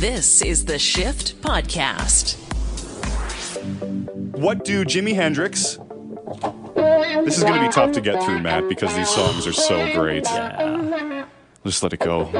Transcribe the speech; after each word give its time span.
This 0.00 0.40
is 0.40 0.64
the 0.64 0.78
Shift 0.78 1.42
Podcast. 1.42 2.38
What 4.34 4.64
do 4.64 4.82
Jimi 4.86 5.14
Hendrix? 5.14 5.76
This 7.26 7.36
is 7.36 7.44
going 7.44 7.60
to 7.60 7.66
be 7.66 7.68
tough 7.70 7.92
to 7.92 8.00
get 8.00 8.22
through, 8.22 8.38
Matt, 8.38 8.66
because 8.66 8.96
these 8.96 9.10
songs 9.10 9.46
are 9.46 9.52
so 9.52 9.92
great. 9.92 10.24
Just 11.66 11.82
let 11.82 11.92
it 11.92 12.00
go. 12.00 12.30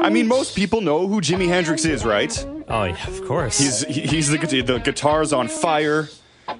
I 0.00 0.08
mean, 0.08 0.26
most 0.26 0.56
people 0.56 0.80
know 0.80 1.06
who 1.06 1.20
Jimi 1.20 1.46
Hendrix 1.46 1.84
is, 1.84 2.06
right? 2.06 2.32
Oh 2.68 2.84
yeah, 2.84 3.06
of 3.06 3.22
course. 3.26 3.58
He's 3.58 3.84
he's 3.84 4.30
the 4.30 4.38
the 4.38 4.78
guitar's 4.78 5.34
on 5.34 5.48
fire. 5.48 6.08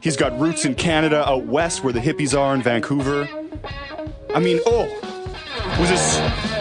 He's 0.02 0.18
got 0.18 0.38
roots 0.38 0.66
in 0.66 0.74
Canada, 0.74 1.27
out 1.27 1.46
west 1.46 1.84
where 1.84 1.95
the 1.95 2.00
hippies 2.00 2.38
are 2.38 2.54
in 2.54 2.61
Vancouver. 2.61 3.27
I 4.34 4.40
mean, 4.40 4.61
oh, 4.66 4.84
was 5.80 5.88
this? 5.88 6.55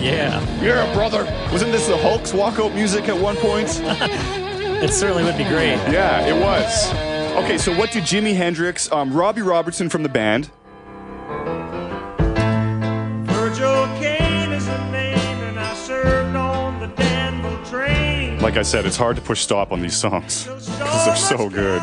Yeah, 0.00 0.62
You're 0.62 0.78
a 0.78 0.94
brother. 0.94 1.24
Wasn't 1.50 1.72
this 1.72 1.86
the 1.88 1.96
Hulk's 1.96 2.32
walkout 2.32 2.74
music 2.74 3.08
at 3.08 3.16
one 3.20 3.36
point? 3.36 3.68
it 3.82 4.90
certainly 4.92 5.24
would 5.24 5.36
be 5.36 5.44
great. 5.44 5.76
Yeah, 5.90 6.24
it 6.26 6.40
was. 6.40 6.92
Okay, 7.44 7.58
so 7.58 7.76
what 7.76 7.90
did 7.90 8.04
Jimi 8.04 8.34
Hendrix, 8.34 8.90
um, 8.92 9.12
Robbie 9.12 9.42
Robertson 9.42 9.88
from 9.88 10.02
the 10.02 10.08
band, 10.08 10.50
Virgil 13.26 13.86
Caine 13.98 14.52
is 14.52 14.66
a 14.68 14.90
name, 14.90 15.18
and 15.18 15.58
I 15.58 15.74
served 15.74 16.36
on 16.36 16.80
the 16.80 16.88
Danville 16.88 17.64
train. 17.64 18.38
like 18.40 18.56
I 18.56 18.62
said, 18.62 18.86
it's 18.86 18.96
hard 18.96 19.16
to 19.16 19.22
push 19.22 19.40
stop 19.40 19.72
on 19.72 19.80
these 19.80 19.96
songs 19.96 20.44
because 20.44 21.06
they're 21.06 21.16
so 21.16 21.48
good. 21.48 21.82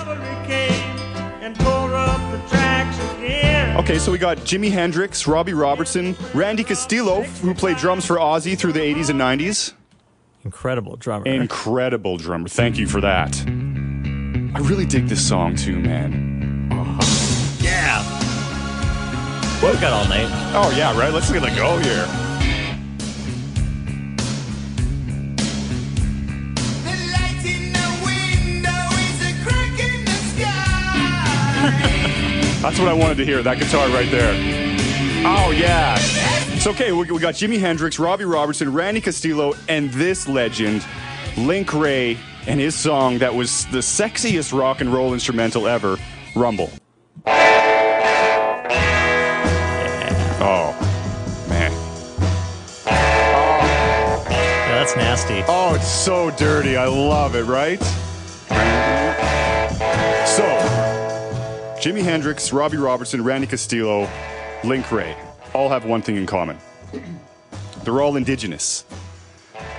Okay, 3.75 3.99
so 3.99 4.09
we 4.09 4.17
got 4.17 4.37
Jimi 4.37 4.71
Hendrix, 4.71 5.27
Robbie 5.27 5.53
Robertson, 5.53 6.15
Randy 6.33 6.63
Castillo, 6.63 7.23
who 7.23 7.53
played 7.53 7.75
drums 7.75 8.05
for 8.05 8.15
Ozzy 8.15 8.57
through 8.57 8.71
the 8.71 8.79
80s 8.79 9.09
and 9.09 9.19
90s. 9.19 9.73
Incredible 10.45 10.95
drummer. 10.95 11.25
Incredible 11.25 12.15
drummer. 12.15 12.47
Thank 12.47 12.77
you 12.77 12.87
for 12.87 13.01
that. 13.01 13.37
I 13.45 14.59
really 14.59 14.85
dig 14.85 15.07
this 15.07 15.27
song 15.27 15.57
too, 15.57 15.77
man. 15.77 16.69
yeah. 17.59 18.01
We've 19.61 19.81
got 19.81 19.91
all 19.91 20.07
night. 20.07 20.29
Oh, 20.53 20.73
yeah, 20.77 20.97
right? 20.97 21.13
Let's 21.13 21.29
get 21.29 21.43
a 21.43 21.53
go 21.55 21.77
here. 21.77 22.24
That's 32.65 32.79
what 32.79 32.87
I 32.87 32.93
wanted 32.93 33.17
to 33.17 33.25
hear, 33.25 33.43
that 33.43 33.59
guitar 33.59 33.87
right 33.89 34.09
there. 34.09 34.31
Oh, 35.23 35.51
yeah. 35.51 35.97
It's 35.99 36.65
okay. 36.65 36.91
We, 36.91 37.11
we 37.11 37.19
got 37.19 37.35
Jimi 37.35 37.59
Hendrix, 37.59 37.99
Robbie 37.99 38.25
Robertson, 38.25 38.73
Randy 38.73 39.01
Castillo, 39.01 39.53
and 39.69 39.91
this 39.91 40.27
legend, 40.27 40.83
Link 41.37 41.71
Wray, 41.73 42.17
and 42.47 42.59
his 42.59 42.73
song 42.73 43.19
that 43.19 43.35
was 43.35 43.67
the 43.67 43.77
sexiest 43.77 44.51
rock 44.51 44.81
and 44.81 44.91
roll 44.91 45.13
instrumental 45.13 45.67
ever, 45.67 45.99
Rumble. 46.33 46.71
Oh, 50.41 50.75
man. 51.47 51.71
Yeah, 54.25 54.79
that's 54.79 54.95
nasty. 54.95 55.43
Oh, 55.47 55.75
it's 55.75 55.87
so 55.87 56.31
dirty. 56.31 56.77
I 56.77 56.87
love 56.87 57.35
it, 57.35 57.43
right? 57.43 57.79
Jimi 61.85 62.01
Hendrix, 62.01 62.51
Robbie 62.51 62.77
Robertson, 62.77 63.23
Randy 63.23 63.45
Castillo, 63.45 64.09
Link 64.63 64.91
Wray 64.91 65.15
all 65.53 65.69
have 65.69 65.85
one 65.85 66.01
thing 66.01 66.15
in 66.15 66.25
common. 66.25 66.57
They're 67.83 68.01
all 68.01 68.15
indigenous. 68.15 68.85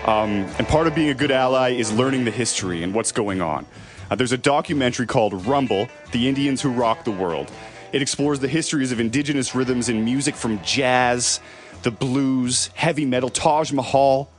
Um, 0.05 0.47
and 0.57 0.69
part 0.69 0.87
of 0.87 0.95
being 0.95 1.09
a 1.09 1.15
good 1.15 1.33
ally 1.33 1.71
is 1.71 1.93
learning 1.93 2.25
the 2.25 2.31
history 2.31 2.85
and 2.85 2.95
what's 2.95 3.11
going 3.11 3.43
on. 3.43 3.67
Uh, 4.09 4.15
there's 4.15 4.31
a 4.31 4.39
documentary 4.39 5.07
called 5.09 5.45
Rumble 5.47 5.89
The 6.13 6.29
Indians 6.29 6.63
Who 6.63 6.71
Rock 6.71 7.03
the 7.03 7.11
World. 7.11 7.51
It 7.93 8.03
explores 8.03 8.39
the 8.39 8.47
histories 8.47 8.93
of 8.93 9.01
indigenous 9.01 9.57
rhythms 9.57 9.89
in 9.89 10.05
music 10.05 10.37
from 10.37 10.63
jazz, 10.63 11.41
the 11.83 11.91
blues, 11.91 12.71
heavy 12.75 13.05
metal. 13.05 13.31
Taj 13.31 13.73
Mahal 13.73 14.31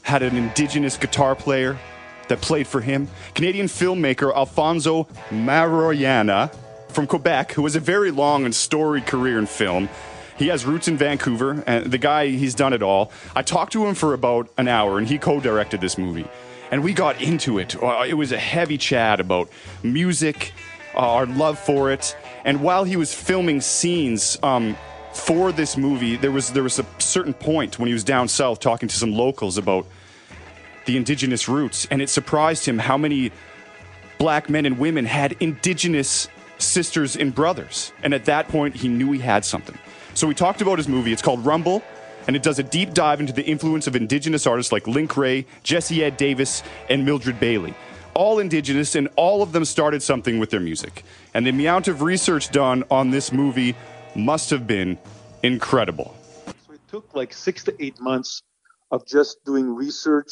had 0.00 0.22
an 0.22 0.34
indigenous 0.34 0.96
guitar 0.96 1.34
player 1.34 1.76
that 2.28 2.40
played 2.40 2.66
for 2.66 2.80
him. 2.80 3.06
Canadian 3.34 3.66
filmmaker 3.66 4.34
Alfonso 4.34 5.04
Maiorana 5.28 6.50
from 6.96 7.06
Quebec, 7.06 7.52
who 7.52 7.64
has 7.64 7.76
a 7.76 7.80
very 7.80 8.10
long 8.10 8.46
and 8.46 8.54
storied 8.54 9.04
career 9.04 9.38
in 9.38 9.44
film. 9.44 9.86
He 10.38 10.48
has 10.48 10.64
roots 10.64 10.88
in 10.88 10.96
Vancouver, 10.96 11.62
and 11.66 11.92
the 11.92 11.98
guy, 11.98 12.28
he's 12.28 12.54
done 12.54 12.72
it 12.72 12.82
all. 12.82 13.12
I 13.34 13.42
talked 13.42 13.74
to 13.74 13.86
him 13.86 13.94
for 13.94 14.14
about 14.14 14.48
an 14.56 14.66
hour, 14.66 14.96
and 14.96 15.06
he 15.06 15.18
co 15.18 15.38
directed 15.38 15.82
this 15.82 15.98
movie. 15.98 16.26
And 16.70 16.82
we 16.82 16.94
got 16.94 17.20
into 17.20 17.58
it. 17.58 17.76
Uh, 17.80 18.04
It 18.08 18.14
was 18.14 18.32
a 18.32 18.38
heavy 18.38 18.78
chat 18.78 19.20
about 19.20 19.50
music, 19.82 20.54
uh, 20.94 21.00
our 21.00 21.26
love 21.26 21.58
for 21.58 21.92
it. 21.92 22.16
And 22.46 22.62
while 22.62 22.84
he 22.84 22.96
was 22.96 23.14
filming 23.14 23.60
scenes 23.60 24.38
um, 24.42 24.74
for 25.12 25.52
this 25.52 25.76
movie, 25.76 26.16
there 26.16 26.32
was, 26.32 26.52
there 26.52 26.62
was 26.62 26.78
a 26.78 26.86
certain 26.98 27.34
point 27.34 27.78
when 27.78 27.88
he 27.88 27.92
was 27.92 28.04
down 28.04 28.26
south 28.28 28.58
talking 28.60 28.88
to 28.88 28.96
some 28.96 29.12
locals 29.12 29.58
about 29.58 29.86
the 30.86 30.96
indigenous 30.96 31.46
roots, 31.46 31.86
and 31.90 32.00
it 32.00 32.08
surprised 32.08 32.64
him 32.64 32.78
how 32.78 32.96
many 32.96 33.32
black 34.18 34.48
men 34.48 34.64
and 34.64 34.78
women 34.78 35.04
had 35.04 35.36
indigenous 35.40 36.28
sisters 36.58 37.16
and 37.16 37.34
brothers. 37.34 37.92
And 38.02 38.14
at 38.14 38.24
that 38.26 38.48
point, 38.48 38.76
he 38.76 38.88
knew 38.88 39.12
he 39.12 39.20
had 39.20 39.44
something. 39.44 39.78
So 40.14 40.26
we 40.26 40.34
talked 40.34 40.62
about 40.62 40.78
his 40.78 40.88
movie. 40.88 41.12
It's 41.12 41.22
called 41.22 41.44
Rumble, 41.44 41.82
and 42.26 42.34
it 42.34 42.42
does 42.42 42.58
a 42.58 42.62
deep 42.62 42.94
dive 42.94 43.20
into 43.20 43.32
the 43.32 43.44
influence 43.44 43.86
of 43.86 43.94
indigenous 43.94 44.46
artists 44.46 44.72
like 44.72 44.86
Link 44.86 45.16
Wray, 45.16 45.46
Jesse 45.62 46.02
Ed 46.02 46.16
Davis, 46.16 46.62
and 46.88 47.04
Mildred 47.04 47.38
Bailey. 47.38 47.74
All 48.14 48.38
indigenous, 48.38 48.94
and 48.94 49.08
all 49.16 49.42
of 49.42 49.52
them 49.52 49.64
started 49.64 50.02
something 50.02 50.38
with 50.38 50.50
their 50.50 50.60
music. 50.60 51.04
And 51.34 51.44
the 51.44 51.50
amount 51.50 51.86
of 51.88 52.00
research 52.00 52.50
done 52.50 52.82
on 52.90 53.10
this 53.10 53.30
movie 53.30 53.76
must 54.14 54.48
have 54.50 54.66
been 54.66 54.96
incredible. 55.42 56.16
So 56.66 56.72
it 56.72 56.80
took 56.88 57.14
like 57.14 57.34
six 57.34 57.62
to 57.64 57.76
eight 57.78 58.00
months 58.00 58.42
of 58.90 59.06
just 59.06 59.44
doing 59.44 59.74
research, 59.74 60.30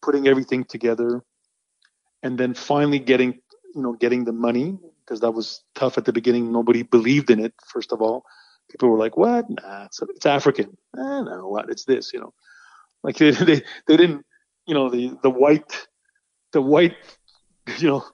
putting 0.00 0.26
everything 0.26 0.64
together, 0.64 1.22
and 2.24 2.36
then 2.36 2.54
finally 2.54 2.98
getting, 2.98 3.38
you 3.74 3.82
know, 3.82 3.92
getting 3.92 4.24
the 4.24 4.32
money 4.32 4.78
because 5.12 5.20
that 5.20 5.32
was 5.32 5.62
tough 5.74 5.98
at 5.98 6.06
the 6.06 6.12
beginning. 6.12 6.50
Nobody 6.50 6.82
believed 6.82 7.30
in 7.30 7.38
it. 7.38 7.52
First 7.66 7.92
of 7.92 8.00
all, 8.00 8.24
people 8.70 8.88
were 8.88 8.96
like, 8.96 9.14
"What? 9.18 9.44
Nah, 9.50 9.84
it's, 9.84 10.00
it's 10.00 10.24
African. 10.24 10.74
Eh, 10.96 11.20
no, 11.22 11.48
what? 11.48 11.68
It's 11.68 11.84
this." 11.84 12.14
You 12.14 12.20
know, 12.20 12.32
like 13.02 13.16
they 13.18 13.32
they, 13.32 13.62
they 13.86 13.96
didn't, 13.98 14.24
you 14.66 14.72
know, 14.72 14.88
the 14.88 15.18
the 15.22 15.28
white, 15.28 15.86
the 16.52 16.62
white, 16.62 16.96
you 17.78 17.88
know, 17.88 18.04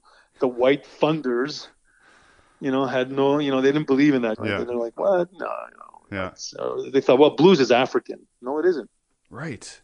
the 0.40 0.48
white 0.48 0.84
funders, 1.00 1.68
you 2.58 2.72
know, 2.72 2.84
had 2.84 3.12
no, 3.12 3.38
you 3.38 3.52
know, 3.52 3.60
they 3.60 3.70
didn't 3.70 3.86
believe 3.86 4.14
in 4.14 4.22
that. 4.22 4.36
Yeah. 4.42 4.64
They're 4.64 4.74
like, 4.74 4.98
"What? 4.98 5.28
No, 5.32 5.46
you 5.70 5.76
know." 5.78 5.94
Yeah. 6.10 6.30
So 6.34 6.90
they 6.92 7.00
thought, 7.00 7.20
well, 7.20 7.36
blues 7.36 7.60
is 7.60 7.70
African. 7.70 8.26
No, 8.42 8.58
it 8.58 8.66
isn't. 8.66 8.90
Right. 9.30 9.80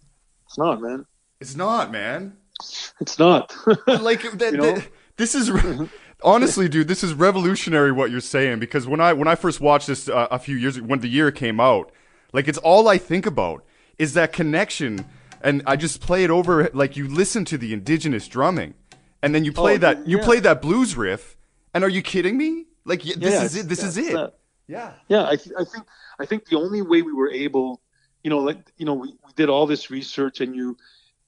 It's 0.46 0.58
not, 0.58 0.80
man. 0.80 1.06
It's 1.38 1.54
not, 1.54 1.92
man. 1.92 2.38
It's 3.00 3.18
not. 3.18 3.54
like 3.86 4.22
that, 4.38 4.52
You 4.52 4.58
know? 4.58 4.72
that- 4.72 4.88
this 5.16 5.34
is 5.34 5.50
honestly 6.22 6.68
dude 6.68 6.88
this 6.88 7.02
is 7.04 7.12
revolutionary 7.14 7.92
what 7.92 8.10
you're 8.10 8.20
saying 8.20 8.58
because 8.58 8.86
when 8.86 9.00
i 9.00 9.12
when 9.12 9.28
i 9.28 9.34
first 9.34 9.60
watched 9.60 9.86
this 9.86 10.08
uh, 10.08 10.28
a 10.30 10.38
few 10.38 10.56
years 10.56 10.80
when 10.80 11.00
the 11.00 11.08
year 11.08 11.30
came 11.30 11.60
out 11.60 11.90
like 12.32 12.48
it's 12.48 12.58
all 12.58 12.88
i 12.88 12.96
think 12.98 13.26
about 13.26 13.64
is 13.98 14.14
that 14.14 14.32
connection 14.32 15.04
and 15.42 15.62
i 15.66 15.76
just 15.76 16.00
play 16.00 16.24
it 16.24 16.30
over 16.30 16.70
like 16.72 16.96
you 16.96 17.06
listen 17.08 17.44
to 17.44 17.58
the 17.58 17.72
indigenous 17.72 18.26
drumming 18.28 18.74
and 19.22 19.34
then 19.34 19.44
you 19.44 19.52
play 19.52 19.74
Oh, 19.74 19.78
that 19.78 20.06
you 20.06 20.18
play 20.18 20.40
that 20.40 20.62
blues 20.62 20.96
riff 20.96 21.36
and 21.72 21.82
are 21.82 21.88
you 21.88 22.02
kidding 22.02 22.36
me? 22.36 22.66
Like 22.84 23.02
y- 23.04 23.12
this 23.16 23.34
Yeah, 23.34 23.42
is 23.44 23.56
it 23.56 23.68
this 23.68 23.80
yeah, 23.80 23.88
is 23.88 23.96
it. 23.98 24.12
that. 24.12 24.34
yeah. 24.68 24.92
Yeah, 25.08 25.26
I, 25.26 25.36
th- 25.36 25.54
I 25.58 25.64
think 25.64 25.84
I 26.20 26.26
think 26.26 26.44
the 26.48 26.56
only 26.56 26.82
way 26.82 27.02
we 27.02 27.12
were 27.12 27.30
able, 27.30 27.80
you 28.22 28.30
know, 28.30 28.38
like 28.38 28.58
you 28.76 28.84
know, 28.86 28.94
we, 28.94 29.08
we 29.08 29.32
did 29.34 29.48
all 29.48 29.66
this 29.66 29.90
research, 29.90 30.40
and 30.40 30.54
you, 30.54 30.76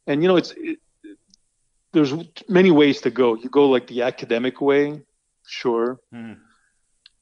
and 0.07 0.23
you 0.23 0.29
know, 0.29 0.37
it's 0.37 0.53
it, 0.57 0.79
there's 1.97 2.13
many 2.47 2.71
ways 2.71 3.01
to 3.01 3.11
go. 3.11 3.35
You 3.37 3.49
go 3.49 3.71
like 3.71 3.87
the 3.87 4.03
academic 4.03 4.61
way, 4.61 5.01
sure. 5.47 5.99
Mhm. 6.13 6.37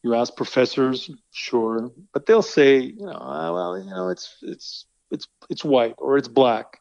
You 0.03 0.17
ask 0.17 0.35
professors, 0.35 1.09
sure, 1.31 1.93
but 2.13 2.27
they'll 2.27 2.43
say, 2.43 2.81
you 2.81 3.07
know, 3.07 3.17
ah, 3.17 3.53
well, 3.55 3.79
you 3.79 3.89
know, 3.89 4.09
it's 4.09 4.37
it's 4.43 4.87
it's 5.13 5.29
it's 5.49 5.65
white 5.65 5.95
or 5.99 6.19
it's 6.19 6.27
black. 6.27 6.81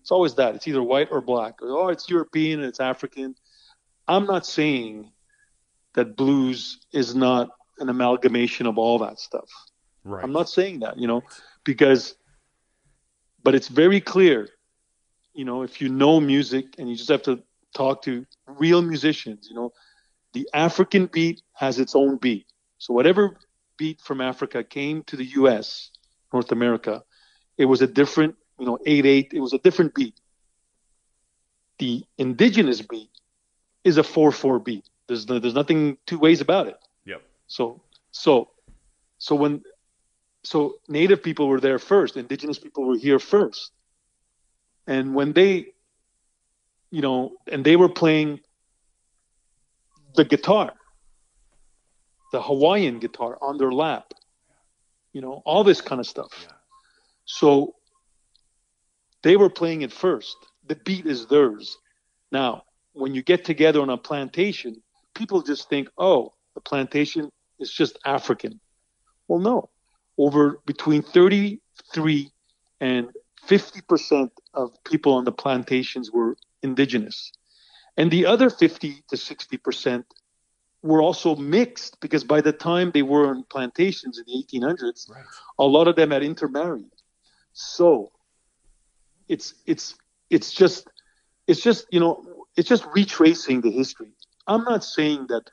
It's 0.00 0.10
always 0.10 0.34
that. 0.36 0.54
It's 0.54 0.66
either 0.66 0.82
white 0.82 1.08
or 1.10 1.20
black. 1.20 1.54
Oh, 1.60 1.88
it's 1.88 2.08
European 2.08 2.60
and 2.60 2.68
it's 2.68 2.80
African. 2.80 3.34
I'm 4.08 4.24
not 4.24 4.46
saying 4.46 5.12
that 5.94 6.16
blues 6.16 6.86
is 6.92 7.14
not 7.14 7.50
an 7.80 7.90
amalgamation 7.90 8.66
of 8.66 8.78
all 8.78 8.98
that 9.00 9.18
stuff. 9.18 9.50
right 10.04 10.24
I'm 10.24 10.32
not 10.32 10.48
saying 10.48 10.80
that, 10.80 10.98
you 10.98 11.06
know, 11.06 11.22
because, 11.64 12.16
but 13.42 13.54
it's 13.54 13.68
very 13.68 14.00
clear, 14.00 14.48
you 15.36 15.44
know, 15.44 15.62
if 15.62 15.80
you 15.80 15.88
know 15.90 16.18
music 16.18 16.64
and 16.78 16.88
you 16.88 16.96
just 16.96 17.10
have 17.10 17.22
to 17.24 17.42
talk 17.74 18.02
to 18.02 18.24
real 18.46 18.80
musicians, 18.80 19.48
you 19.48 19.54
know, 19.54 19.72
the 20.32 20.48
African 20.54 21.06
beat 21.06 21.42
has 21.52 21.78
its 21.78 21.94
own 21.94 22.16
beat. 22.16 22.46
So 22.78 22.94
whatever 22.94 23.36
beat 23.76 24.00
from 24.00 24.22
Africa 24.22 24.64
came 24.64 25.02
to 25.04 25.16
the 25.16 25.26
U.S., 25.40 25.90
North 26.32 26.52
America, 26.52 27.04
it 27.58 27.66
was 27.66 27.82
a 27.82 27.86
different, 27.86 28.34
you 28.58 28.64
know, 28.64 28.78
eight 28.86 29.04
eight. 29.04 29.32
It 29.34 29.40
was 29.40 29.52
a 29.52 29.58
different 29.58 29.94
beat. 29.94 30.18
The 31.78 32.04
indigenous 32.16 32.80
beat 32.80 33.10
is 33.84 33.98
a 33.98 34.02
four 34.02 34.32
four 34.32 34.58
beat. 34.58 34.88
There's 35.06 35.28
no, 35.28 35.38
there's 35.38 35.54
nothing 35.54 35.98
two 36.06 36.18
ways 36.18 36.40
about 36.40 36.66
it. 36.66 36.78
Yep. 37.04 37.22
So 37.46 37.82
so 38.10 38.50
so 39.18 39.34
when 39.34 39.62
so 40.44 40.76
native 40.88 41.22
people 41.22 41.46
were 41.48 41.60
there 41.60 41.78
first, 41.78 42.16
indigenous 42.16 42.58
people 42.58 42.84
were 42.86 42.96
here 42.96 43.18
first. 43.18 43.72
And 44.86 45.14
when 45.14 45.32
they 45.32 45.72
you 46.90 47.02
know, 47.02 47.32
and 47.50 47.64
they 47.64 47.76
were 47.76 47.88
playing 47.88 48.40
the 50.14 50.24
guitar, 50.24 50.72
the 52.32 52.40
Hawaiian 52.40 52.98
guitar 52.98 53.38
on 53.40 53.58
their 53.58 53.72
lap, 53.72 54.14
you 55.12 55.20
know, 55.20 55.42
all 55.44 55.64
this 55.64 55.80
kind 55.80 56.00
of 56.00 56.06
stuff. 56.06 56.48
So 57.24 57.74
they 59.22 59.36
were 59.36 59.50
playing 59.50 59.82
it 59.82 59.92
first. 59.92 60.36
The 60.68 60.76
beat 60.76 61.06
is 61.06 61.26
theirs. 61.26 61.76
Now, 62.32 62.62
when 62.92 63.14
you 63.14 63.22
get 63.22 63.44
together 63.44 63.80
on 63.80 63.90
a 63.90 63.96
plantation, 63.96 64.82
people 65.14 65.42
just 65.42 65.68
think, 65.68 65.88
oh, 65.98 66.32
the 66.54 66.60
plantation 66.60 67.30
is 67.58 67.70
just 67.70 67.98
African. 68.04 68.60
Well, 69.28 69.40
no. 69.40 69.70
Over 70.18 70.60
between 70.64 71.02
33 71.02 72.30
and 72.80 73.10
50% 73.44 74.30
of 74.54 74.82
people 74.84 75.12
on 75.14 75.24
the 75.24 75.32
plantations 75.32 76.10
were 76.10 76.36
indigenous. 76.62 77.32
And 77.96 78.10
the 78.10 78.26
other 78.26 78.50
50 78.50 79.02
to 79.08 79.16
60% 79.16 80.04
were 80.82 81.02
also 81.02 81.36
mixed 81.36 82.00
because 82.00 82.24
by 82.24 82.40
the 82.40 82.52
time 82.52 82.90
they 82.92 83.02
were 83.02 83.28
on 83.28 83.44
plantations 83.50 84.18
in 84.18 84.24
the 84.26 84.44
1800s, 84.44 85.10
Right. 85.10 85.24
a 85.58 85.64
lot 85.64 85.88
of 85.88 85.96
them 85.96 86.10
had 86.10 86.22
intermarried. 86.22 86.92
So 87.52 88.12
it's 89.28 89.54
it's 89.66 89.94
it's 90.30 90.52
just 90.52 90.88
it's 91.46 91.60
just 91.60 91.86
you 91.90 92.00
know 92.00 92.22
it's 92.56 92.68
just 92.68 92.86
retracing 92.94 93.60
the 93.60 93.70
history. 93.70 94.12
I'm 94.46 94.64
not 94.64 94.84
saying 94.84 95.26
that 95.28 95.50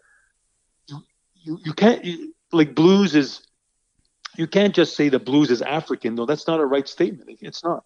you 0.87 1.01
you, 1.35 1.59
you 1.65 1.73
can't 1.73 2.03
you, 2.03 2.33
like 2.51 2.75
blues 2.75 3.15
is 3.15 3.41
you 4.37 4.47
can't 4.47 4.73
just 4.73 4.95
say 4.95 5.09
the 5.09 5.19
blues 5.19 5.51
is 5.51 5.61
African. 5.61 6.15
No, 6.15 6.25
that's 6.25 6.47
not 6.47 6.59
a 6.59 6.65
right 6.65 6.87
statement. 6.87 7.39
It's 7.41 7.63
not. 7.63 7.83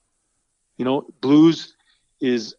You 0.77 0.85
know, 0.85 1.07
blues 1.21 1.75
is 2.19 2.55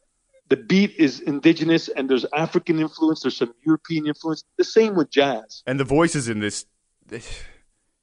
the 0.48 0.56
beat 0.56 0.94
is 0.96 1.20
indigenous 1.20 1.88
and 1.88 2.08
there's 2.08 2.24
African 2.32 2.80
influence, 2.80 3.22
there's 3.22 3.36
some 3.36 3.54
European 3.64 4.06
influence. 4.06 4.44
The 4.56 4.64
same 4.64 4.96
with 4.96 5.10
jazz. 5.10 5.62
And 5.66 5.78
the 5.78 5.84
voices 5.84 6.28
in 6.28 6.40
this, 6.40 6.66
it's 7.10 7.44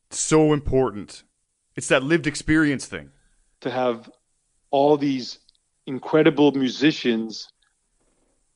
so 0.09 0.53
important. 0.53 1.23
It's 1.75 1.87
that 1.87 2.03
lived 2.03 2.27
experience 2.27 2.85
thing. 2.85 3.11
to 3.61 3.71
have 3.71 4.09
all 4.71 4.97
these 4.97 5.39
incredible 5.85 6.51
musicians 6.51 7.49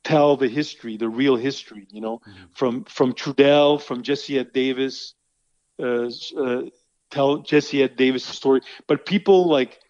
tell 0.04 0.36
the 0.36 0.48
history, 0.48 0.96
the 0.96 1.08
real 1.08 1.36
history, 1.36 1.86
you 1.90 2.00
know, 2.00 2.20
from 2.54 2.84
from 2.84 3.12
Trudell, 3.12 3.80
from 3.80 4.02
Jesse 4.02 4.42
Davis, 4.44 5.14
uh, 5.82 6.08
uh, 6.38 6.62
tell 7.10 7.38
Jesse 7.38 7.82
Ed 7.82 7.96
Davis' 7.96 8.24
story. 8.24 8.60
But 8.86 9.06
people 9.06 9.48
like 9.48 9.80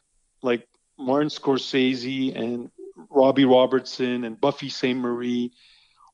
like 0.43 0.67
Martin 0.99 1.29
Scorsese 1.29 2.37
and 2.37 2.71
Robbie 3.09 3.45
Robertson 3.45 4.25
and 4.25 4.41
Buffy 4.41 4.69
Sainte-Marie, 4.69 5.53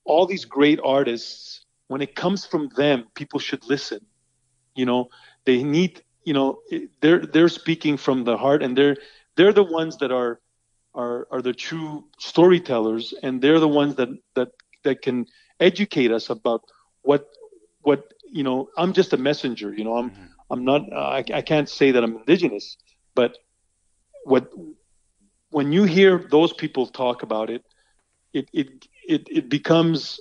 all 0.04 0.26
these 0.26 0.44
great 0.44 0.80
artists, 0.82 1.64
when 1.88 2.00
it 2.00 2.14
comes 2.14 2.46
from 2.46 2.68
them, 2.76 3.06
people 3.14 3.38
should 3.40 3.66
listen. 3.68 4.00
You 4.74 4.86
know, 4.86 5.08
they 5.44 5.62
need, 5.62 6.02
you 6.24 6.34
know, 6.34 6.60
they're 7.00 7.24
they're 7.24 7.48
speaking 7.48 7.96
from 7.96 8.24
the 8.24 8.36
heart, 8.36 8.62
and 8.62 8.76
they're 8.76 8.96
they're 9.36 9.52
the 9.52 9.64
ones 9.64 9.96
that 9.98 10.12
are 10.12 10.40
are 10.94 11.26
are 11.30 11.42
the 11.42 11.52
true 11.52 12.04
storytellers, 12.18 13.14
and 13.22 13.40
they're 13.40 13.60
the 13.60 13.68
ones 13.68 13.94
that 13.96 14.08
that 14.34 14.50
that 14.84 15.02
can 15.02 15.26
educate 15.60 16.10
us 16.12 16.30
about 16.30 16.62
what 17.02 17.26
what 17.82 18.12
you 18.30 18.42
know. 18.42 18.68
I'm 18.76 18.92
just 18.92 19.12
a 19.12 19.16
messenger. 19.16 19.72
You 19.72 19.84
know, 19.84 19.96
I'm 19.96 20.10
mm-hmm. 20.10 20.24
I'm 20.50 20.64
not. 20.64 20.92
I, 20.92 21.24
I 21.34 21.42
can't 21.42 21.68
say 21.68 21.90
that 21.92 22.04
I'm 22.04 22.16
indigenous, 22.16 22.76
but 23.14 23.36
what 24.24 24.50
when 25.50 25.72
you 25.72 25.84
hear 25.84 26.26
those 26.30 26.52
people 26.52 26.86
talk 26.86 27.22
about 27.22 27.50
it, 27.50 27.64
it 28.32 28.48
it 28.52 28.86
it, 29.08 29.28
it 29.30 29.48
becomes 29.48 30.20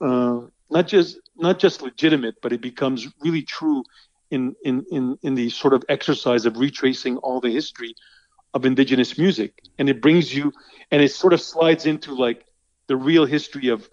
uh, 0.00 0.40
not 0.70 0.88
just 0.88 1.18
not 1.36 1.58
just 1.58 1.82
legitimate, 1.82 2.36
but 2.42 2.52
it 2.52 2.60
becomes 2.60 3.08
really 3.20 3.42
true 3.42 3.84
in 4.30 4.54
in 4.64 4.84
in 4.90 5.18
in 5.22 5.34
the 5.34 5.50
sort 5.50 5.74
of 5.74 5.84
exercise 5.88 6.46
of 6.46 6.56
retracing 6.56 7.16
all 7.18 7.40
the 7.40 7.50
history 7.50 7.94
of 8.54 8.64
indigenous 8.64 9.18
music, 9.18 9.60
and 9.78 9.88
it 9.88 10.00
brings 10.00 10.34
you 10.34 10.52
and 10.90 11.02
it 11.02 11.10
sort 11.10 11.32
of 11.32 11.40
slides 11.40 11.86
into 11.86 12.14
like 12.14 12.44
the 12.86 12.96
real 12.96 13.24
history 13.24 13.68
of 13.68 13.88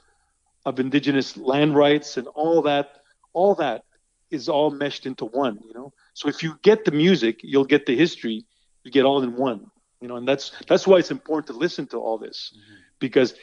of 0.66 0.80
indigenous 0.80 1.38
land 1.38 1.76
rights 1.76 2.18
and 2.18 2.28
all 2.28 2.62
that 2.62 3.00
all 3.34 3.56
that 3.56 3.84
is 4.32 4.50
all 4.50 4.72
meshed 4.72 5.06
into 5.06 5.26
one 5.26 5.60
you 5.66 5.74
know? 5.74 5.94
So 6.14 6.30
if 6.30 6.44
you 6.44 6.58
get 6.62 6.86
the 6.86 6.92
music 6.92 7.42
you'll 7.44 7.66
get 7.66 7.86
the 7.86 7.96
history 7.96 8.46
you 8.84 8.92
get 8.92 9.06
all 9.06 9.22
in 9.24 9.36
one 9.36 9.70
you 10.02 10.08
know? 10.08 10.16
And 10.16 10.28
that's 10.28 10.52
that's 10.68 10.88
why 10.88 10.98
it's 10.98 11.12
important 11.12 11.48
to 11.48 11.54
listen 11.54 11.88
to 11.88 11.98
all 11.98 12.18
this. 12.18 12.54
Mm-hmm. 12.54 12.76
Because 13.00 13.36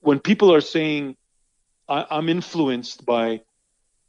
when 0.00 0.18
people 0.18 0.52
are 0.52 0.60
saying 0.60 1.16
I, 1.88 2.06
i'm 2.10 2.28
influenced 2.28 3.04
by 3.06 3.40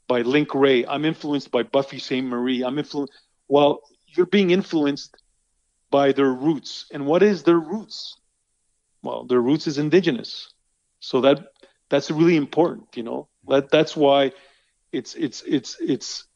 by 0.08 0.22
link 0.22 0.54
wray 0.54 0.86
i'm 0.86 1.06
influenced 1.06 1.50
by 1.52 1.64
buffy 1.64 2.00
sainte-marie 2.00 2.64
i'm 2.64 2.78
influenced 2.78 3.14
well 3.48 3.82
you're 4.16 4.26
being 4.28 4.52
influenced 4.52 5.18
by 5.94 6.12
their 6.12 6.34
roots. 6.34 6.86
And 6.92 7.06
what 7.06 7.22
is 7.22 7.44
their 7.44 7.60
roots? 7.60 8.18
Well 9.04 9.26
their 9.26 9.42
roots 9.42 9.68
is 9.68 9.78
indigenous. 9.78 10.52
So 11.00 11.22
that 11.22 11.48
that's 11.90 12.10
really 12.10 12.36
important 12.36 12.88
you 12.96 13.04
know? 13.04 13.28
That 13.48 13.70
that's 13.70 13.96
why 13.96 14.32
it's 14.94 15.16
it's 15.16 15.42
it's 15.46 15.76
it's 15.82 16.28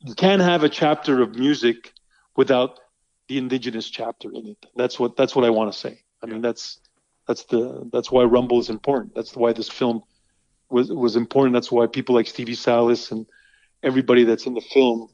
you 0.00 0.14
can't 0.14 0.42
have 0.42 0.64
a 0.64 0.68
chapter 0.68 1.22
of 1.22 1.36
music 1.36 1.92
without 2.36 2.80
the 3.28 3.38
indigenous 3.38 3.88
chapter 3.88 4.28
in 4.32 4.48
it. 4.48 4.66
That's 4.74 4.98
what 4.98 5.16
that's 5.16 5.34
what 5.36 5.44
i 5.44 5.50
want 5.50 5.72
to 5.72 5.78
say. 5.78 6.02
I 6.22 6.26
mean 6.26 6.42
that's 6.42 6.80
that's 7.26 7.44
the 7.44 7.88
that's 7.92 8.10
why 8.10 8.24
rumble 8.24 8.58
is 8.58 8.68
important. 8.68 9.14
That's 9.14 9.36
why 9.36 9.52
this 9.52 9.68
film 9.68 10.02
was 10.68 10.90
was 10.90 11.16
important. 11.16 11.54
That's 11.54 11.70
why 11.70 11.86
people 11.86 12.14
like 12.14 12.26
stevie 12.26 12.54
salas 12.54 13.12
and 13.12 13.24
everybody 13.82 14.24
that's 14.24 14.46
in 14.46 14.54
the 14.54 14.60
film 14.60 15.08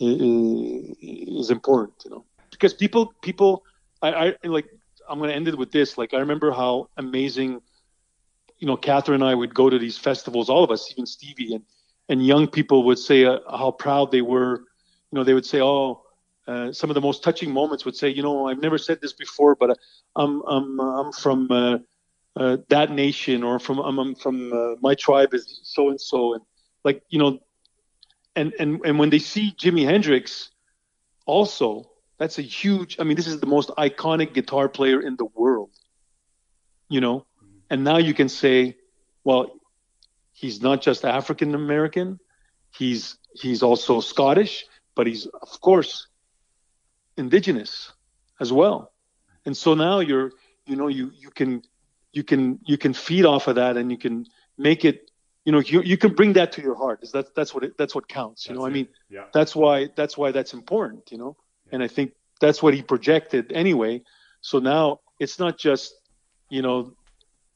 is, 0.00 0.96
is 1.44 1.50
important 1.50 1.94
you 2.04 2.10
know? 2.10 2.24
Because 2.50 2.72
people 2.72 3.12
people 3.20 3.62
I, 4.02 4.34
I 4.42 4.46
like 4.46 4.66
i'm 5.08 5.18
going 5.18 5.30
to 5.30 5.36
end 5.36 5.48
it 5.48 5.58
with 5.58 5.70
this. 5.70 5.98
Like 5.98 6.14
i 6.14 6.18
remember 6.18 6.50
how 6.50 6.88
amazing 6.96 7.60
you 8.58 8.66
know 8.66 8.76
catherine 8.76 9.22
and 9.22 9.30
i 9.30 9.34
would 9.34 9.54
go 9.54 9.68
to 9.68 9.78
these 9.78 9.98
festivals 9.98 10.48
all 10.48 10.62
of 10.62 10.70
us 10.70 10.90
even 10.92 11.06
stevie 11.06 11.54
and 11.54 11.64
and 12.10 12.26
young 12.26 12.48
people 12.48 12.84
would 12.86 12.98
say 12.98 13.24
uh, 13.24 13.38
how 13.50 13.72
proud 13.72 14.12
they 14.12 14.22
were. 14.22 14.60
You 15.10 15.18
know 15.18 15.24
they 15.24 15.34
would 15.34 15.46
say 15.46 15.60
oh 15.62 16.02
uh, 16.48 16.72
some 16.72 16.90
of 16.90 16.94
the 16.94 17.00
most 17.00 17.24
touching 17.24 17.52
moments 17.52 17.84
would 17.86 17.96
say 17.96 18.08
you 18.10 18.22
know 18.22 18.48
i've 18.48 18.60
never 18.60 18.78
said 18.78 19.00
this 19.02 19.12
before 19.12 19.56
but 19.56 19.78
i'm 20.16 20.42
i'm 20.46 20.80
i'm 20.80 21.12
from 21.12 21.50
uh, 21.50 21.78
uh, 22.36 22.58
that 22.68 22.90
nation 22.92 23.44
or 23.44 23.58
from 23.60 23.78
i'm, 23.78 23.98
I'm 23.98 24.14
from 24.16 24.52
uh, 24.52 24.76
my 24.80 24.94
tribe 24.94 25.34
is 25.34 25.60
so 25.64 25.90
and 25.90 26.00
so 26.00 26.34
and 26.34 26.42
like 26.84 27.02
you 27.10 27.18
know 27.18 27.38
and 28.36 28.54
and 28.58 28.80
and 28.84 28.98
when 28.98 29.10
they 29.10 29.18
see 29.18 29.54
jimi 29.60 29.84
hendrix 29.84 30.50
also 31.26 31.90
that's 32.18 32.38
a 32.38 32.42
huge 32.42 32.96
i 33.00 33.04
mean 33.04 33.16
this 33.16 33.26
is 33.28 33.40
the 33.40 33.46
most 33.46 33.70
iconic 33.78 34.34
guitar 34.34 34.68
player 34.68 35.00
in 35.00 35.16
the 35.16 35.26
world 35.34 35.70
you 36.88 37.00
know? 37.00 37.26
And 37.70 37.84
now 37.84 37.98
you 37.98 38.14
can 38.14 38.28
say 38.28 38.76
well 39.24 39.59
he's 40.40 40.58
not 40.68 40.80
just 40.88 41.04
african 41.04 41.54
american 41.54 42.18
he's 42.80 43.02
he's 43.42 43.62
also 43.62 44.00
scottish 44.00 44.54
but 44.96 45.06
he's 45.06 45.26
of 45.26 45.60
course 45.60 45.92
indigenous 47.16 47.92
as 48.40 48.52
well. 48.52 48.92
And 49.46 49.56
so 49.56 49.74
now 49.74 50.00
you're 50.00 50.32
you 50.66 50.76
know 50.76 50.88
you 50.88 51.12
you 51.24 51.30
can 51.30 51.62
you 52.12 52.24
can 52.24 52.58
you 52.70 52.76
can 52.76 52.92
feed 52.92 53.24
off 53.24 53.48
of 53.48 53.54
that 53.56 53.76
and 53.76 53.90
you 53.90 53.98
can 53.98 54.26
make 54.58 54.84
it 54.84 55.10
you 55.44 55.52
know 55.52 55.60
you, 55.60 55.82
you 55.82 55.96
can 55.96 56.12
bring 56.14 56.32
that 56.34 56.52
to 56.52 56.62
your 56.62 56.74
heart. 56.74 56.98
That's 57.12 57.30
that's 57.36 57.54
what 57.54 57.64
it, 57.64 57.72
that's 57.78 57.94
what 57.94 58.08
counts 58.08 58.48
you 58.48 58.54
know? 58.54 58.66
I 58.66 58.70
mean 58.70 58.88
Yeah. 59.08 59.26
that's 59.32 59.54
why 59.54 59.88
that's 59.96 60.16
why 60.20 60.32
that's 60.32 60.52
important 60.54 61.10
you 61.12 61.18
know? 61.18 61.36
And 61.72 61.82
i 61.82 61.88
think 61.88 62.12
that's 62.40 62.60
what 62.62 62.74
he 62.74 62.82
projected 62.82 63.52
anyway. 63.52 64.02
So 64.40 64.58
now 64.58 65.00
it's 65.18 65.38
not 65.38 65.58
just 65.58 65.94
you 66.48 66.62
know 66.62 66.78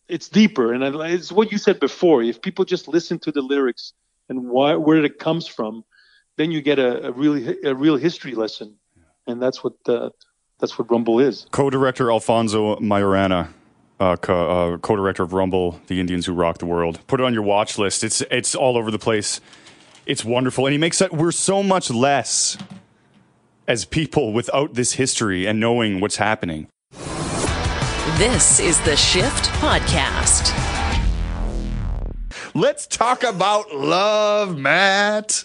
it's 0.08 0.28
deeper 0.28 0.72
and 0.72 0.82
it's 0.84 1.32
what 1.32 1.50
you 1.50 1.58
said 1.58 1.80
before 1.80 2.22
if 2.22 2.40
people 2.42 2.64
just 2.64 2.88
listen 2.88 3.18
to 3.18 3.32
the 3.32 3.40
lyrics 3.40 3.92
and 4.28 4.48
why 4.48 4.74
where 4.74 5.02
it 5.04 5.18
comes 5.18 5.46
from 5.46 5.84
then 6.36 6.50
you 6.50 6.60
get 6.60 6.78
a, 6.78 7.08
a 7.08 7.12
really 7.12 7.56
a 7.62 7.74
real 7.74 7.96
history 7.96 8.34
lesson 8.34 8.76
and 9.26 9.40
that's 9.40 9.64
what 9.64 9.74
uh, 9.88 10.10
that's 10.58 10.78
what 10.78 10.90
rumble 10.90 11.20
is 11.20 11.46
Co-director 11.52 12.10
Alfonso 12.10 12.76
Maiorana, 12.76 13.48
uh, 14.00 14.16
co- 14.16 14.74
uh, 14.74 14.78
co-director 14.78 15.22
of 15.22 15.32
Rumble, 15.32 15.80
The 15.86 16.00
Indians 16.00 16.26
Who 16.26 16.32
Rock 16.34 16.58
the 16.58 16.66
World. 16.66 17.00
Put 17.06 17.20
it 17.20 17.24
on 17.24 17.32
your 17.32 17.42
watch 17.42 17.78
list. 17.78 18.04
It's 18.04 18.20
it's 18.22 18.54
all 18.54 18.76
over 18.76 18.90
the 18.90 18.98
place. 18.98 19.40
It's 20.06 20.24
wonderful, 20.24 20.66
and 20.66 20.72
he 20.72 20.78
makes 20.78 20.98
that 20.98 21.12
we're 21.12 21.32
so 21.32 21.62
much 21.62 21.90
less 21.90 22.58
as 23.66 23.84
people 23.84 24.32
without 24.32 24.74
this 24.74 24.94
history 24.94 25.46
and 25.46 25.58
knowing 25.58 26.00
what's 26.00 26.16
happening. 26.16 26.68
This 28.18 28.60
is 28.60 28.80
the 28.82 28.94
Shift 28.94 29.46
Podcast. 29.54 30.52
Let's 32.54 32.86
talk 32.86 33.24
about 33.24 33.74
love, 33.74 34.56
Matt. 34.56 35.44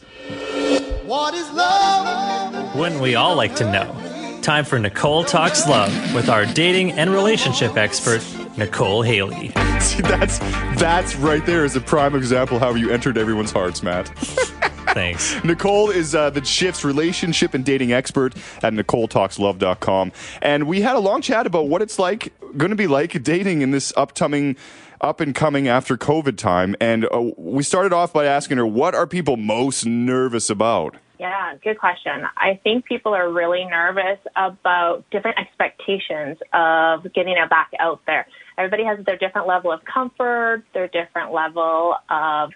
What 1.04 1.34
is 1.34 1.52
love? 1.52 2.76
Wouldn't 2.76 3.02
we 3.02 3.16
all 3.16 3.36
like 3.36 3.56
to 3.56 3.72
know? 3.72 4.40
Time 4.44 4.66
for 4.66 4.78
Nicole 4.78 5.24
Talks 5.24 5.68
Love 5.68 6.14
with 6.14 6.30
our 6.30 6.46
dating 6.46 6.92
and 6.92 7.10
relationship 7.10 7.76
expert, 7.76 8.24
Nicole 8.56 9.02
Haley. 9.02 9.48
See, 9.80 10.04
that's 10.04 10.38
that's 10.80 11.16
right 11.16 11.44
there 11.48 11.66
is 11.66 11.76
a 11.76 11.82
prime 11.82 12.14
example 12.14 12.60
how 12.60 12.76
you 12.76 12.92
entered 12.92 13.18
everyone's 13.18 13.52
hearts, 13.52 13.82
Matt. 13.82 14.12
Thanks. 14.94 15.44
Nicole 15.44 15.90
is 15.90 16.16
uh, 16.16 16.30
the 16.30 16.44
Shift's 16.44 16.84
relationship 16.84 17.54
and 17.54 17.64
dating 17.64 17.94
expert 17.94 18.36
at 18.64 18.74
NicoleTalksLove.com. 18.74 20.12
And 20.42 20.68
we 20.68 20.82
had 20.82 20.96
a 20.96 21.00
long 21.00 21.22
chat 21.22 21.46
about 21.46 21.68
what 21.68 21.82
it's 21.82 22.00
like, 22.00 22.34
going 22.58 22.72
to 22.72 22.76
be 22.76 22.88
like 22.88 23.22
dating 23.24 23.62
in 23.62 23.72
this 23.72 23.94
upcoming, 23.96 24.56
up 25.02 25.20
and 25.20 25.34
coming 25.34 25.68
after 25.68 25.98
COVID 25.98 26.38
time. 26.38 26.76
And 26.80 27.06
uh, 27.06 27.32
we 27.38 27.64
started 27.64 27.94
off 27.94 28.12
by 28.12 28.26
asking 28.26 28.58
her, 28.58 28.66
what 28.66 28.96
are 28.96 29.08
people 29.08 29.38
most 29.38 29.86
nervous 29.86 30.50
about? 30.50 30.96
Yeah, 31.20 31.56
good 31.62 31.78
question. 31.78 32.24
I 32.38 32.60
think 32.64 32.86
people 32.86 33.14
are 33.14 33.30
really 33.30 33.66
nervous 33.66 34.20
about 34.38 35.04
different 35.12 35.38
expectations 35.38 36.38
of 36.54 37.04
getting 37.14 37.36
it 37.38 37.50
back 37.50 37.72
out 37.78 38.02
there. 38.08 38.26
Everybody 38.58 38.86
has 38.86 39.06
their 39.06 39.18
different 39.18 39.46
level 39.46 39.72
of 39.72 39.82
comfort, 39.84 40.64
their 40.74 40.88
different 40.88 41.34
level 41.34 41.96
of 42.10 42.52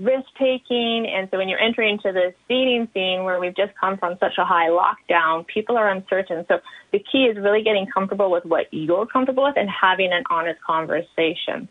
risk 0.00 0.26
taking. 0.38 1.06
And 1.06 1.28
so 1.30 1.38
when 1.38 1.48
you're 1.48 1.58
entering 1.58 1.94
into 1.94 2.12
this 2.12 2.34
dating 2.48 2.88
scene 2.94 3.24
where 3.24 3.40
we've 3.40 3.56
just 3.56 3.72
come 3.80 3.96
from 3.96 4.16
such 4.18 4.38
a 4.38 4.44
high 4.44 4.68
lockdown, 4.68 5.46
people 5.46 5.76
are 5.76 5.90
uncertain. 5.90 6.44
So 6.48 6.60
the 6.92 6.98
key 6.98 7.24
is 7.24 7.36
really 7.36 7.62
getting 7.62 7.86
comfortable 7.86 8.30
with 8.30 8.44
what 8.44 8.66
you're 8.72 9.06
comfortable 9.06 9.44
with 9.44 9.56
and 9.56 9.68
having 9.68 10.12
an 10.12 10.24
honest 10.30 10.60
conversation. 10.62 11.68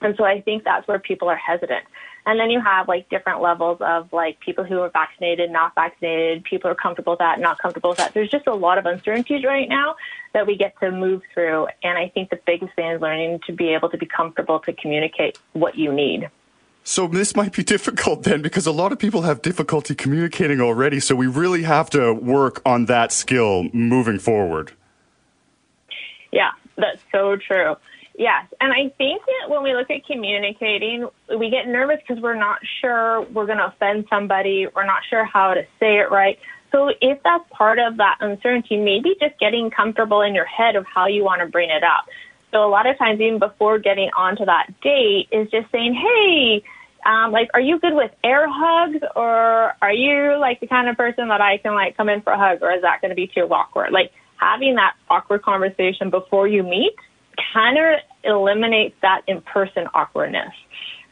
And 0.00 0.14
so 0.16 0.24
I 0.24 0.40
think 0.40 0.64
that's 0.64 0.86
where 0.86 0.98
people 0.98 1.28
are 1.28 1.36
hesitant. 1.36 1.84
And 2.26 2.38
then 2.38 2.50
you 2.50 2.60
have 2.60 2.88
like 2.88 3.08
different 3.08 3.40
levels 3.40 3.78
of 3.80 4.12
like 4.12 4.38
people 4.40 4.62
who 4.62 4.80
are 4.80 4.90
vaccinated, 4.90 5.50
not 5.50 5.74
vaccinated, 5.74 6.44
people 6.44 6.70
are 6.70 6.74
comfortable 6.74 7.14
with 7.14 7.20
that, 7.20 7.40
not 7.40 7.58
comfortable 7.58 7.90
with 7.90 7.98
that. 7.98 8.12
There's 8.12 8.30
just 8.30 8.46
a 8.46 8.54
lot 8.54 8.76
of 8.76 8.86
uncertainties 8.86 9.44
right 9.44 9.68
now 9.68 9.96
that 10.34 10.46
we 10.46 10.56
get 10.56 10.78
to 10.80 10.90
move 10.90 11.22
through. 11.32 11.68
And 11.82 11.96
I 11.96 12.10
think 12.10 12.28
the 12.30 12.38
biggest 12.46 12.74
thing 12.74 12.90
is 12.90 13.00
learning 13.00 13.40
to 13.46 13.52
be 13.52 13.68
able 13.68 13.88
to 13.90 13.96
be 13.96 14.06
comfortable 14.06 14.60
to 14.60 14.72
communicate 14.74 15.38
what 15.54 15.76
you 15.76 15.90
need. 15.90 16.28
So 16.88 17.06
this 17.06 17.36
might 17.36 17.52
be 17.52 17.62
difficult 17.76 18.22
then 18.22 18.40
because 18.40 18.66
a 18.66 18.72
lot 18.72 18.92
of 18.92 18.98
people 18.98 19.22
have 19.22 19.42
difficulty 19.42 19.94
communicating 19.94 20.60
already. 20.62 21.00
So 21.00 21.14
we 21.14 21.26
really 21.26 21.64
have 21.64 21.90
to 21.90 22.14
work 22.14 22.62
on 22.64 22.86
that 22.86 23.12
skill 23.12 23.64
moving 23.74 24.18
forward. 24.18 24.72
Yeah, 26.32 26.52
that's 26.76 27.02
so 27.12 27.36
true. 27.36 27.76
Yes, 28.16 28.46
and 28.60 28.72
I 28.72 28.88
think 28.96 29.22
that 29.26 29.50
when 29.50 29.62
we 29.62 29.74
look 29.74 29.90
at 29.90 30.04
communicating, 30.06 31.06
we 31.38 31.50
get 31.50 31.68
nervous 31.68 31.98
because 32.00 32.22
we're 32.22 32.34
not 32.34 32.58
sure 32.80 33.22
we're 33.32 33.46
going 33.46 33.58
to 33.58 33.66
offend 33.66 34.06
somebody. 34.10 34.66
We're 34.74 34.86
not 34.86 35.02
sure 35.08 35.24
how 35.24 35.54
to 35.54 35.62
say 35.78 35.98
it 35.98 36.10
right. 36.10 36.38
So 36.72 36.90
if 37.00 37.22
that's 37.22 37.44
part 37.50 37.78
of 37.78 37.98
that 37.98 38.16
uncertainty, 38.20 38.76
maybe 38.78 39.14
just 39.20 39.38
getting 39.38 39.70
comfortable 39.70 40.22
in 40.22 40.34
your 40.34 40.46
head 40.46 40.74
of 40.74 40.84
how 40.86 41.06
you 41.06 41.22
want 41.22 41.42
to 41.42 41.46
bring 41.46 41.70
it 41.70 41.84
up. 41.84 42.06
So 42.50 42.66
a 42.66 42.70
lot 42.70 42.86
of 42.86 42.96
times, 42.98 43.20
even 43.20 43.38
before 43.38 43.78
getting 43.78 44.10
onto 44.16 44.46
that 44.46 44.68
date, 44.80 45.28
is 45.30 45.50
just 45.50 45.70
saying, 45.70 45.94
"Hey, 45.94 46.64
um, 47.06 47.32
like, 47.32 47.48
are 47.54 47.60
you 47.60 47.78
good 47.78 47.94
with 47.94 48.10
air 48.24 48.46
hugs, 48.48 49.02
or 49.16 49.74
are 49.80 49.92
you 49.92 50.38
like 50.38 50.60
the 50.60 50.66
kind 50.66 50.88
of 50.88 50.96
person 50.96 51.28
that 51.28 51.40
I 51.40 51.58
can 51.58 51.74
like 51.74 51.96
come 51.96 52.08
in 52.08 52.22
for 52.22 52.32
a 52.32 52.38
hug, 52.38 52.62
or 52.62 52.72
is 52.72 52.82
that 52.82 53.00
going 53.00 53.10
to 53.10 53.14
be 53.14 53.26
too 53.26 53.42
awkward?" 53.42 53.92
Like 53.92 54.12
having 54.36 54.74
that 54.76 54.94
awkward 55.10 55.42
conversation 55.42 56.10
before 56.10 56.46
you 56.48 56.62
meet 56.62 56.94
kind 57.52 57.78
of 57.78 58.00
eliminates 58.24 58.96
that 59.02 59.22
in-person 59.26 59.86
awkwardness, 59.94 60.52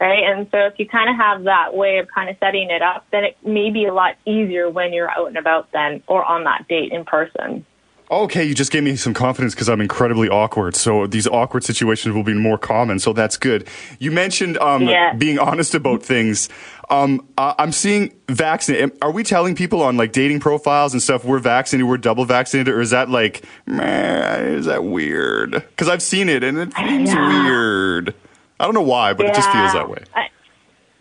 right? 0.00 0.24
And 0.24 0.48
so 0.50 0.58
if 0.66 0.74
you 0.78 0.88
kind 0.88 1.08
of 1.08 1.16
have 1.16 1.44
that 1.44 1.74
way 1.74 1.98
of 1.98 2.08
kind 2.12 2.28
of 2.28 2.36
setting 2.40 2.70
it 2.70 2.82
up, 2.82 3.06
then 3.12 3.24
it 3.24 3.36
may 3.46 3.70
be 3.70 3.86
a 3.86 3.94
lot 3.94 4.16
easier 4.26 4.68
when 4.68 4.92
you're 4.92 5.10
out 5.10 5.28
and 5.28 5.36
about 5.36 5.70
then, 5.72 6.02
or 6.08 6.24
on 6.24 6.44
that 6.44 6.66
date 6.68 6.92
in 6.92 7.04
person. 7.04 7.64
Okay, 8.08 8.44
you 8.44 8.54
just 8.54 8.70
gave 8.70 8.84
me 8.84 8.94
some 8.94 9.12
confidence 9.14 9.52
because 9.54 9.68
I'm 9.68 9.80
incredibly 9.80 10.28
awkward. 10.28 10.76
So 10.76 11.08
these 11.08 11.26
awkward 11.26 11.64
situations 11.64 12.14
will 12.14 12.22
be 12.22 12.34
more 12.34 12.56
common. 12.56 13.00
So 13.00 13.12
that's 13.12 13.36
good. 13.36 13.66
You 13.98 14.12
mentioned 14.12 14.58
um, 14.58 14.82
Yeah. 14.82 15.12
being 15.14 15.38
honest 15.40 15.74
about 15.74 16.04
things. 16.04 16.48
Um, 16.88 17.26
I- 17.36 17.54
I'm 17.58 17.72
seeing 17.72 18.12
vaccinated. 18.28 18.96
Are 19.02 19.10
we 19.10 19.24
telling 19.24 19.56
people 19.56 19.82
on 19.82 19.96
like 19.96 20.12
dating 20.12 20.38
profiles 20.38 20.92
and 20.92 21.02
stuff 21.02 21.24
we're 21.24 21.40
vaccinated, 21.40 21.88
we're 21.88 21.96
double 21.96 22.24
vaccinated, 22.24 22.72
or 22.72 22.80
is 22.80 22.90
that 22.90 23.10
like, 23.10 23.44
man, 23.66 24.44
is 24.54 24.66
that 24.66 24.84
weird? 24.84 25.50
Because 25.50 25.88
I've 25.88 26.02
seen 26.02 26.28
it 26.28 26.44
and 26.44 26.58
it 26.58 26.72
seems 26.76 27.12
Yeah. 27.12 27.28
weird. 27.44 28.14
I 28.60 28.64
don't 28.66 28.74
know 28.74 28.82
why, 28.82 29.14
but 29.14 29.26
it 29.26 29.34
just 29.34 29.50
feels 29.50 29.72
that 29.72 29.90
way. 29.90 29.98
I, 30.14 30.28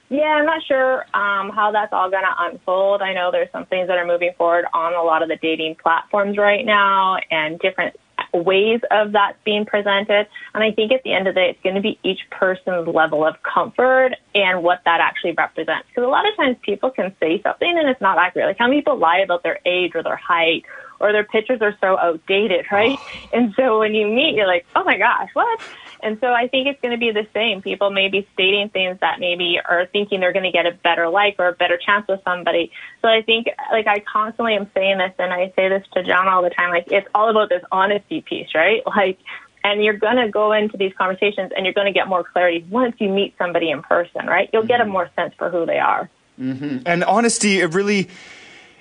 yeah, 0.10 0.38
I'm 0.38 0.46
not 0.46 0.62
sure 0.68 1.02
um, 1.14 1.50
how 1.50 1.72
that's 1.72 1.92
all 1.92 2.10
going 2.10 2.24
to 2.24 2.36
unfold. 2.52 3.02
I 3.02 3.14
know 3.14 3.32
there's 3.32 3.52
some 3.52 3.66
things 3.66 3.88
that 3.88 3.98
are 3.98 4.06
moving 4.06 4.32
forward 4.38 4.66
on 4.74 4.94
a 4.94 5.02
lot 5.02 5.24
of 5.24 5.30
the 5.30 5.38
dating 5.38 5.76
platforms 5.82 6.38
right 6.38 6.66
now 6.66 7.18
and 7.32 7.60
different 7.60 7.96
ways 8.34 8.82
of 8.92 9.14
that 9.14 9.34
being 9.44 9.66
presented. 9.66 10.28
And 10.54 10.64
I 10.64 10.72
think 10.72 10.92
at 10.92 11.04
the 11.04 11.14
end 11.14 11.28
of 11.28 11.36
the 11.36 11.42
day, 11.42 11.50
it's 11.50 11.64
going 11.64 11.76
to 11.76 11.82
be 11.82 11.98
each 12.04 12.20
person's 12.30 12.88
level 12.88 13.26
of 13.26 13.36
comfort 13.44 14.12
and 14.34 14.62
what 14.62 14.82
that 14.86 15.00
actually 15.02 15.34
represents. 15.34 15.88
Because 15.90 16.04
a 16.04 16.10
lot 16.10 16.28
of 16.28 16.36
times 16.36 16.58
people 16.62 16.92
can 16.92 17.16
say 17.20 17.42
something 17.42 17.78
and 17.78 17.90
it's 17.90 18.02
not 18.02 18.18
accurate. 18.18 18.48
Like 18.48 18.58
how 18.58 18.68
many 18.68 18.82
people 18.82 18.98
lie 18.98 19.20
about 19.20 19.44
their 19.44 19.60
age 19.66 19.94
or 19.96 20.04
their 20.04 20.18
height 20.18 20.64
or 21.00 21.12
their 21.12 21.24
pictures 21.24 21.62
are 21.62 21.76
so 21.82 21.98
outdated, 21.98 22.66
right? 22.72 23.00
And 23.34 23.54
so 23.56 23.80
when 23.80 23.94
you 23.94 24.08
meet, 24.08 24.36
you're 24.36 24.48
like, 24.48 24.66
oh 24.76 24.84
my 24.84 24.98
gosh, 24.98 25.30
what? 25.34 25.60
And 26.06 26.20
so 26.22 26.28
I 26.28 26.48
think 26.48 26.68
it's 26.68 26.80
going 26.82 26.92
to 26.92 27.00
be 27.00 27.12
the 27.12 27.26
same. 27.34 27.64
People 27.64 27.90
may 27.90 28.10
be 28.10 28.28
stating 28.34 28.70
things 28.70 29.00
that 29.02 29.20
maybe 29.20 29.60
are 29.66 29.88
thinking 29.88 30.20
they're 30.20 30.34
going 30.34 30.46
to 30.46 30.52
get 30.52 30.68
a 30.68 30.72
better 30.72 31.10
like 31.10 31.38
or 31.40 31.48
a 31.48 31.54
better 31.54 31.80
chance 31.84 32.08
with 32.08 32.22
somebody. 32.24 32.72
So 33.02 33.08
I 33.08 33.24
think, 33.24 33.48
like, 33.72 33.88
I 33.88 34.02
constantly 34.02 34.54
am 34.54 34.70
saying 34.76 35.00
this 35.00 35.14
and 35.18 35.34
I 35.34 35.52
say 35.56 35.68
this 35.68 35.84
to 35.96 36.04
John 36.04 36.28
all 36.28 36.44
the 36.44 36.52
time, 36.52 36.70
like, 36.70 36.86
it's 36.92 37.08
all 37.16 37.32
about 37.32 37.50
this 37.50 37.64
honesty 37.72 38.22
piece, 38.22 38.54
right? 38.54 38.84
Like, 38.96 39.18
and 39.64 39.84
you're 39.84 39.98
going 39.98 40.18
to 40.18 40.30
go 40.30 40.52
into 40.52 40.78
these 40.78 40.94
conversations 40.96 41.52
and 41.58 41.66
you're 41.66 41.74
going 41.74 41.92
to 41.92 41.92
get 41.92 42.08
more 42.08 42.24
clarity 42.24 42.64
once 42.70 42.96
you 43.00 43.10
meet 43.10 43.34
somebody 43.40 43.72
in 43.72 43.82
person, 43.82 44.28
right? 44.28 44.48
You'll 44.54 44.68
get 44.68 44.80
a 44.80 44.86
more 44.86 45.10
sense 45.16 45.34
for 45.40 45.50
who 45.50 45.66
they 45.66 45.80
are. 45.80 46.08
mhm 46.40 46.84
And 46.86 47.04
honesty, 47.04 47.62
it 47.62 47.74
really, 47.74 48.10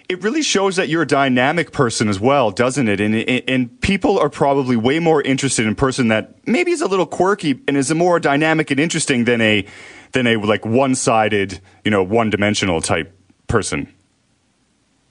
it 0.08 0.22
really 0.22 0.42
shows 0.42 0.76
that 0.76 0.88
you're 0.88 1.02
a 1.02 1.06
dynamic 1.06 1.72
person 1.72 2.08
as 2.08 2.20
well, 2.20 2.50
doesn't 2.50 2.88
it? 2.88 3.00
And, 3.00 3.14
and 3.48 3.80
people 3.80 4.18
are 4.18 4.28
probably 4.28 4.76
way 4.76 4.98
more 4.98 5.22
interested 5.22 5.66
in 5.66 5.72
a 5.72 5.74
person 5.74 6.08
that 6.08 6.46
maybe 6.46 6.72
is 6.72 6.82
a 6.82 6.86
little 6.86 7.06
quirky 7.06 7.60
and 7.66 7.76
is 7.76 7.92
more 7.94 8.20
dynamic 8.20 8.70
and 8.70 8.78
interesting 8.78 9.24
than 9.24 9.40
a 9.40 9.64
than 10.12 10.26
a 10.26 10.36
like 10.36 10.64
one 10.64 10.94
sided, 10.94 11.60
you 11.84 11.90
know, 11.90 12.02
one 12.02 12.30
dimensional 12.30 12.80
type 12.80 13.16
person. 13.46 13.92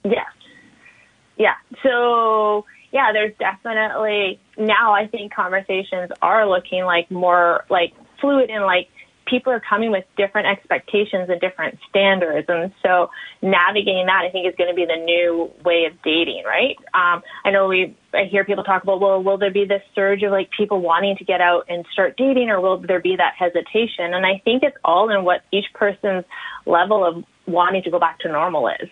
Yeah. 0.03 0.25
Yeah. 1.37 1.55
So, 1.81 2.65
yeah, 2.91 3.11
there's 3.11 3.35
definitely 3.39 4.39
now 4.57 4.93
I 4.93 5.07
think 5.07 5.33
conversations 5.33 6.11
are 6.21 6.47
looking 6.47 6.83
like 6.85 7.09
more 7.09 7.65
like 7.69 7.93
fluid 8.21 8.51
and 8.51 8.63
like 8.63 8.89
people 9.25 9.51
are 9.51 9.61
coming 9.61 9.91
with 9.91 10.05
different 10.17 10.47
expectations 10.47 11.29
and 11.29 11.39
different 11.39 11.77
standards. 11.89 12.47
And 12.49 12.71
so 12.81 13.09
navigating 13.41 14.05
that 14.07 14.23
I 14.27 14.29
think 14.31 14.47
is 14.47 14.55
going 14.57 14.69
to 14.69 14.75
be 14.75 14.85
the 14.85 15.03
new 15.03 15.51
way 15.63 15.85
of 15.85 16.01
dating, 16.03 16.43
right? 16.45 16.77
Um, 16.93 17.23
I 17.45 17.51
know 17.51 17.67
we, 17.67 17.95
I 18.13 18.25
hear 18.25 18.43
people 18.43 18.63
talk 18.63 18.83
about, 18.83 18.99
well, 18.99 19.21
will 19.21 19.37
there 19.37 19.51
be 19.51 19.65
this 19.65 19.81
surge 19.95 20.23
of 20.23 20.31
like 20.31 20.49
people 20.51 20.81
wanting 20.81 21.17
to 21.17 21.25
get 21.25 21.41
out 21.41 21.65
and 21.69 21.85
start 21.93 22.17
dating 22.17 22.49
or 22.49 22.61
will 22.61 22.77
there 22.79 23.01
be 23.01 23.15
that 23.15 23.33
hesitation? 23.37 24.13
And 24.13 24.25
I 24.25 24.41
think 24.43 24.63
it's 24.63 24.77
all 24.83 25.09
in 25.09 25.23
what 25.23 25.41
each 25.51 25.67
person's 25.73 26.25
level 26.65 27.05
of 27.05 27.23
wanting 27.45 27.83
to 27.83 27.91
go 27.91 27.99
back 27.99 28.19
to 28.19 28.29
normal 28.29 28.69
is. 28.69 28.89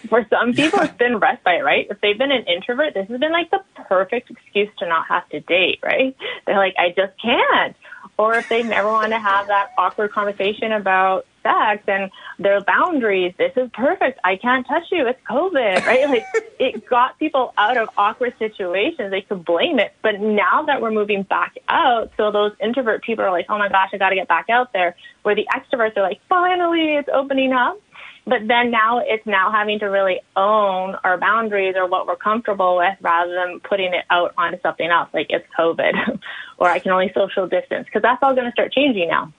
For 0.08 0.26
some 0.28 0.52
people, 0.52 0.80
it's 0.80 0.96
been 0.96 1.18
respite, 1.18 1.62
right? 1.64 1.86
If 1.90 2.00
they've 2.00 2.18
been 2.18 2.32
an 2.32 2.44
introvert, 2.46 2.94
this 2.94 3.08
has 3.08 3.20
been 3.20 3.32
like 3.32 3.50
the 3.50 3.60
perfect 3.88 4.30
excuse 4.30 4.68
to 4.78 4.88
not 4.88 5.06
have 5.08 5.28
to 5.30 5.40
date, 5.40 5.78
right? 5.82 6.16
They're 6.46 6.56
like, 6.56 6.74
I 6.78 6.88
just 6.88 7.20
can't. 7.22 7.76
Or 8.18 8.34
if 8.34 8.48
they 8.48 8.62
never 8.62 8.88
want 8.88 9.12
to 9.12 9.18
have 9.18 9.48
that 9.48 9.72
awkward 9.76 10.12
conversation 10.12 10.72
about 10.72 11.26
sex 11.42 11.82
and 11.86 12.10
their 12.38 12.60
boundaries, 12.62 13.34
this 13.38 13.52
is 13.56 13.70
perfect. 13.72 14.18
I 14.24 14.36
can't 14.36 14.66
touch 14.66 14.84
you. 14.90 15.06
It's 15.06 15.20
COVID, 15.28 15.84
right? 15.86 16.08
Like 16.16 16.26
it 16.58 16.86
got 16.86 17.18
people 17.18 17.52
out 17.58 17.76
of 17.76 17.88
awkward 17.96 18.34
situations. 18.38 19.10
They 19.10 19.22
could 19.22 19.44
blame 19.44 19.78
it. 19.78 19.92
But 20.02 20.20
now 20.20 20.62
that 20.66 20.80
we're 20.80 20.92
moving 20.92 21.24
back 21.24 21.56
out, 21.68 22.12
so 22.16 22.30
those 22.30 22.52
introvert 22.60 23.02
people 23.02 23.24
are 23.24 23.30
like, 23.30 23.46
oh 23.48 23.58
my 23.58 23.68
gosh, 23.68 23.90
I 23.92 23.98
got 23.98 24.10
to 24.10 24.14
get 24.14 24.28
back 24.28 24.48
out 24.48 24.72
there. 24.72 24.96
Where 25.22 25.34
the 25.34 25.46
extroverts 25.54 25.96
are 25.96 26.02
like, 26.02 26.20
finally, 26.28 26.94
it's 26.94 27.08
opening 27.12 27.52
up. 27.52 27.78
But 28.26 28.48
then 28.48 28.72
now 28.72 29.00
it's 29.04 29.24
now 29.24 29.52
having 29.52 29.78
to 29.78 29.86
really 29.86 30.20
own 30.34 30.96
our 31.04 31.16
boundaries 31.16 31.74
or 31.76 31.86
what 31.86 32.08
we're 32.08 32.16
comfortable 32.16 32.76
with 32.76 32.94
rather 33.00 33.32
than 33.32 33.60
putting 33.60 33.94
it 33.94 34.04
out 34.10 34.34
onto 34.36 34.60
something 34.62 34.88
else 34.88 35.08
like 35.14 35.28
it's 35.30 35.46
COVID 35.56 36.18
or 36.58 36.68
I 36.68 36.80
can 36.80 36.90
only 36.90 37.12
social 37.14 37.46
distance 37.46 37.86
because 37.86 38.02
that's 38.02 38.20
all 38.22 38.34
going 38.34 38.46
to 38.46 38.52
start 38.52 38.72
changing 38.72 39.08
now. 39.08 39.32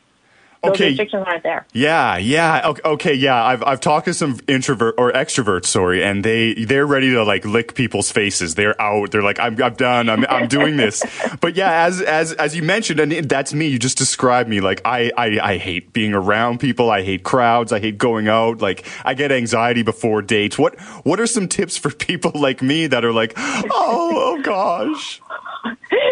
Those 0.64 0.72
Okay. 0.74 0.88
restrictions 0.90 1.24
aren't 1.28 1.44
there. 1.44 1.66
Yeah, 1.74 2.18
yeah. 2.18 2.62
Okay, 2.66 2.82
okay, 2.86 3.14
yeah. 3.14 3.44
I've 3.44 3.64
I've 3.64 3.80
talked 3.80 4.06
to 4.06 4.14
some 4.14 4.40
introvert 4.48 4.96
or 4.98 5.12
extroverts, 5.12 5.66
sorry, 5.66 6.04
and 6.04 6.24
they 6.24 6.54
they're 6.54 6.86
ready 6.88 7.12
to 7.12 7.24
like 7.24 7.46
lick 7.46 7.76
people's 7.76 8.12
faces. 8.12 8.56
They're 8.56 8.80
out. 8.82 9.12
They're 9.12 9.24
like, 9.24 9.40
I'm 9.40 9.62
I'm 9.62 9.74
done. 9.76 10.10
I'm 10.10 10.26
I'm 10.30 10.48
doing 10.48 10.78
this. 10.78 11.04
But 11.40 11.56
yeah, 11.56 11.86
as 11.86 12.02
as 12.02 12.34
as 12.34 12.56
you 12.56 12.64
mentioned, 12.64 13.00
and 13.00 13.12
that's 13.30 13.54
me. 13.54 13.68
You 13.68 13.78
just 13.78 13.98
described 13.98 14.50
me. 14.50 14.60
Like 14.60 14.82
I 14.86 15.12
I 15.18 15.40
I 15.54 15.58
hate 15.58 15.94
being 15.94 16.14
around 16.14 16.60
people. 16.60 16.90
I 16.90 17.04
hate 17.04 17.24
crowds. 17.24 17.72
I 17.72 17.80
hate 17.80 17.98
going 17.98 18.28
out. 18.28 18.60
Like 18.62 18.86
I 19.06 19.14
get 19.14 19.32
anxiety 19.32 19.84
before 19.84 20.22
dates. 20.22 20.58
What 20.58 20.80
what 21.06 21.20
are 21.20 21.28
some 21.28 21.48
tips 21.48 21.78
for 21.78 21.90
people 22.08 22.32
like 22.34 22.62
me 22.62 22.88
that 22.88 23.06
are 23.06 23.14
like, 23.14 23.34
oh 23.38 24.12
oh 24.16 24.42
gosh. 24.42 25.22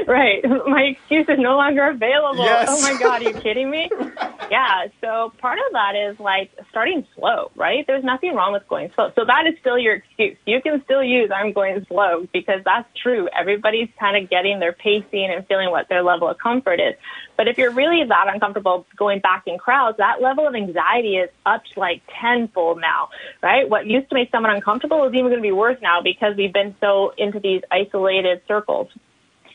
right. 0.08 0.44
My 0.68 0.96
excuse 0.96 1.28
is 1.28 1.40
no 1.40 1.58
longer 1.58 1.90
available. 1.90 2.44
Yes. 2.44 2.68
Oh 2.70 2.80
my 2.82 3.00
God, 3.00 3.24
are 3.24 3.30
you 3.30 3.34
kidding 3.34 3.72
me? 3.72 3.90
yeah. 4.52 4.86
So 5.02 5.34
part 5.40 5.58
of 5.58 5.74
that 5.74 5.96
is 5.96 6.20
like 6.20 6.52
starting 6.70 7.08
slow, 7.16 7.50
right? 7.56 7.86
There's 7.88 8.04
nothing 8.04 8.36
wrong 8.36 8.54
with 8.54 8.68
going 8.68 8.92
slow. 8.94 9.12
So 9.16 9.26
that 9.26 9.48
is 9.48 9.56
still 9.62 9.80
your 9.80 9.96
excuse. 9.96 10.38
You 10.46 10.62
can 10.62 10.84
still 10.84 11.04
use 11.04 11.32
I'm 11.34 11.54
going 11.54 11.86
slow 11.88 12.28
because 12.32 12.62
that's 12.64 12.88
true. 13.02 13.28
Everybody's 13.36 13.90
kind 14.00 14.22
of 14.22 14.30
getting 14.30 14.60
their 14.60 14.74
pacing 14.74 15.32
and 15.36 15.46
feeling 15.48 15.72
what 15.72 15.90
their 15.90 16.04
level 16.04 16.30
of 16.30 16.38
comfort 16.38 16.80
is. 16.80 16.94
But 17.36 17.48
if 17.48 17.58
you're 17.58 17.72
really 17.72 18.04
that 18.08 18.28
uncomfortable 18.32 18.86
going 18.96 19.22
back 19.22 19.44
in 19.48 19.58
crowds, 19.58 19.98
that 19.98 20.22
level 20.22 20.48
of 20.48 20.54
anxiety 20.54 21.18
is 21.18 21.32
up 21.48 21.64
to 21.74 21.80
like 21.80 22.04
tenfold 22.22 22.80
now, 22.80 23.10
right? 23.42 23.68
What 23.68 23.88
used 23.88 24.10
to 24.10 24.16
make 24.16 24.30
someone 24.30 24.54
uncomfortable 24.54 25.04
is 25.06 25.14
even 25.14 25.26
going 25.26 25.38
to 25.38 25.42
be 25.42 25.52
worse 25.52 25.78
now 25.82 26.02
because 26.02 26.36
we've 26.38 26.54
been 26.54 26.76
so 26.80 27.14
into 27.18 27.40
these 27.40 27.62
isolated 27.72 28.42
circles. 28.48 28.90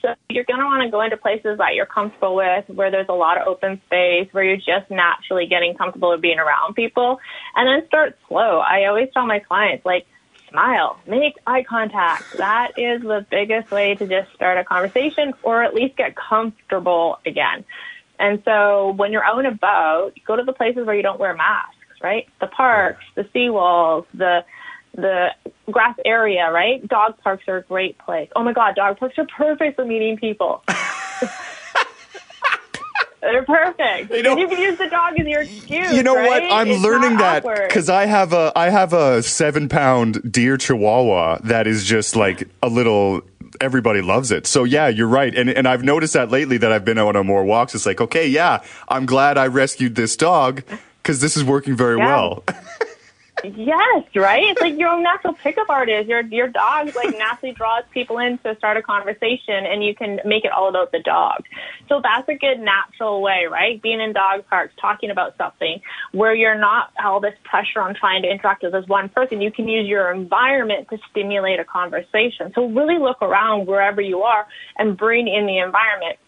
So 0.03 0.15
you're 0.31 0.45
going 0.45 0.61
to 0.61 0.67
want 0.67 0.83
to 0.85 0.91
go 0.91 1.03
into 1.03 1.17
places 1.17 1.59
that 1.59 1.75
you're 1.75 1.87
comfortable 1.87 2.37
with, 2.37 2.69
where 2.69 2.91
there's 2.91 3.09
a 3.09 3.15
lot 3.15 3.41
of 3.41 3.47
open 3.47 3.81
space, 3.87 4.29
where 4.33 4.45
you're 4.45 4.57
just 4.57 4.91
naturally 4.91 5.47
getting 5.47 5.75
comfortable 5.75 6.11
with 6.11 6.21
being 6.21 6.39
around 6.39 6.75
people, 6.75 7.19
and 7.57 7.69
then 7.69 7.87
start 7.89 8.17
slow. 8.29 8.61
I 8.61 8.87
always 8.87 9.09
tell 9.13 9.27
my 9.27 9.41
clients, 9.41 9.85
like, 9.85 10.07
smile, 10.51 10.99
make 11.07 11.35
eye 11.47 11.65
contact. 11.69 12.25
That 12.37 12.73
is 12.77 13.03
the 13.03 13.25
biggest 13.31 13.71
way 13.71 13.95
to 13.95 14.07
just 14.07 14.35
start 14.35 14.59
a 14.59 14.65
conversation 14.65 15.33
or 15.43 15.63
at 15.63 15.75
least 15.75 15.97
get 15.97 16.17
comfortable 16.17 17.19
again. 17.25 17.65
And 18.19 18.43
so 18.45 18.93
when 18.97 19.13
you're 19.13 19.25
out 19.25 19.39
and 19.39 19.47
about, 19.47 20.13
go 20.27 20.37
to 20.37 20.43
the 20.43 20.53
places 20.53 20.87
where 20.87 20.95
you 20.95 21.03
don't 21.03 21.21
wear 21.21 21.35
masks, 21.35 21.77
right? 22.03 22.27
The 22.41 22.49
parks, 22.49 23.05
the 23.15 23.25
seawalls, 23.35 24.07
the 24.13 24.41
the 24.95 25.29
grass 25.71 25.97
area, 26.05 26.51
right? 26.51 26.87
Dog 26.89 27.19
parks 27.23 27.45
are 27.49 27.59
a 27.59 27.63
great 27.63 27.97
place. 27.99 28.29
Oh 28.35 28.43
my 28.43 28.53
God, 28.53 28.75
dog 28.75 28.99
parks 28.99 29.17
are 29.19 29.27
perfect 29.37 29.77
for 29.77 29.85
meeting 29.85 30.17
people. 30.17 30.63
They're 33.21 33.45
perfect. 33.45 34.11
You 34.11 34.23
know- 34.23 34.37
you 34.39 34.49
can 34.49 34.59
use 34.59 34.79
the 34.79 34.89
dog 34.89 35.13
as 35.21 35.27
your 35.27 35.43
excuse. 35.43 35.93
You 35.93 36.03
know 36.03 36.15
what? 36.15 36.43
I'm 36.43 36.69
It's 36.69 36.83
learning 36.83 37.19
that 37.19 37.43
because 37.69 37.91
I 37.91 38.07
have 38.07 38.33
a 38.33 38.51
I 38.57 38.71
have 38.71 38.95
a 38.95 39.23
seven 39.23 39.69
pound 39.69 40.33
deer 40.33 40.57
chihuahua 40.57 41.39
that 41.45 41.67
is 41.67 41.85
just 41.85 42.17
like 42.17 42.49
a 42.63 42.69
little. 42.69 43.21
Everybody 43.61 44.01
loves 44.01 44.31
it. 44.31 44.47
So 44.47 44.65
yeah, 44.65 44.89
you're 44.89 45.07
right. 45.07 45.35
And 45.35 45.51
and 45.51 45.69
I've 45.69 45.83
noticed 45.83 46.15
that 46.15 46.31
lately 46.31 46.57
that 46.59 46.73
I've 46.73 46.85
been 46.87 46.97
out 46.97 47.15
on 47.15 47.27
more 47.27 47.45
walks. 47.45 47.75
It's 47.75 47.85
like 47.85 48.01
okay, 48.01 48.27
yeah, 48.27 48.63
I'm 48.89 49.05
glad 49.05 49.37
I 49.37 49.49
rescued 49.49 49.97
this 49.97 50.17
dog 50.17 50.63
because 51.03 51.21
this 51.21 51.37
is 51.37 51.45
working 51.45 51.77
very 51.77 51.99
Yeah. 51.99 52.07
well. 52.07 52.45
Yes, 53.45 54.05
right. 54.15 54.43
It's 54.45 54.61
like 54.61 54.79
your 54.79 54.89
own 54.89 55.03
natural 55.03 55.35
pickup 55.35 55.69
artist. 55.69 56.09
Your 56.09 56.23
your 56.23 56.49
dog 56.49 56.95
like 56.95 57.17
naturally 57.17 57.53
draws 57.55 57.85
people 57.93 58.19
in 58.19 58.39
to 58.39 58.55
start 58.57 58.77
a 58.77 58.83
conversation, 58.83 59.67
and 59.67 59.85
you 59.85 59.95
can 59.95 60.21
make 60.25 60.45
it 60.45 60.53
all 60.53 60.69
about 60.69 60.93
the 60.93 61.01
dog. 61.01 61.45
So 61.89 62.01
that's 62.03 62.29
a 62.29 62.35
good 62.35 62.61
natural 62.61 63.23
way, 63.23 63.47
right? 63.51 63.81
Being 63.81 64.01
in 64.01 64.13
dog 64.13 64.47
parks, 64.49 64.75
talking 64.81 65.11
about 65.11 65.37
something 65.37 65.81
where 66.13 66.35
you're 66.35 66.59
not 66.59 66.93
all 67.03 67.21
this 67.21 67.35
pressure 67.45 67.81
on 67.81 67.95
trying 67.95 68.23
to 68.23 68.31
interact 68.31 68.63
with 68.63 68.73
this 68.73 68.87
one 68.87 69.09
person. 69.09 69.41
You 69.41 69.53
can 69.53 69.69
use 69.69 69.87
your 69.89 70.13
environment 70.13 70.89
to 70.91 70.99
stimulate 71.11 71.61
a 71.61 71.65
conversation. 71.65 72.53
So 72.55 72.69
really 72.69 72.99
look 72.99 73.23
around 73.23 73.67
wherever 73.67 74.01
you 74.01 74.23
are 74.23 74.47
and 74.77 74.97
bring 74.97 75.29
in 75.29 75.47
the 75.47 75.59
environment 75.59 76.19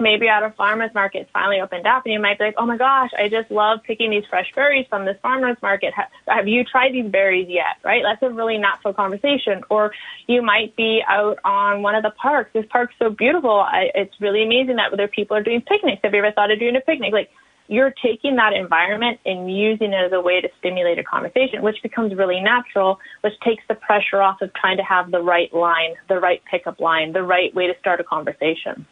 maybe 0.00 0.28
at 0.28 0.42
a 0.42 0.50
farmer's 0.56 0.92
market 0.94 1.22
it's 1.22 1.30
finally 1.32 1.60
opened 1.60 1.86
up 1.86 2.04
and 2.04 2.12
you 2.12 2.20
might 2.20 2.38
be 2.38 2.44
like, 2.44 2.54
oh 2.58 2.66
my 2.66 2.76
gosh, 2.76 3.10
I 3.18 3.28
just 3.28 3.50
love 3.50 3.80
picking 3.84 4.10
these 4.10 4.24
fresh 4.28 4.50
berries 4.54 4.86
from 4.88 5.04
this 5.04 5.16
farmer's 5.22 5.56
market. 5.62 5.92
Ha- 5.94 6.08
Have 6.28 6.48
you 6.48 6.64
tried 6.64 6.92
these 6.92 7.10
berries 7.10 7.48
yet? 7.48 7.76
Right? 7.84 8.02
That's 8.02 8.22
a 8.22 8.34
really 8.34 8.58
natural 8.58 8.94
conversation. 8.94 9.62
Or 9.70 9.92
you 10.26 10.42
might 10.42 10.74
be 10.76 11.02
out 11.08 11.38
on 11.44 11.82
one 11.82 11.94
of 11.94 12.02
the 12.02 12.10
parks. 12.10 12.50
This 12.52 12.66
park's 12.70 12.94
so 12.98 13.10
beautiful. 13.10 13.60
I, 13.60 13.90
it's 13.94 14.14
really 14.20 14.42
amazing 14.42 14.76
that 14.76 14.92
other 14.92 15.08
people 15.08 15.36
are 15.36 15.42
doing 15.42 15.60
picnics. 15.62 16.00
Have 16.02 16.12
you 16.12 16.20
ever 16.20 16.32
thought 16.32 16.50
of 16.50 16.58
doing 16.58 16.76
a 16.76 16.80
picnic? 16.80 17.12
Like, 17.12 17.30
you're 17.68 17.94
taking 18.02 18.34
that 18.34 18.52
environment 18.52 19.20
and 19.24 19.48
using 19.56 19.92
it 19.92 20.04
as 20.06 20.12
a 20.12 20.20
way 20.20 20.40
to 20.40 20.48
stimulate 20.58 20.98
a 20.98 21.04
conversation, 21.04 21.62
which 21.62 21.76
becomes 21.84 22.12
really 22.16 22.40
natural, 22.40 22.98
which 23.20 23.34
takes 23.44 23.62
the 23.68 23.76
pressure 23.76 24.20
off 24.20 24.42
of 24.42 24.52
trying 24.54 24.76
to 24.76 24.82
have 24.82 25.12
the 25.12 25.20
right 25.20 25.54
line, 25.54 25.94
the 26.08 26.18
right 26.18 26.42
pickup 26.50 26.80
line, 26.80 27.12
the 27.12 27.22
right 27.22 27.54
way 27.54 27.68
to 27.68 27.74
start 27.78 28.00
a 28.00 28.04
conversation. 28.04 28.84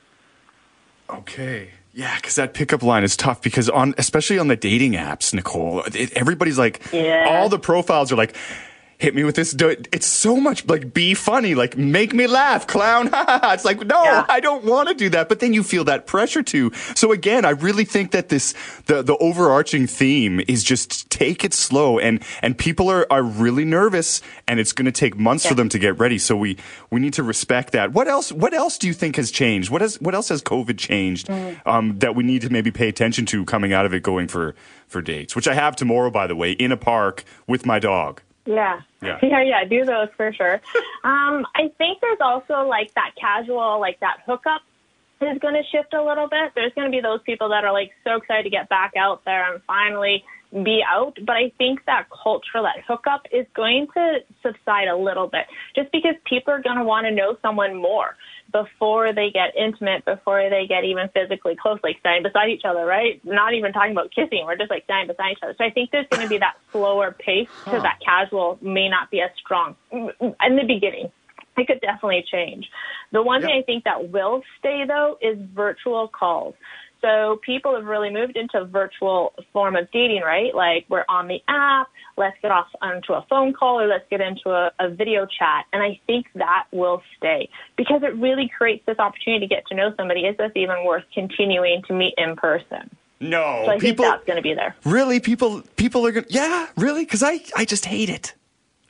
Okay. 1.10 1.70
Yeah, 1.94 2.14
because 2.16 2.36
that 2.36 2.54
pickup 2.54 2.82
line 2.82 3.02
is 3.02 3.16
tough 3.16 3.42
because 3.42 3.68
on 3.68 3.94
especially 3.98 4.38
on 4.38 4.46
the 4.48 4.56
dating 4.56 4.92
apps, 4.92 5.34
Nicole, 5.34 5.82
it, 5.94 6.12
everybody's 6.12 6.58
like, 6.58 6.80
Yeah. 6.92 7.26
all 7.28 7.48
the 7.48 7.58
profiles 7.58 8.12
are 8.12 8.16
like, 8.16 8.36
hit 8.98 9.14
me 9.14 9.24
with 9.24 9.36
this. 9.36 9.54
It's 9.58 10.06
so 10.06 10.36
much 10.36 10.66
like 10.66 10.92
be 10.92 11.14
funny, 11.14 11.54
like 11.54 11.76
make 11.76 12.12
me 12.12 12.26
laugh, 12.26 12.66
clown. 12.66 13.10
it's 13.12 13.64
like 13.64 13.84
no, 13.86 14.02
Yeah. 14.02 14.26
I 14.28 14.40
don't 14.40 14.64
want 14.64 14.88
to 14.88 14.94
do 14.94 15.08
that. 15.10 15.28
But 15.28 15.40
then 15.40 15.52
you 15.54 15.62
feel 15.62 15.84
that 15.84 16.06
pressure 16.06 16.42
too. 16.42 16.72
So 16.94 17.12
again, 17.12 17.44
I 17.44 17.50
really 17.50 17.84
think 17.84 18.10
that 18.10 18.28
this 18.28 18.54
the 18.86 19.02
the 19.02 19.16
overarching 19.18 19.86
theme 19.86 20.40
is 20.48 20.64
just 20.64 21.08
take 21.10 21.44
it 21.44 21.54
slow, 21.54 21.98
and 21.98 22.22
and 22.42 22.58
people 22.58 22.88
are 22.90 23.06
are 23.10 23.22
really 23.22 23.64
nervous, 23.64 24.20
and 24.46 24.58
it's 24.60 24.72
going 24.72 24.86
to 24.86 24.92
take 24.92 25.16
months 25.16 25.46
for 25.46 25.54
them 25.54 25.68
to 25.70 25.78
get 25.78 25.98
ready. 25.98 26.18
So 26.18 26.36
we 26.36 26.56
we 26.90 27.00
need 27.00 27.14
to 27.14 27.22
respect 27.22 27.72
that. 27.72 27.92
What 27.92 28.08
else? 28.08 28.32
What 28.32 28.52
else 28.54 28.78
do 28.78 28.86
you 28.86 28.94
think 28.94 29.16
has 29.16 29.30
changed? 29.30 29.70
What 29.70 29.80
has 29.80 30.00
what 30.00 30.14
else 30.14 30.28
has 30.30 30.42
COVID 30.42 30.76
changed 30.78 31.28
Mm-hmm. 31.28 31.68
um, 31.68 31.98
that 31.98 32.14
we 32.14 32.22
need 32.24 32.42
to 32.42 32.50
maybe 32.50 32.70
pay 32.70 32.88
attention 32.88 33.26
to 33.26 33.44
coming 33.44 33.72
out 33.72 33.86
of 33.86 33.92
it, 33.94 34.02
going 34.02 34.28
for 34.28 34.54
for 34.86 35.00
dates? 35.02 35.36
Which 35.36 35.46
I 35.46 35.54
have 35.54 35.76
tomorrow, 35.76 36.10
by 36.10 36.26
the 36.26 36.34
way, 36.36 36.52
in 36.52 36.72
a 36.72 36.76
park 36.76 37.24
with 37.46 37.64
my 37.66 37.78
dog. 37.78 38.22
Yeah. 38.48 38.80
Yeah. 39.02 39.18
Yeah, 39.22 39.42
yeah, 39.42 39.64
do 39.64 39.84
those 39.84 40.08
for 40.16 40.32
sure. 40.32 40.54
um, 41.04 41.46
I 41.54 41.70
think 41.76 42.00
there's 42.00 42.18
also 42.20 42.66
like 42.66 42.92
that 42.94 43.12
casual, 43.20 43.78
like 43.78 44.00
that 44.00 44.18
hookup 44.26 44.62
is 45.20 45.38
going 45.38 45.54
to 45.54 45.62
shift 45.70 45.92
a 45.92 46.02
little 46.02 46.28
bit. 46.28 46.52
There's 46.54 46.72
going 46.74 46.86
to 46.86 46.90
be 46.90 47.00
those 47.00 47.20
people 47.22 47.50
that 47.50 47.64
are 47.64 47.72
like 47.72 47.90
so 48.04 48.16
excited 48.16 48.44
to 48.44 48.50
get 48.50 48.68
back 48.68 48.94
out 48.96 49.24
there 49.24 49.52
and 49.52 49.62
finally 49.66 50.24
be 50.52 50.80
out. 50.88 51.18
But 51.26 51.36
I 51.36 51.52
think 51.58 51.84
that 51.86 52.06
culture, 52.10 52.62
that 52.62 52.82
hookup 52.86 53.26
is 53.32 53.46
going 53.54 53.86
to 53.94 54.18
subside 54.42 54.88
a 54.88 54.96
little 54.96 55.28
bit 55.28 55.46
just 55.76 55.92
because 55.92 56.14
people 56.24 56.52
are 56.52 56.62
going 56.62 56.78
to 56.78 56.84
want 56.84 57.06
to 57.06 57.10
know 57.14 57.36
someone 57.42 57.76
more 57.76 58.16
before 58.50 59.12
they 59.12 59.30
get 59.30 59.54
intimate, 59.56 60.04
before 60.04 60.48
they 60.48 60.66
get 60.66 60.84
even 60.84 61.08
physically 61.12 61.54
close, 61.60 61.78
like 61.82 61.96
standing 62.00 62.22
beside 62.22 62.48
each 62.48 62.64
other, 62.64 62.86
right? 62.86 63.20
Not 63.24 63.52
even 63.52 63.72
talking 63.72 63.92
about 63.92 64.10
kissing. 64.14 64.44
We're 64.46 64.56
just 64.56 64.70
like 64.70 64.84
standing 64.84 65.08
beside 65.14 65.32
each 65.32 65.42
other. 65.42 65.54
So 65.58 65.64
I 65.64 65.70
think 65.70 65.90
there's 65.90 66.06
going 66.10 66.22
to 66.22 66.28
be 66.28 66.38
that 66.38 66.56
slower 66.72 67.12
pace 67.12 67.48
because 67.64 67.82
that 67.82 67.98
casual 68.04 68.58
may 68.62 68.88
not 68.88 69.10
be 69.10 69.20
as 69.20 69.30
strong 69.38 69.76
in 69.92 70.56
the 70.56 70.64
beginning. 70.66 71.12
It 71.58 71.66
could 71.66 71.80
definitely 71.80 72.24
change. 72.30 72.70
The 73.10 73.20
one 73.20 73.42
thing 73.42 73.50
I 73.50 73.62
think 73.62 73.84
that 73.84 74.10
will 74.10 74.42
stay 74.58 74.84
though 74.86 75.18
is 75.20 75.36
virtual 75.54 76.08
calls. 76.08 76.54
So 77.00 77.38
people 77.44 77.74
have 77.76 77.84
really 77.84 78.10
moved 78.10 78.36
into 78.36 78.58
a 78.60 78.64
virtual 78.64 79.32
form 79.52 79.76
of 79.76 79.90
dating, 79.92 80.22
right? 80.22 80.54
Like 80.54 80.84
we're 80.88 81.04
on 81.08 81.28
the 81.28 81.40
app, 81.46 81.88
let's 82.16 82.36
get 82.42 82.50
off 82.50 82.66
onto 82.82 83.12
a 83.12 83.24
phone 83.30 83.52
call 83.52 83.80
or 83.80 83.86
let's 83.86 84.04
get 84.10 84.20
into 84.20 84.50
a, 84.50 84.72
a 84.80 84.88
video 84.90 85.24
chat. 85.26 85.66
And 85.72 85.82
I 85.82 86.00
think 86.06 86.26
that 86.34 86.66
will 86.72 87.02
stay 87.16 87.48
because 87.76 88.02
it 88.02 88.14
really 88.16 88.50
creates 88.56 88.84
this 88.86 88.98
opportunity 88.98 89.46
to 89.46 89.54
get 89.54 89.66
to 89.68 89.74
know 89.76 89.94
somebody. 89.96 90.22
Is 90.22 90.36
this 90.36 90.50
even 90.56 90.84
worth 90.84 91.04
continuing 91.14 91.82
to 91.86 91.92
meet 91.92 92.14
in 92.18 92.34
person? 92.36 92.90
No, 93.20 93.62
So 93.66 93.72
I 93.72 93.78
people 93.78 94.04
think 94.04 94.14
that's 94.14 94.24
going 94.26 94.36
to 94.36 94.42
be 94.42 94.54
there. 94.54 94.76
really 94.84 95.18
people 95.18 95.62
people 95.76 96.06
are 96.06 96.12
gonna 96.12 96.26
yeah 96.30 96.68
really 96.76 97.04
because 97.04 97.22
I 97.22 97.40
I 97.56 97.64
just 97.64 97.84
hate 97.84 98.08
it. 98.08 98.34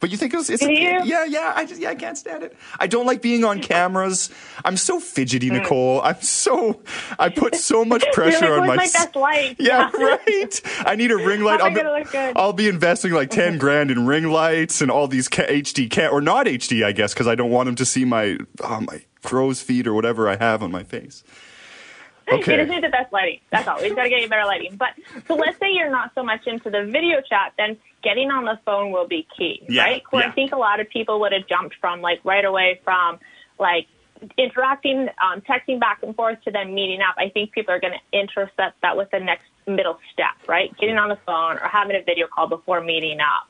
But 0.01 0.11
you 0.11 0.17
think 0.17 0.33
it's, 0.33 0.49
it's 0.49 0.65
Do 0.65 0.71
you? 0.73 1.01
yeah 1.05 1.25
yeah 1.25 1.53
I 1.57 1.65
just 1.65 1.81
yeah 1.81 1.91
I 1.91 1.95
can't 1.97 2.17
stand 2.17 2.45
it. 2.45 2.57
I 2.79 2.87
don't 2.87 3.07
like 3.07 3.21
being 3.21 3.45
on 3.45 3.61
cameras. 3.61 4.31
I'm 4.65 4.77
so 4.77 5.01
fidgety, 5.01 5.49
hmm. 5.49 5.55
Nicole. 5.55 6.01
I'm 6.03 6.21
so 6.23 6.81
I 7.19 7.29
put 7.31 7.57
so 7.57 7.85
much 7.85 8.05
pressure. 8.13 8.47
You're 8.47 8.61
like, 8.61 8.71
on 8.71 8.77
"Where's 8.77 8.95
my 8.95 9.01
my 9.01 9.05
best 9.05 9.17
light?" 9.17 9.57
Yeah, 9.59 9.91
right. 9.95 10.61
I 10.87 10.95
need 10.95 11.11
a 11.11 11.17
ring 11.17 11.43
light. 11.43 11.61
How 11.61 11.67
I'll 11.67 11.75
be, 11.75 11.83
look 11.83 12.13
good? 12.13 12.37
I'll 12.37 12.53
be 12.53 12.69
investing 12.69 13.13
like 13.13 13.31
ten 13.31 13.59
grand 13.59 13.91
in 13.91 14.07
ring 14.07 14.25
lights 14.31 14.81
and 14.81 14.91
all 14.91 15.09
these 15.09 15.27
ca- 15.29 15.47
HD 15.47 15.91
ca- 15.91 16.09
or 16.09 16.21
not 16.21 16.47
HD, 16.47 16.85
I 16.85 16.93
guess, 16.93 17.13
because 17.13 17.27
I 17.27 17.35
don't 17.35 17.51
want 17.51 17.67
them 17.67 17.75
to 17.77 17.85
see 17.85 18.05
my 18.05 18.39
oh, 18.63 18.81
my 18.81 19.03
crow's 19.25 19.61
feet 19.61 19.87
or 19.87 19.95
whatever 19.95 20.29
I 20.29 20.37
have 20.37 20.63
on 20.63 20.71
my 20.71 20.85
face. 20.85 21.25
Okay. 22.31 22.53
You 22.53 22.59
just 22.59 22.71
need 22.71 22.85
the 22.85 22.91
best 22.91 23.13
lighting. 23.13 23.41
That's 23.51 23.67
all. 23.67 23.79
We 23.79 23.85
just 23.85 23.97
got 23.97 24.03
to 24.05 24.11
get 24.11 24.21
you 24.21 24.29
better 24.29 24.45
lighting. 24.45 24.77
But 24.77 24.91
so 25.27 25.35
let's 25.35 25.59
say 25.59 25.73
you're 25.73 25.91
not 25.91 26.13
so 26.15 26.23
much 26.23 26.47
into 26.47 26.71
the 26.71 26.85
video 26.85 27.21
chat, 27.23 27.55
then 27.57 27.79
getting 28.09 28.31
on 28.31 28.45
the 28.45 28.59
phone 28.65 28.91
will 28.91 29.07
be 29.07 29.27
key, 29.37 29.63
Yeah, 29.69 29.85
right? 29.85 30.03
Where 30.11 30.23
yeah. 30.23 30.31
I 30.31 30.33
think 30.33 30.53
a 30.53 30.57
lot 30.57 30.81
of 30.81 30.89
people 30.89 31.21
would 31.21 31.33
have 31.33 31.47
jumped 31.47 31.77
from 31.81 32.01
like 32.01 32.25
right 32.25 32.45
away 32.45 32.81
from 32.85 33.19
like 33.59 33.87
interacting, 34.37 35.09
um, 35.23 35.43
texting 35.43 35.79
back 35.79 36.03
and 36.03 36.15
forth 36.17 36.39
to 36.45 36.51
then 36.51 36.75
meeting 36.75 37.01
up. 37.01 37.15
I 37.19 37.29
think 37.29 37.53
people 37.53 37.75
are 37.75 37.81
going 37.81 37.95
to 37.95 38.19
intercept 38.19 38.81
that 38.83 38.97
with 38.97 39.11
the 39.11 39.21
next 39.21 39.45
middle 39.67 39.99
step, 40.13 40.35
right? 40.49 40.75
Getting 40.79 40.97
on 40.97 41.09
the 41.11 41.19
phone 41.27 41.59
or 41.59 41.69
having 41.69 41.97
a 41.97 42.03
video 42.03 42.27
call 42.27 42.49
before 42.49 42.81
meeting 42.81 43.21
up. 43.21 43.47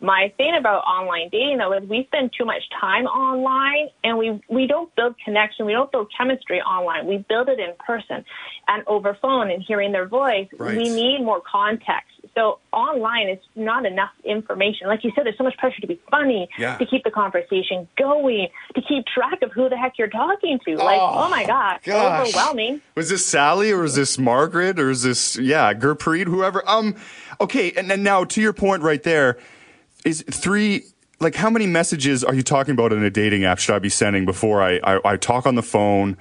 My 0.00 0.32
thing 0.36 0.54
about 0.58 0.80
online 0.84 1.28
dating 1.30 1.58
though 1.58 1.72
is 1.74 1.88
we 1.88 2.04
spend 2.06 2.30
too 2.36 2.44
much 2.44 2.62
time 2.80 3.04
online 3.04 3.88
and 4.02 4.16
we 4.16 4.40
we 4.48 4.66
don't 4.66 4.94
build 4.96 5.14
connection, 5.24 5.66
we 5.66 5.72
don't 5.72 5.92
build 5.92 6.08
chemistry 6.16 6.60
online. 6.62 7.06
We 7.06 7.18
build 7.28 7.48
it 7.48 7.58
in 7.60 7.74
person 7.84 8.24
and 8.68 8.82
over 8.86 9.16
phone 9.20 9.50
and 9.50 9.62
hearing 9.62 9.92
their 9.92 10.06
voice. 10.06 10.48
Right. 10.56 10.76
We 10.76 10.88
need 10.88 11.22
more 11.22 11.40
context. 11.40 12.08
So 12.34 12.60
online 12.72 13.28
is 13.28 13.38
not 13.56 13.84
enough 13.84 14.10
information. 14.24 14.86
Like 14.86 15.02
you 15.04 15.10
said, 15.14 15.26
there's 15.26 15.36
so 15.36 15.44
much 15.44 15.56
pressure 15.58 15.80
to 15.80 15.86
be 15.86 16.00
funny, 16.10 16.48
Yeah. 16.56 16.76
to 16.78 16.86
keep 16.86 17.02
the 17.02 17.10
conversation 17.10 17.88
going, 17.98 18.46
to 18.76 18.80
keep 18.82 19.04
track 19.06 19.42
of 19.42 19.50
who 19.52 19.68
the 19.68 19.76
heck 19.76 19.98
you're 19.98 20.08
talking 20.08 20.60
to. 20.66 20.76
Like, 20.76 21.00
oh, 21.00 21.28
my 21.28 21.44
God, 21.44 21.80
gosh. 21.84 22.28
overwhelming. 22.28 22.80
Was 22.94 23.10
this 23.10 23.26
Sally 23.26 23.72
or 23.72 23.82
is 23.84 23.96
this 23.96 24.16
Margaret 24.16 24.78
or 24.78 24.90
is 24.90 25.02
this 25.02 25.36
yeah 25.38 25.74
Gurpreet 25.74 26.26
whoever? 26.26 26.62
Um, 26.68 26.94
okay, 27.40 27.72
and 27.72 27.90
then 27.90 28.02
now 28.04 28.22
to 28.24 28.40
your 28.40 28.52
point 28.52 28.82
right 28.82 29.02
there, 29.02 29.36
is 30.04 30.22
three 30.30 30.84
like 31.20 31.34
how 31.34 31.50
many 31.50 31.66
messages 31.66 32.24
are 32.24 32.34
you 32.34 32.42
talking 32.42 32.72
about 32.72 32.92
in 32.92 33.02
a 33.02 33.10
dating 33.10 33.44
app 33.44 33.58
should 33.58 33.74
I 33.74 33.78
be 33.78 33.88
sending 33.88 34.24
before 34.24 34.62
I 34.62 34.80
I, 34.82 35.12
I 35.12 35.16
talk 35.16 35.46
on 35.46 35.54
the 35.54 35.62
phone 35.62 36.16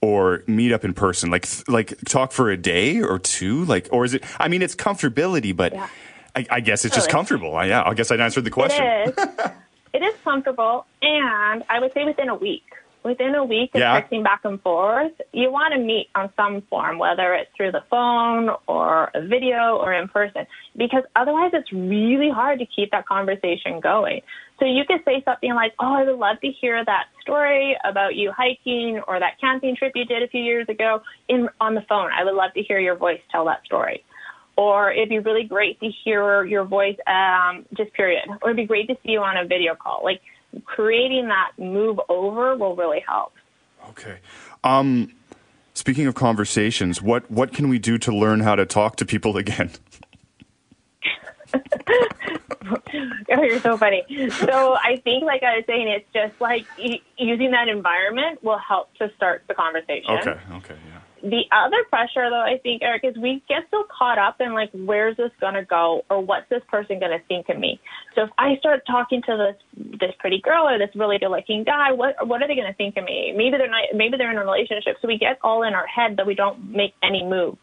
or 0.00 0.42
meet 0.46 0.72
up 0.72 0.84
in 0.84 0.92
person? 0.94 1.30
Like 1.30 1.46
th- 1.48 1.68
like 1.68 1.98
talk 2.04 2.32
for 2.32 2.50
a 2.50 2.56
day 2.56 3.00
or 3.00 3.18
two? 3.18 3.64
Like 3.64 3.88
or 3.92 4.04
is 4.04 4.14
it? 4.14 4.24
I 4.38 4.48
mean, 4.48 4.62
it's 4.62 4.74
comfortability, 4.74 5.56
but. 5.56 5.72
Yeah. 5.72 5.88
I, 6.34 6.46
I 6.50 6.60
guess 6.60 6.86
it's 6.86 6.94
just 6.94 7.10
comfortable. 7.10 7.54
I, 7.54 7.66
yeah, 7.66 7.82
I 7.84 7.92
guess 7.92 8.10
I 8.10 8.16
answered 8.16 8.44
the 8.44 8.50
question. 8.50 8.82
It 8.82 9.18
is. 9.18 9.50
it 9.92 10.02
is 10.02 10.14
comfortable, 10.24 10.86
and 11.02 11.62
I 11.68 11.78
would 11.78 11.92
say 11.92 12.06
within 12.06 12.30
a 12.30 12.34
week. 12.34 12.71
Within 13.04 13.34
a 13.34 13.44
week 13.44 13.74
of 13.74 13.80
Yeah. 13.80 14.00
texting 14.00 14.22
back 14.22 14.44
and 14.44 14.60
forth, 14.62 15.12
you 15.32 15.50
want 15.50 15.74
to 15.74 15.80
meet 15.80 16.08
on 16.14 16.32
some 16.36 16.62
form, 16.62 16.98
whether 16.98 17.34
it's 17.34 17.50
through 17.56 17.72
the 17.72 17.82
phone 17.90 18.54
or 18.68 19.10
a 19.14 19.20
video 19.20 19.76
or 19.78 19.92
in 19.92 20.06
person, 20.06 20.46
because 20.76 21.02
otherwise 21.16 21.50
it's 21.52 21.72
really 21.72 22.30
hard 22.30 22.60
to 22.60 22.66
keep 22.66 22.92
that 22.92 23.06
conversation 23.06 23.80
going. 23.80 24.22
So 24.60 24.66
you 24.66 24.84
could 24.84 25.04
say 25.04 25.20
something 25.24 25.52
like, 25.54 25.74
"Oh, 25.80 25.94
I 25.94 26.04
would 26.04 26.18
love 26.18 26.38
to 26.40 26.50
hear 26.52 26.84
that 26.84 27.08
story 27.20 27.76
about 27.82 28.14
you 28.14 28.30
hiking 28.30 29.00
or 29.00 29.18
that 29.18 29.40
camping 29.40 29.74
trip 29.74 29.92
you 29.96 30.04
did 30.04 30.22
a 30.22 30.28
few 30.28 30.42
years 30.42 30.68
ago 30.68 31.02
in 31.26 31.48
on 31.60 31.74
the 31.74 31.82
phone. 31.82 32.12
I 32.12 32.22
would 32.22 32.34
love 32.34 32.52
to 32.54 32.62
hear 32.62 32.78
your 32.78 32.94
voice 32.94 33.20
tell 33.30 33.44
that 33.46 33.64
story." 33.64 34.04
or 34.56 34.92
it'd 34.92 35.08
be 35.08 35.18
really 35.18 35.44
great 35.44 35.80
to 35.80 35.88
hear 36.04 36.44
your 36.44 36.64
voice, 36.64 36.96
um, 37.06 37.64
just 37.74 37.92
period. 37.94 38.24
Or 38.42 38.50
it'd 38.50 38.56
be 38.56 38.66
great 38.66 38.86
to 38.88 38.94
see 39.02 39.12
you 39.12 39.22
on 39.22 39.36
a 39.36 39.46
video 39.46 39.74
call. 39.74 40.02
Like 40.04 40.20
creating 40.64 41.28
that 41.28 41.52
move 41.58 42.00
over 42.08 42.56
will 42.56 42.76
really 42.76 43.04
help. 43.06 43.32
Okay. 43.90 44.18
Um, 44.64 45.12
speaking 45.74 46.06
of 46.06 46.14
conversations, 46.14 47.02
what 47.02 47.30
what 47.30 47.52
can 47.52 47.68
we 47.68 47.78
do 47.78 47.98
to 47.98 48.14
learn 48.14 48.40
how 48.40 48.54
to 48.54 48.66
talk 48.66 48.96
to 48.96 49.06
people 49.06 49.36
again? 49.36 49.70
Oh, 53.34 53.42
you're 53.42 53.60
so 53.60 53.76
funny. 53.76 54.04
So 54.30 54.74
I 54.74 55.00
think, 55.04 55.24
like 55.24 55.42
I 55.42 55.56
was 55.56 55.64
saying, 55.66 55.88
it's 55.88 56.06
just 56.12 56.40
like 56.40 56.66
using 57.18 57.50
that 57.50 57.68
environment 57.68 58.42
will 58.42 58.58
help 58.58 58.94
to 58.94 59.10
start 59.16 59.42
the 59.48 59.54
conversation. 59.54 60.10
Okay. 60.10 60.38
Okay. 60.52 60.74
Yeah. 60.88 60.91
The 61.22 61.42
other 61.52 61.84
pressure, 61.88 62.28
though, 62.28 62.42
I 62.42 62.58
think, 62.62 62.82
Eric, 62.82 63.04
is 63.04 63.16
we 63.16 63.44
get 63.48 63.62
so 63.70 63.84
caught 63.96 64.18
up 64.18 64.40
in 64.40 64.54
like, 64.54 64.70
where's 64.72 65.16
this 65.16 65.30
to 65.54 65.64
go, 65.64 66.02
or 66.10 66.20
what's 66.20 66.48
this 66.50 66.62
person 66.68 66.98
to 67.10 67.18
think 67.28 67.48
of 67.48 67.58
me? 67.58 67.80
So 68.16 68.24
if 68.24 68.30
I 68.38 68.56
start 68.58 68.82
talking 68.86 69.22
to 69.26 69.36
this 69.36 69.98
this 70.00 70.12
pretty 70.18 70.40
girl 70.40 70.68
or 70.68 70.78
this 70.78 70.90
really 70.96 71.18
good 71.18 71.30
looking 71.30 71.62
guy, 71.62 71.92
what 71.92 72.26
what 72.26 72.42
are 72.42 72.48
they 72.48 72.54
to 72.54 72.74
think 72.74 72.96
of 72.96 73.04
me? 73.04 73.32
Maybe 73.36 73.56
they're 73.56 73.70
not. 73.70 73.82
Maybe 73.94 74.16
they're 74.16 74.32
in 74.32 74.36
a 74.36 74.44
relationship. 74.44 74.96
So 75.00 75.06
we 75.06 75.16
get 75.16 75.38
all 75.42 75.62
in 75.62 75.74
our 75.74 75.86
head 75.86 76.16
that 76.16 76.26
we 76.26 76.34
don't 76.34 76.70
make 76.70 76.94
any 77.02 77.24
move. 77.24 77.56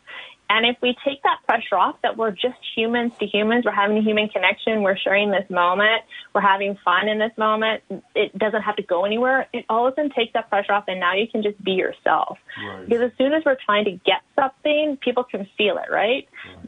And 0.50 0.66
if 0.66 0.78
we 0.82 0.96
take 1.06 1.22
that 1.24 1.40
pressure 1.46 1.78
off, 1.78 1.96
that 2.02 2.18
we're 2.18 2.32
just 2.32 2.58
humans 2.76 3.14
to 3.20 3.28
humans, 3.28 3.66
we're 3.66 3.72
having 3.72 3.98
a 3.98 4.02
human 4.02 4.30
connection, 4.30 4.82
we're 4.82 4.98
sharing 4.98 5.30
this 5.30 5.48
moment, 5.50 6.02
we're 6.34 6.42
having 6.42 6.76
fun 6.84 7.08
in 7.08 7.20
this 7.20 7.32
moment, 7.38 7.84
it 8.16 8.36
doesn't 8.38 8.64
have 8.64 8.76
to 8.78 8.84
go 8.84 9.06
anywhere. 9.06 9.48
It 9.54 9.66
all 9.70 9.86
of 9.88 9.94
a 9.94 9.96
sudden 9.96 10.12
takes 10.12 10.34
that 10.34 10.50
pressure 10.50 10.74
off, 10.74 10.86
and 10.88 11.00
now 11.00 11.14
you 11.14 11.28
can 11.28 11.44
just 11.44 11.64
be 11.64 11.74
yourself. 11.74 12.40
Because 12.86 13.02
as 13.02 13.12
soon 13.18 13.34
as 13.34 13.44
we're 13.46 13.58
trying 13.64 13.86
to 13.86 13.92
get 13.92 14.22
something, 14.36 14.98
people 15.02 15.24
can 15.24 15.48
feel 15.58 15.78
it, 15.78 15.92
right? 15.92 16.28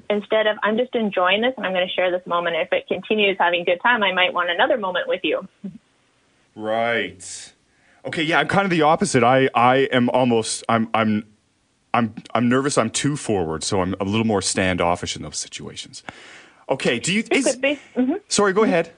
Instead 0.10 0.46
of, 0.46 0.58
I'm 0.62 0.78
just 0.78 0.94
enjoying 0.94 1.41
this 1.41 1.54
and 1.58 1.65
I'm 1.65 1.74
going 1.74 1.88
to 1.88 1.94
share 1.94 2.12
this 2.12 2.26
moment. 2.28 2.56
If 2.58 2.72
it 2.72 2.88
continues 2.88 3.38
having 3.39 3.62
a 3.62 3.65
good 3.65 3.82
time, 3.82 4.04
I 4.04 4.13
might 4.13 4.34
want 4.34 4.50
another 4.52 4.78
moment 4.78 5.08
with 5.08 5.22
you. 5.24 5.48
Right. 6.56 7.54
Okay. 8.06 8.24
Yeah. 8.24 8.39
I'm 8.39 8.48
kind 8.48 8.65
of 8.65 8.72
the 8.72 8.82
opposite. 8.82 9.24
I 9.24 9.50
I 9.56 9.88
am 9.91 10.10
almost. 10.10 10.63
I'm 10.67 10.89
I'm. 10.94 11.26
I'm 11.93 12.13
I'm 12.34 12.49
nervous. 12.49 12.77
I'm 12.77 12.89
too 12.89 13.17
forward, 13.17 13.63
so 13.63 13.82
I'm 13.82 13.95
a 13.99 14.06
little 14.06 14.25
more 14.25 14.41
standoffish 14.41 15.15
in 15.15 15.23
those 15.23 15.38
situations. 15.38 16.04
Okay. 16.69 16.99
Do 16.99 17.13
you? 17.13 17.23
Is, 17.32 17.45
Could 17.45 17.62
be. 17.62 17.80
hmm 17.95 18.13
sorry. 18.27 18.54
Go 18.54 18.63
ahead. 18.63 18.91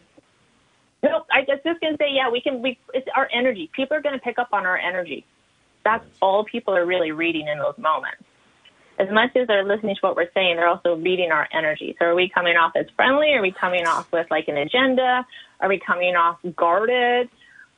No, 1.01 1.25
I 1.31 1.41
was 1.41 1.59
just 1.65 1.81
to 1.81 1.97
say, 1.99 2.11
yeah, 2.11 2.29
we 2.29 2.41
can. 2.41 2.61
We 2.61 2.77
it's 2.93 3.07
our 3.15 3.27
energy. 3.33 3.69
People 3.75 3.97
are 3.97 4.01
going 4.01 4.15
to 4.15 4.21
pick 4.21 4.39
up 4.39 4.49
on 4.53 4.65
our 4.65 4.77
energy. 4.77 5.25
That's 5.83 6.05
all 6.21 6.45
people 6.45 6.75
are 6.75 6.85
really 6.85 7.11
reading 7.11 7.47
in 7.47 7.57
those 7.57 7.77
moments. 7.77 8.23
As 8.99 9.09
much 9.11 9.35
as 9.35 9.47
they're 9.47 9.65
listening 9.65 9.95
to 9.95 10.01
what 10.01 10.15
we're 10.15 10.31
saying, 10.33 10.55
they're 10.55 10.67
also 10.67 10.95
reading 10.95 11.31
our 11.31 11.47
energy. 11.51 11.95
So, 11.99 12.05
are 12.05 12.15
we 12.15 12.29
coming 12.29 12.55
off 12.55 12.73
as 12.75 12.85
friendly? 12.95 13.33
Are 13.33 13.41
we 13.41 13.51
coming 13.51 13.85
off 13.85 14.05
with 14.13 14.27
like 14.31 14.47
an 14.47 14.57
agenda? 14.57 15.25
Are 15.59 15.67
we 15.67 15.79
coming 15.79 16.15
off 16.15 16.37
guarded? 16.55 17.29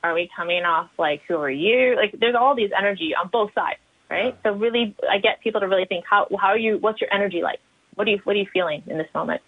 Are 0.04 0.14
we 0.14 0.30
coming 0.36 0.66
off 0.66 0.92
like, 1.00 1.22
who 1.28 1.38
are 1.38 1.50
you? 1.50 1.96
Like, 1.96 2.14
there's 2.20 2.36
all 2.36 2.56
these 2.56 2.70
energy 2.78 3.16
on 3.16 3.30
both 3.30 3.52
sides, 3.56 3.80
right? 4.10 4.36
So, 4.44 4.52
really, 4.54 4.96
I 5.10 5.18
get 5.20 5.42
people 5.42 5.62
to 5.62 5.68
really 5.68 5.86
think, 5.86 6.06
how 6.10 6.28
how 6.40 6.48
are 6.50 6.58
you? 6.58 6.78
What's 6.78 7.02
your 7.02 7.14
energy 7.14 7.42
like? 7.42 7.60
What 7.96 8.08
are 8.08 8.12
you 8.12 8.20
What 8.24 8.36
are 8.36 8.40
you 8.40 8.48
feeling 8.52 8.84
in 8.88 8.98
this 8.98 9.08
moment? 9.14 9.42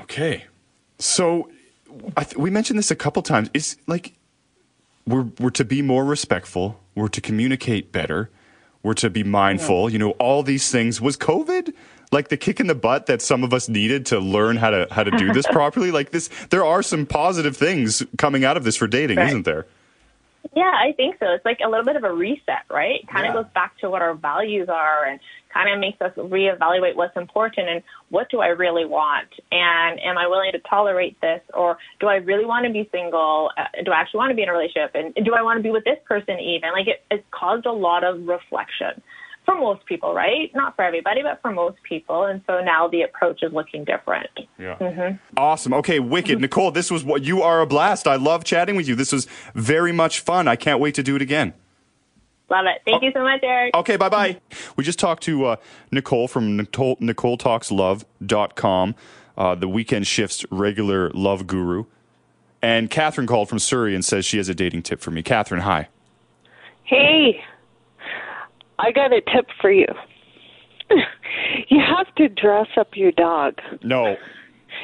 Okay. 0.00 0.44
So 0.98 1.50
I 2.16 2.24
th- 2.24 2.36
we 2.36 2.50
mentioned 2.50 2.78
this 2.78 2.90
a 2.90 2.96
couple 2.96 3.22
times. 3.22 3.50
Is 3.54 3.76
like 3.86 4.12
we're 5.06 5.26
we're 5.38 5.50
to 5.50 5.64
be 5.64 5.82
more 5.82 6.04
respectful. 6.04 6.80
We're 6.94 7.08
to 7.08 7.20
communicate 7.20 7.92
better. 7.92 8.30
We're 8.82 8.94
to 8.94 9.10
be 9.10 9.24
mindful. 9.24 9.90
You 9.90 9.98
know, 9.98 10.10
all 10.12 10.42
these 10.42 10.70
things. 10.70 11.00
Was 11.00 11.16
COVID 11.16 11.72
like 12.12 12.28
the 12.28 12.36
kick 12.36 12.60
in 12.60 12.66
the 12.66 12.74
butt 12.74 13.06
that 13.06 13.22
some 13.22 13.44
of 13.44 13.54
us 13.54 13.68
needed 13.68 14.04
to 14.06 14.18
learn 14.18 14.56
how 14.56 14.70
to 14.70 14.86
how 14.90 15.04
to 15.04 15.10
do 15.12 15.32
this 15.32 15.46
properly? 15.52 15.90
Like 15.90 16.10
this, 16.10 16.28
there 16.50 16.64
are 16.64 16.82
some 16.82 17.06
positive 17.06 17.56
things 17.56 18.02
coming 18.18 18.44
out 18.44 18.56
of 18.56 18.64
this 18.64 18.76
for 18.76 18.86
dating, 18.86 19.18
Right. 19.18 19.28
isn't 19.28 19.44
there? 19.44 19.66
Yeah, 20.54 20.72
I 20.72 20.92
think 20.96 21.16
so. 21.20 21.26
It's 21.32 21.44
like 21.44 21.58
a 21.64 21.68
little 21.68 21.84
bit 21.84 21.96
of 21.96 22.04
a 22.04 22.12
reset, 22.12 22.64
right? 22.70 23.06
Kind 23.08 23.24
Yeah. 23.24 23.36
of 23.36 23.44
goes 23.44 23.52
back 23.52 23.76
to 23.78 23.90
what 23.90 24.02
our 24.02 24.14
values 24.14 24.68
are 24.68 25.04
and 25.04 25.20
kind 25.52 25.68
of 25.72 25.78
makes 25.78 26.00
us 26.00 26.12
reevaluate 26.16 26.94
what's 26.94 27.16
important 27.16 27.68
and 27.68 27.82
what 28.08 28.28
do 28.30 28.40
I 28.40 28.48
really 28.48 28.84
want? 28.84 29.28
And 29.52 30.00
am 30.00 30.16
I 30.16 30.26
willing 30.26 30.52
to 30.52 30.58
tolerate 30.60 31.20
this? 31.20 31.40
Or 31.54 31.78
do 32.00 32.08
I 32.08 32.16
really 32.16 32.44
want 32.44 32.66
to 32.66 32.72
be 32.72 32.88
single? 32.90 33.50
Uh, 33.56 33.64
do 33.84 33.92
I 33.92 34.00
actually 34.00 34.18
want 34.18 34.30
to 34.30 34.36
be 34.36 34.42
in 34.42 34.48
a 34.48 34.52
relationship? 34.52 34.92
And 34.94 35.14
do 35.24 35.34
I 35.34 35.42
want 35.42 35.58
to 35.58 35.62
be 35.62 35.70
with 35.70 35.84
this 35.84 35.98
person 36.04 36.38
even? 36.40 36.72
Like 36.72 36.88
it, 36.88 37.02
it's 37.10 37.24
caused 37.30 37.66
a 37.66 37.72
lot 37.72 38.04
of 38.04 38.26
reflection 38.26 39.02
for 39.50 39.60
most 39.60 39.84
people, 39.86 40.14
right? 40.14 40.50
Not 40.54 40.76
for 40.76 40.84
everybody, 40.84 41.22
but 41.22 41.40
for 41.42 41.50
most 41.50 41.82
people. 41.82 42.24
And 42.24 42.42
so 42.46 42.60
now 42.60 42.88
the 42.88 43.02
approach 43.02 43.42
is 43.42 43.52
looking 43.52 43.84
different. 43.84 44.30
Yeah. 44.58 45.16
Awesome. 45.36 45.74
Okay, 45.74 45.98
wicked. 45.98 46.40
Nicole, 46.40 46.70
this 46.70 46.90
was 46.90 47.04
what 47.04 47.24
you 47.24 47.42
are 47.42 47.60
a 47.60 47.66
blast. 47.66 48.06
I 48.06 48.16
love 48.16 48.44
chatting 48.44 48.76
with 48.76 48.86
you. 48.88 48.94
This 48.94 49.12
was 49.12 49.26
very 49.54 49.92
much 49.92 50.20
fun. 50.20 50.46
I 50.46 50.56
can't 50.56 50.80
wait 50.80 50.94
to 50.96 51.02
do 51.02 51.16
it 51.16 51.22
again. 51.22 51.54
Love 52.48 52.66
it. 52.66 52.82
Thank 52.84 53.02
you 53.02 53.12
so 53.12 53.22
much, 53.22 53.40
Eric. 53.42 53.76
Okay, 53.76 53.96
bye 53.96 54.08
bye. 54.08 54.40
We 54.76 54.82
just 54.82 54.98
talked 54.98 55.22
to 55.24 55.46
uh, 55.46 55.56
Nicole 55.92 56.26
from 56.26 56.56
Nicole, 56.56 56.96
NicoleTalksLove.com, 56.96 58.94
uh, 59.38 59.54
the 59.54 59.68
weekend 59.68 60.06
shifts 60.06 60.44
regular 60.50 61.10
love 61.10 61.46
guru. 61.46 61.84
And 62.60 62.90
Catherine 62.90 63.28
called 63.28 63.48
from 63.48 63.60
Surrey 63.60 63.94
and 63.94 64.04
says 64.04 64.24
she 64.24 64.36
has 64.36 64.48
a 64.48 64.54
dating 64.54 64.82
tip 64.82 65.00
for 65.00 65.12
me. 65.12 65.22
Catherine, 65.22 65.62
hi. 65.62 65.88
Hey, 66.82 67.40
I 68.82 68.92
got 68.92 69.12
a 69.12 69.20
tip 69.20 69.46
for 69.60 69.70
you. 69.70 69.86
you 71.68 71.78
have 71.80 72.12
to 72.16 72.28
dress 72.28 72.66
up 72.76 72.96
your 72.96 73.12
dog. 73.12 73.58
No. 73.82 74.16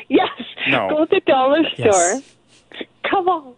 Yes. 0.09 0.29
No. 0.69 0.89
Go 0.91 1.05
to 1.05 1.15
the 1.15 1.21
dollar 1.27 1.63
Yes. 1.77 1.95
store. 1.95 2.23
Come 3.11 3.29
on. 3.29 3.55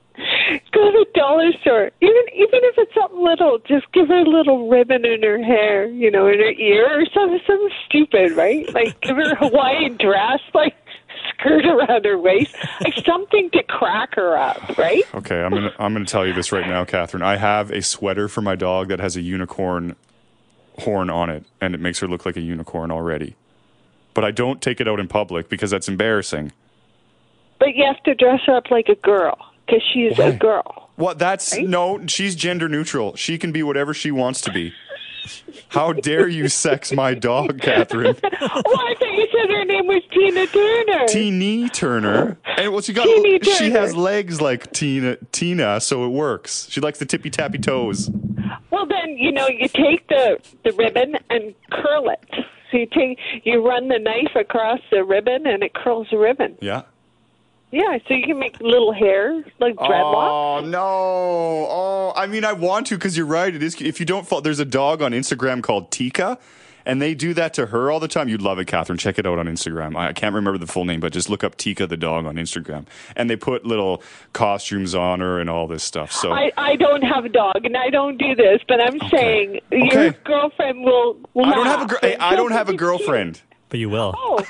Go 0.73 0.91
to 0.91 1.05
the 1.05 1.07
dollar 1.15 1.53
store. 1.61 1.91
Even 2.01 2.23
even 2.35 2.61
if 2.65 2.75
it's 2.79 2.93
something 2.95 3.23
little, 3.23 3.59
just 3.67 3.91
give 3.93 4.09
her 4.09 4.19
a 4.19 4.29
little 4.29 4.69
ribbon 4.69 5.05
in 5.05 5.23
her 5.23 5.43
hair, 5.43 5.87
you 5.87 6.11
know, 6.11 6.27
in 6.27 6.39
her 6.39 6.51
ear 6.53 7.01
or 7.01 7.05
something 7.15 7.41
something 7.47 7.71
stupid, 7.87 8.33
right? 8.37 8.73
Like 8.75 9.01
give 9.01 9.17
her 9.17 9.33
a 9.33 9.37
Hawaiian 9.37 9.97
dress, 9.97 10.41
like 10.55 10.75
skirt 11.31 11.65
around 11.67 12.05
her 12.05 12.19
waist. 12.19 12.55
Like 12.81 12.95
something 13.07 13.51
to 13.53 13.63
crack 13.65 14.15
her 14.17 14.37
up, 14.37 14.77
right? 14.77 15.05
Okay, 15.15 15.41
I'm 15.41 15.51
gonna 15.53 15.73
I'm 15.79 15.93
gonna 15.93 16.05
tell 16.05 16.27
you 16.27 16.33
this 16.33 16.51
right 16.53 16.67
now, 16.67 16.85
Catherine. 16.85 17.23
I 17.23 17.37
have 17.37 17.71
a 17.71 17.81
sweater 17.83 18.27
for 18.29 18.43
my 18.43 18.57
dog 18.57 18.89
that 18.89 18.99
has 19.01 19.17
a 19.17 19.23
unicorn 19.23 19.95
horn 20.81 21.11
on 21.11 21.31
it, 21.31 21.45
and 21.61 21.75
it 21.75 21.81
makes 21.81 21.99
her 22.01 22.07
look 22.09 22.25
like 22.27 22.37
a 22.37 22.41
unicorn 22.41 22.91
already. 22.91 23.37
But 24.15 24.25
I 24.25 24.31
don't 24.31 24.61
take 24.61 24.81
it 24.81 24.89
out 24.89 24.99
in 25.01 25.09
public 25.09 25.49
because 25.49 25.71
that's 25.71 25.89
embarrassing. 25.89 26.53
But 27.59 27.75
you 27.75 27.85
have 27.85 28.03
to 28.05 28.15
dress 28.15 28.41
her 28.47 28.57
up 28.57 28.71
like 28.71 28.89
a 28.89 28.95
girl 28.97 29.37
because 29.67 29.83
she's 29.93 30.17
Why? 30.19 30.27
a 30.27 30.33
girl. 30.37 30.91
What? 30.97 31.19
That's 31.19 31.57
no. 31.59 32.05
She's 32.07 32.35
gender 32.35 32.69
neutral. 32.69 33.15
She 33.17 33.39
can 33.39 33.53
be 33.53 33.63
whatever 33.63 33.95
she 33.95 34.11
wants 34.11 34.41
to 34.43 34.53
be. 34.53 34.73
How 35.69 35.93
dare 35.93 36.27
you 36.27 36.49
sex 36.49 36.93
my 36.93 37.13
dog, 37.15 37.61
Catherine? 37.63 38.17
oh, 38.25 38.29
I 38.41 38.95
thought 38.99 39.13
you 39.13 39.29
said 39.31 39.51
her 39.51 39.65
name 39.65 39.87
was 39.87 40.03
Tina 40.11 40.47
Turner. 40.47 41.07
Teeny 41.07 41.69
Turner. 41.69 42.39
And 42.57 42.73
well, 42.73 42.81
she 42.81 42.93
got 42.95 43.05
Teeny 43.05 43.39
she 43.43 43.69
Turner. 43.69 43.79
has 43.81 43.95
legs 43.95 44.41
like 44.41 44.73
Tina 44.73 45.17
Tina, 45.33 45.81
so 45.81 46.05
it 46.05 46.09
works. 46.09 46.69
She 46.71 46.81
likes 46.81 46.99
the 46.99 47.05
tippy 47.07 47.29
tappy 47.31 47.59
toes. 47.59 48.11
Then 49.09 49.19
you 49.19 49.33
know 49.33 49.49
you 49.49 49.69
take 49.69 50.07
the 50.09 50.39
the 50.65 50.73
ribbon 50.73 51.17
and 51.31 51.55
curl 51.71 52.11
it. 52.11 52.25
So 52.71 52.79
you 52.79 52.87
take 52.87 53.19
you 53.45 53.67
run 53.67 53.89
the 53.89 53.99
knife 53.99 54.35
across 54.35 54.81
the 54.91 55.05
ribbon 55.05 55.47
and 55.47 55.63
it 55.63 55.75
curls 55.75 56.09
the 56.11 56.19
ribbon. 56.19 56.57
Yeah. 56.61 56.83
Yeah, 57.71 57.99
so 58.09 58.15
you 58.15 58.27
can 58.27 58.39
make 58.39 58.59
little 58.61 58.95
hair 58.95 59.45
like 59.61 59.77
dreadlocks. 59.77 60.63
Oh 60.63 60.65
no! 60.65 60.79
Oh, 60.81 62.13
I 62.17 62.27
mean, 62.27 62.43
I 62.43 62.55
want 62.55 62.87
to 62.87 62.95
because 62.95 63.15
you're 63.15 63.27
right. 63.27 63.55
It 63.55 63.63
is. 63.63 63.79
If 63.83 64.01
you 64.01 64.07
don't 64.07 64.27
follow, 64.27 64.41
there's 64.41 64.59
a 64.59 64.65
dog 64.65 65.03
on 65.03 65.13
Instagram 65.13 65.63
called 65.63 65.91
Tika, 65.91 66.39
and 66.89 67.03
they 67.03 67.15
do 67.15 67.35
that 67.35 67.53
to 67.55 67.67
her 67.67 67.93
all 67.93 68.01
the 68.01 68.09
time. 68.09 68.29
You'd 68.29 68.41
love 68.41 68.59
it, 68.59 68.65
Catherine. 68.65 68.99
Check 68.99 69.19
it 69.19 69.27
out 69.27 69.39
on 69.39 69.47
Instagram. 69.47 69.95
I 69.95 70.15
can't 70.15 70.35
remember 70.35 70.59
the 70.59 70.67
full 70.67 70.87
name, 70.87 71.01
but 71.01 71.13
just 71.13 71.29
look 71.29 71.45
up 71.45 71.57
Tika 71.57 71.87
the 71.87 71.99
dog 71.99 72.25
on 72.25 72.37
Instagram, 72.37 72.87
and 73.15 73.29
they 73.29 73.37
put 73.37 73.67
little 73.67 74.03
costumes 74.33 74.95
on 74.95 75.21
her 75.21 75.39
and 75.39 75.51
all 75.51 75.69
this 75.69 75.85
stuff. 75.85 76.11
So 76.11 76.33
I, 76.33 76.51
I 76.57 76.77
don't 76.77 77.03
have 77.03 77.27
a 77.27 77.29
dog 77.29 77.65
and 77.65 77.77
I 77.77 77.91
don't 77.91 78.17
do 78.17 78.35
this, 78.35 78.61
but 78.67 78.81
I'm 78.81 78.99
saying 79.11 79.61
your 79.71 80.13
girlfriend 80.25 80.83
will. 80.83 81.19
will 81.35 81.45
I 81.45 81.55
don't 81.55 81.67
have 81.67 81.83
a. 81.83 81.87
Gr- 81.87 82.17
I 82.19 82.35
don't 82.35 82.53
have 82.53 82.71
a 82.71 82.75
girlfriend. 82.75 83.43
But 83.69 83.81
you 83.81 83.89
will. 83.91 84.15
Oh, 84.17 84.45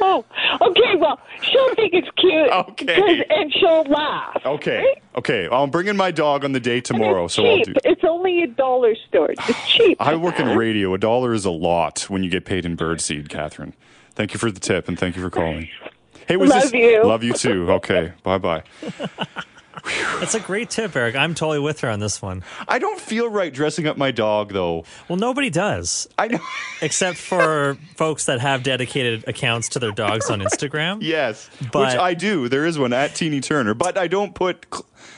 oh, 0.00 0.24
okay. 0.60 0.96
Well, 0.96 1.20
she'll 1.42 1.74
think 1.76 1.94
it's 1.94 2.08
cute. 2.16 2.50
Okay. 2.50 3.24
and 3.30 3.52
she'll 3.52 3.84
laugh. 3.84 4.40
Okay. 4.44 4.78
right? 4.78 5.02
Okay. 5.16 5.48
I'm 5.50 5.70
bringing 5.70 5.96
my 5.96 6.10
dog 6.10 6.44
on 6.44 6.52
the 6.52 6.60
day 6.60 6.80
tomorrow, 6.80 7.26
it's 7.26 7.34
so 7.34 7.44
I'll 7.46 7.56
cheap. 7.58 7.66
do. 7.66 7.74
It's 7.84 8.02
only 8.04 8.42
a 8.42 8.46
dollar 8.48 8.94
store. 9.08 9.30
It's 9.30 9.68
cheap. 9.72 9.96
I 10.00 10.16
work 10.16 10.40
in 10.40 10.56
radio. 10.56 10.94
A 10.94 10.98
dollar 10.98 11.32
is 11.32 11.44
a 11.44 11.50
lot 11.50 12.02
when 12.10 12.24
you 12.24 12.30
get 12.30 12.44
paid 12.44 12.64
in 12.64 12.76
birdseed, 12.76 13.28
Catherine. 13.28 13.74
Thank 14.14 14.32
you 14.32 14.38
for 14.40 14.50
the 14.50 14.60
tip 14.60 14.88
and 14.88 14.98
thank 14.98 15.14
you 15.16 15.22
for 15.22 15.30
calling. 15.30 15.68
Hey, 16.26 16.36
was 16.36 16.50
Love 16.50 16.62
this 16.62 16.72
you. 16.72 17.04
love 17.04 17.22
you 17.22 17.32
too? 17.34 17.70
Okay, 17.70 18.12
bye 18.24 18.38
bye. 18.38 18.62
That's 20.20 20.34
a 20.34 20.40
great 20.40 20.70
tip, 20.70 20.94
Eric. 20.96 21.14
I'm 21.16 21.34
totally 21.34 21.58
with 21.60 21.80
her 21.80 21.90
on 21.90 22.00
this 22.00 22.20
one. 22.20 22.42
I 22.66 22.78
don't 22.78 23.00
feel 23.00 23.28
right 23.28 23.52
dressing 23.52 23.86
up 23.86 23.96
my 23.96 24.10
dog 24.10 24.52
though. 24.52 24.84
Well, 25.08 25.16
nobody 25.18 25.50
does, 25.50 26.08
I 26.18 26.28
know. 26.28 26.38
except 26.82 27.18
for 27.18 27.76
folks 27.96 28.26
that 28.26 28.40
have 28.40 28.62
dedicated 28.62 29.24
accounts 29.28 29.68
to 29.70 29.78
their 29.78 29.92
dogs 29.92 30.28
on 30.30 30.40
Instagram. 30.40 30.98
yes, 31.02 31.48
But- 31.72 31.88
which 31.92 31.96
I 32.00 32.14
do. 32.14 32.48
There 32.48 32.66
is 32.66 32.78
one 32.78 32.92
at 32.92 33.14
Teeny 33.14 33.40
Turner, 33.40 33.74
but 33.74 33.96
I 33.98 34.08
don't 34.08 34.34
put. 34.34 34.66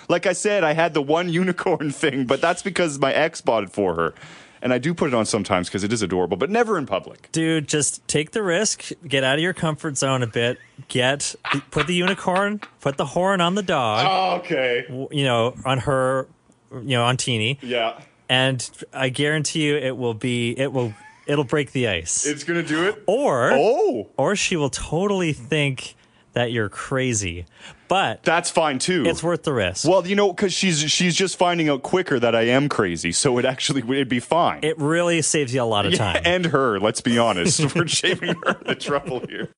Like 0.08 0.26
I 0.26 0.32
said, 0.32 0.64
I 0.64 0.72
had 0.72 0.92
the 0.94 1.02
one 1.02 1.28
unicorn 1.28 1.90
thing, 1.92 2.24
but 2.26 2.40
that's 2.40 2.62
because 2.62 2.98
my 2.98 3.12
ex 3.12 3.40
bought 3.40 3.62
it 3.64 3.70
for 3.70 3.94
her, 3.94 4.14
and 4.62 4.72
I 4.72 4.78
do 4.78 4.94
put 4.94 5.08
it 5.08 5.14
on 5.14 5.26
sometimes 5.26 5.68
because 5.68 5.84
it 5.84 5.92
is 5.92 6.02
adorable, 6.02 6.36
but 6.36 6.50
never 6.50 6.78
in 6.78 6.86
public. 6.86 7.30
Dude, 7.32 7.68
just 7.68 8.06
take 8.08 8.32
the 8.32 8.42
risk, 8.42 8.90
get 9.06 9.24
out 9.24 9.36
of 9.36 9.42
your 9.42 9.52
comfort 9.54 9.96
zone 9.96 10.22
a 10.22 10.26
bit, 10.26 10.58
get 10.88 11.34
put 11.70 11.86
the 11.86 11.94
unicorn, 11.94 12.60
put 12.80 12.96
the 12.96 13.06
horn 13.06 13.40
on 13.40 13.54
the 13.54 13.62
dog, 13.62 14.06
oh, 14.08 14.38
Okay. 14.40 14.84
you 15.10 15.24
know, 15.24 15.54
on 15.64 15.78
her, 15.78 16.26
you 16.72 16.82
know, 16.96 17.04
on 17.04 17.16
Teeny, 17.16 17.58
Yeah, 17.62 18.00
and 18.28 18.68
I 18.92 19.08
guarantee 19.08 19.64
you 19.66 19.76
it 19.76 19.96
will 19.96 20.14
be 20.14 20.58
it 20.58 20.72
will 20.72 20.92
it'll 21.26 21.44
break 21.44 21.72
the 21.72 21.88
ice. 21.88 22.26
it's 22.26 22.44
gonna 22.44 22.62
do 22.62 22.84
it. 22.84 23.02
or 23.06 23.52
Oh, 23.54 24.08
or 24.16 24.34
she 24.36 24.56
will 24.56 24.70
totally 24.70 25.32
think 25.32 25.94
that 26.38 26.52
you're 26.52 26.68
crazy. 26.68 27.44
But 27.88 28.22
that's 28.22 28.50
fine 28.50 28.78
too. 28.78 29.04
it's 29.06 29.22
worth 29.22 29.42
the 29.42 29.52
risk. 29.52 29.86
Well, 29.88 30.06
you 30.06 30.14
know, 30.14 30.32
because 30.32 30.52
she's 30.52 30.80
she's 30.90 31.14
just 31.16 31.36
finding 31.36 31.68
out 31.68 31.82
quicker 31.82 32.18
that 32.20 32.34
I 32.34 32.42
am 32.42 32.68
crazy, 32.68 33.12
so 33.12 33.38
it 33.38 33.44
actually 33.44 33.80
it'd 33.82 34.08
be 34.08 34.20
fine. 34.20 34.60
it 34.62 34.78
really 34.78 35.22
saves 35.22 35.54
you 35.54 35.62
a 35.62 35.64
lot 35.64 35.86
of 35.86 35.92
Yeah, 35.92 36.12
time. 36.14 36.22
and 36.24 36.46
her. 36.46 36.78
Let's 36.78 37.00
be 37.00 37.18
honest, 37.18 37.74
we're 37.74 37.86
shaving 37.88 38.34
her 38.44 38.60
the 38.64 38.74
trouble 38.74 39.24
here. 39.28 39.50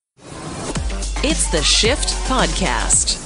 It's 1.23 1.51
the 1.51 1.61
Shift 1.61 2.09
Podcast. 2.27 3.19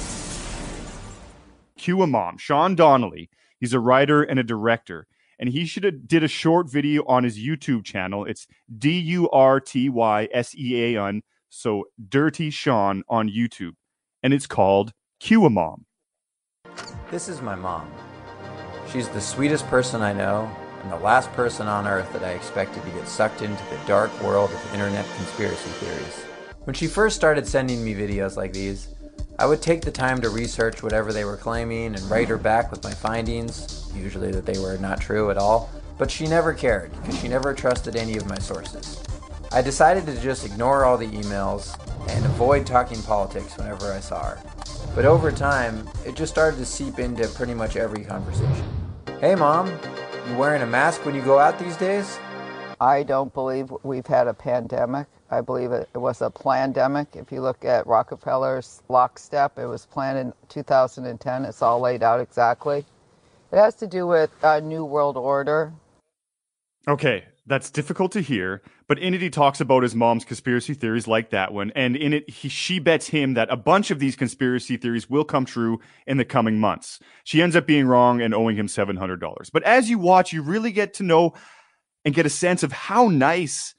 QAmom, 1.78 2.38
Sean 2.38 2.74
Donnelly. 2.74 3.30
He's 3.58 3.72
a 3.72 3.80
writer 3.80 4.22
and 4.22 4.38
a 4.38 4.42
director, 4.42 5.06
and 5.38 5.48
he 5.50 5.64
should 5.66 5.84
have 5.84 6.06
did 6.06 6.22
a 6.24 6.28
short 6.28 6.70
video 6.70 7.04
on 7.06 7.24
his 7.24 7.38
YouTube 7.38 7.84
channel. 7.84 8.24
It's 8.24 8.46
D 8.76 8.98
U 8.98 9.30
R 9.30 9.60
T 9.60 9.88
Y 9.88 10.28
S 10.32 10.54
E 10.56 10.94
A 10.96 11.02
N, 11.08 11.22
so 11.48 11.84
Dirty 12.08 12.50
Sean 12.50 13.02
on 13.08 13.28
YouTube, 13.28 13.74
and 14.22 14.34
it's 14.34 14.46
called 14.46 14.92
Cue 15.20 15.48
Mom. 15.48 15.86
This 17.10 17.28
is 17.28 17.40
my 17.40 17.54
mom. 17.54 17.90
She's 18.92 19.08
the 19.08 19.20
sweetest 19.20 19.66
person 19.68 20.02
I 20.02 20.12
know, 20.12 20.50
and 20.82 20.92
the 20.92 20.96
last 20.96 21.32
person 21.32 21.66
on 21.66 21.86
earth 21.86 22.12
that 22.12 22.22
I 22.22 22.30
expected 22.30 22.82
to 22.84 22.90
get 22.90 23.08
sucked 23.08 23.42
into 23.42 23.64
the 23.70 23.78
dark 23.86 24.10
world 24.22 24.50
of 24.50 24.74
internet 24.74 25.06
conspiracy 25.16 25.70
theories. 25.70 26.24
When 26.64 26.74
she 26.74 26.86
first 26.86 27.16
started 27.16 27.46
sending 27.46 27.84
me 27.84 27.94
videos 27.94 28.36
like 28.36 28.52
these, 28.52 28.88
I 29.38 29.46
would 29.46 29.62
take 29.62 29.82
the 29.82 29.90
time 29.90 30.20
to 30.22 30.30
research 30.30 30.82
whatever 30.82 31.12
they 31.12 31.24
were 31.24 31.36
claiming 31.36 31.94
and 31.94 32.10
write 32.10 32.28
her 32.28 32.38
back 32.38 32.70
with 32.70 32.82
my 32.82 32.92
findings, 32.92 33.90
usually 33.94 34.32
that 34.32 34.46
they 34.46 34.58
were 34.58 34.78
not 34.78 35.00
true 35.00 35.30
at 35.30 35.38
all, 35.38 35.70
but 35.98 36.10
she 36.10 36.26
never 36.26 36.52
cared 36.52 36.90
because 36.92 37.18
she 37.20 37.28
never 37.28 37.54
trusted 37.54 37.96
any 37.96 38.16
of 38.16 38.26
my 38.28 38.38
sources. 38.38 39.05
I 39.52 39.62
decided 39.62 40.06
to 40.06 40.20
just 40.20 40.44
ignore 40.44 40.84
all 40.84 40.98
the 40.98 41.06
emails 41.08 41.78
and 42.10 42.24
avoid 42.24 42.66
talking 42.66 43.00
politics 43.02 43.56
whenever 43.56 43.92
I 43.92 44.00
saw 44.00 44.22
her. 44.22 44.42
But 44.94 45.04
over 45.04 45.30
time, 45.30 45.88
it 46.04 46.16
just 46.16 46.32
started 46.32 46.56
to 46.58 46.66
seep 46.66 46.98
into 46.98 47.28
pretty 47.28 47.54
much 47.54 47.76
every 47.76 48.04
conversation. 48.04 48.64
Hey 49.20 49.34
mom, 49.34 49.68
you 50.28 50.36
wearing 50.36 50.62
a 50.62 50.66
mask 50.66 51.04
when 51.06 51.14
you 51.14 51.22
go 51.22 51.38
out 51.38 51.58
these 51.58 51.76
days? 51.76 52.18
I 52.80 53.02
don't 53.02 53.32
believe 53.32 53.72
we've 53.82 54.06
had 54.06 54.26
a 54.26 54.34
pandemic. 54.34 55.06
I 55.30 55.40
believe 55.40 55.72
it, 55.72 55.88
it 55.94 55.98
was 55.98 56.22
a 56.22 56.30
plandemic. 56.30 57.16
If 57.16 57.32
you 57.32 57.40
look 57.40 57.64
at 57.64 57.86
Rockefeller's 57.86 58.82
lockstep, 58.88 59.58
it 59.58 59.66
was 59.66 59.86
planned 59.86 60.18
in 60.18 60.32
2010. 60.48 61.44
It's 61.44 61.62
all 61.62 61.80
laid 61.80 62.02
out 62.02 62.20
exactly. 62.20 62.84
It 63.52 63.56
has 63.56 63.74
to 63.76 63.86
do 63.86 64.06
with 64.06 64.30
a 64.42 64.60
new 64.60 64.84
world 64.84 65.16
order. 65.16 65.72
Okay, 66.88 67.24
that's 67.46 67.70
difficult 67.70 68.12
to 68.12 68.20
hear, 68.20 68.62
but 68.88 68.98
in 68.98 69.14
it 69.14 69.20
he 69.20 69.30
talks 69.30 69.60
about 69.60 69.84
his 69.84 69.94
mom's 69.94 70.24
conspiracy 70.24 70.74
theories 70.74 71.06
like 71.06 71.30
that 71.30 71.52
one, 71.52 71.70
and 71.76 71.96
in 71.96 72.12
it 72.12 72.28
he, 72.28 72.48
she 72.48 72.78
bets 72.78 73.06
him 73.08 73.34
that 73.34 73.48
a 73.50 73.56
bunch 73.56 73.90
of 73.90 73.98
these 73.98 74.16
conspiracy 74.16 74.76
theories 74.76 75.08
will 75.08 75.24
come 75.24 75.44
true 75.44 75.80
in 76.06 76.16
the 76.16 76.24
coming 76.24 76.58
months. 76.58 76.98
She 77.24 77.40
ends 77.40 77.54
up 77.54 77.66
being 77.66 77.86
wrong 77.86 78.20
and 78.20 78.34
owing 78.34 78.56
him 78.56 78.66
$700. 78.66 79.50
But 79.52 79.62
as 79.62 79.88
you 79.88 79.98
watch, 79.98 80.32
you 80.32 80.42
really 80.42 80.72
get 80.72 80.94
to 80.94 81.02
know 81.04 81.34
and 82.04 82.14
get 82.14 82.26
a 82.26 82.30
sense 82.30 82.62
of 82.62 82.72
how 82.72 83.08
nice 83.08 83.74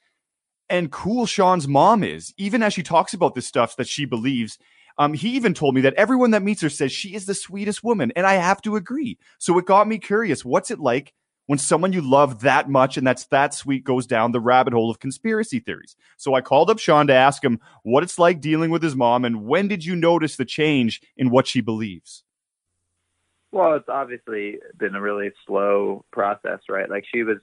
and 0.69 0.91
cool 0.91 1.25
Sean's 1.25 1.67
mom 1.67 2.03
is, 2.03 2.33
even 2.37 2.63
as 2.63 2.73
she 2.73 2.83
talks 2.83 3.13
about 3.13 3.35
this 3.35 3.47
stuff 3.47 3.75
that 3.77 3.87
she 3.87 4.05
believes. 4.05 4.57
Um, 4.97 5.13
he 5.13 5.29
even 5.29 5.53
told 5.53 5.75
me 5.75 5.81
that 5.81 5.93
everyone 5.93 6.31
that 6.31 6.41
meets 6.41 6.61
her 6.61 6.69
says 6.69 6.91
she 6.91 7.13
is 7.13 7.25
the 7.25 7.35
sweetest 7.35 7.83
woman, 7.83 8.11
and 8.15 8.25
I 8.25 8.33
have 8.33 8.61
to 8.63 8.75
agree. 8.75 9.17
So 9.37 9.57
it 9.59 9.65
got 9.65 9.87
me 9.87 9.99
curious. 9.99 10.43
What's 10.43 10.71
it 10.71 10.79
like 10.79 11.13
when 11.47 11.59
someone 11.59 11.91
you 11.91 12.01
love 12.01 12.41
that 12.41 12.69
much 12.69 12.97
and 12.97 13.07
that's 13.07 13.25
that 13.25 13.53
sweet 13.53 13.83
goes 13.83 14.05
down 14.05 14.31
the 14.31 14.39
rabbit 14.39 14.73
hole 14.73 14.91
of 14.91 14.99
conspiracy 14.99 15.59
theories? 15.59 15.95
So 16.17 16.35
I 16.35 16.41
called 16.41 16.69
up 16.69 16.79
Sean 16.79 17.07
to 17.07 17.13
ask 17.13 17.43
him 17.43 17.59
what 17.83 18.03
it's 18.03 18.19
like 18.19 18.39
dealing 18.39 18.69
with 18.69 18.83
his 18.83 18.95
mom, 18.95 19.25
and 19.25 19.45
when 19.45 19.67
did 19.67 19.83
you 19.83 19.95
notice 19.95 20.35
the 20.35 20.45
change 20.45 21.01
in 21.17 21.29
what 21.29 21.47
she 21.47 21.61
believes? 21.61 22.23
Well, 23.51 23.75
it's 23.75 23.89
obviously 23.89 24.59
been 24.77 24.93
a 24.93 25.01
really 25.01 25.31
slow 25.47 26.05
process, 26.11 26.59
right? 26.69 26.89
Like 26.89 27.05
she 27.11 27.23
was 27.23 27.37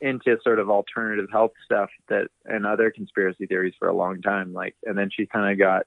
into 0.00 0.36
sort 0.42 0.58
of 0.58 0.70
alternative 0.70 1.26
health 1.30 1.52
stuff 1.64 1.90
that 2.08 2.28
and 2.44 2.66
other 2.66 2.90
conspiracy 2.90 3.46
theories 3.46 3.74
for 3.78 3.88
a 3.88 3.94
long 3.94 4.20
time, 4.22 4.52
like, 4.52 4.74
and 4.84 4.98
then 4.98 5.10
she 5.14 5.26
kind 5.26 5.52
of 5.52 5.58
got 5.58 5.86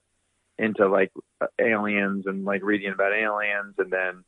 into 0.58 0.88
like 0.88 1.12
aliens 1.60 2.24
and 2.26 2.44
like 2.44 2.62
reading 2.62 2.92
about 2.92 3.12
aliens, 3.12 3.74
and 3.78 3.92
then, 3.92 4.24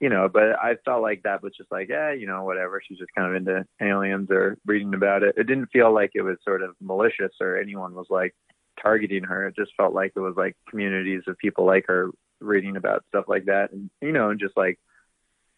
you 0.00 0.08
know, 0.08 0.28
but 0.32 0.58
I 0.58 0.76
felt 0.84 1.02
like 1.02 1.22
that 1.24 1.42
was 1.42 1.52
just 1.56 1.70
like, 1.70 1.90
eh, 1.90 2.12
you 2.12 2.26
know, 2.26 2.44
whatever. 2.44 2.80
She's 2.86 2.98
just 2.98 3.14
kind 3.14 3.28
of 3.28 3.34
into 3.34 3.66
aliens 3.82 4.30
or 4.30 4.56
reading 4.64 4.94
about 4.94 5.22
it. 5.22 5.34
It 5.36 5.46
didn't 5.46 5.70
feel 5.70 5.92
like 5.92 6.12
it 6.14 6.22
was 6.22 6.38
sort 6.42 6.62
of 6.62 6.74
malicious 6.80 7.32
or 7.40 7.58
anyone 7.58 7.94
was 7.94 8.06
like 8.08 8.34
targeting 8.82 9.24
her. 9.24 9.46
It 9.46 9.56
just 9.56 9.72
felt 9.76 9.92
like 9.92 10.12
it 10.16 10.20
was 10.20 10.34
like 10.36 10.56
communities 10.68 11.22
of 11.26 11.36
people 11.36 11.66
like 11.66 11.84
her 11.88 12.10
reading 12.40 12.76
about 12.76 13.04
stuff 13.08 13.26
like 13.28 13.44
that, 13.44 13.72
and 13.72 13.90
you 14.00 14.12
know, 14.12 14.30
and 14.30 14.40
just 14.40 14.56
like 14.56 14.78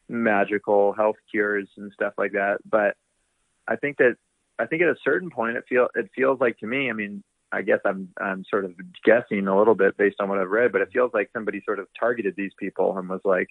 magical 0.09 0.93
health 0.93 1.17
cures 1.31 1.69
and 1.77 1.93
stuff 1.93 2.15
like 2.19 2.33
that. 2.33 2.59
But 2.69 2.97
I 3.69 3.77
think 3.77 3.99
that 3.99 4.17
I 4.59 4.67
think 4.67 4.83
at 4.83 4.89
a 4.89 4.97
certain 5.05 5.31
point 5.31 5.57
it 5.57 5.65
feel 5.69 5.89
it 5.95 6.11
feels 6.17 6.41
like 6.41 6.59
to 6.59 6.67
me, 6.67 6.91
I 6.91 6.93
mean, 6.95 7.23
I 7.53 7.63
guess 7.63 7.81
I'm 7.85 8.09
I'm 8.21 8.45
sort 8.51 8.65
of 8.65 8.73
guessing 9.05 9.47
a 9.47 9.57
little 9.57 9.77
bit 9.77 9.97
based 9.97 10.17
on 10.21 10.29
what 10.29 10.39
I've 10.39 10.51
read, 10.51 10.73
but 10.73 10.81
it 10.81 10.91
feels 10.93 11.13
like 11.15 11.31
somebody 11.33 11.63
sort 11.65 11.79
of 11.79 11.87
targeted 11.99 12.35
these 12.37 12.53
people 12.59 12.99
and 12.99 13.09
was 13.09 13.21
like, 13.25 13.49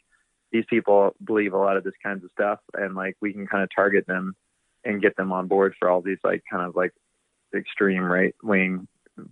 these 0.52 0.66
people 0.70 1.16
believe 1.24 1.54
a 1.54 1.58
lot 1.58 1.78
of 1.78 1.84
this 1.84 1.94
kinds 2.04 2.24
of 2.24 2.32
stuff 2.32 2.60
and 2.74 2.96
like 2.96 3.16
we 3.22 3.34
can 3.34 3.48
kind 3.48 3.64
of 3.64 3.70
target 3.74 4.06
them 4.08 4.36
and 4.84 5.02
get 5.02 5.16
them 5.16 5.32
on 5.32 5.48
board 5.48 5.74
for 5.80 5.90
all 5.90 6.02
these 6.02 6.18
like 6.24 6.44
kind 6.50 6.66
of 6.66 6.76
like 6.76 6.92
extreme 7.56 8.04
right 8.04 8.36
wing 8.44 8.88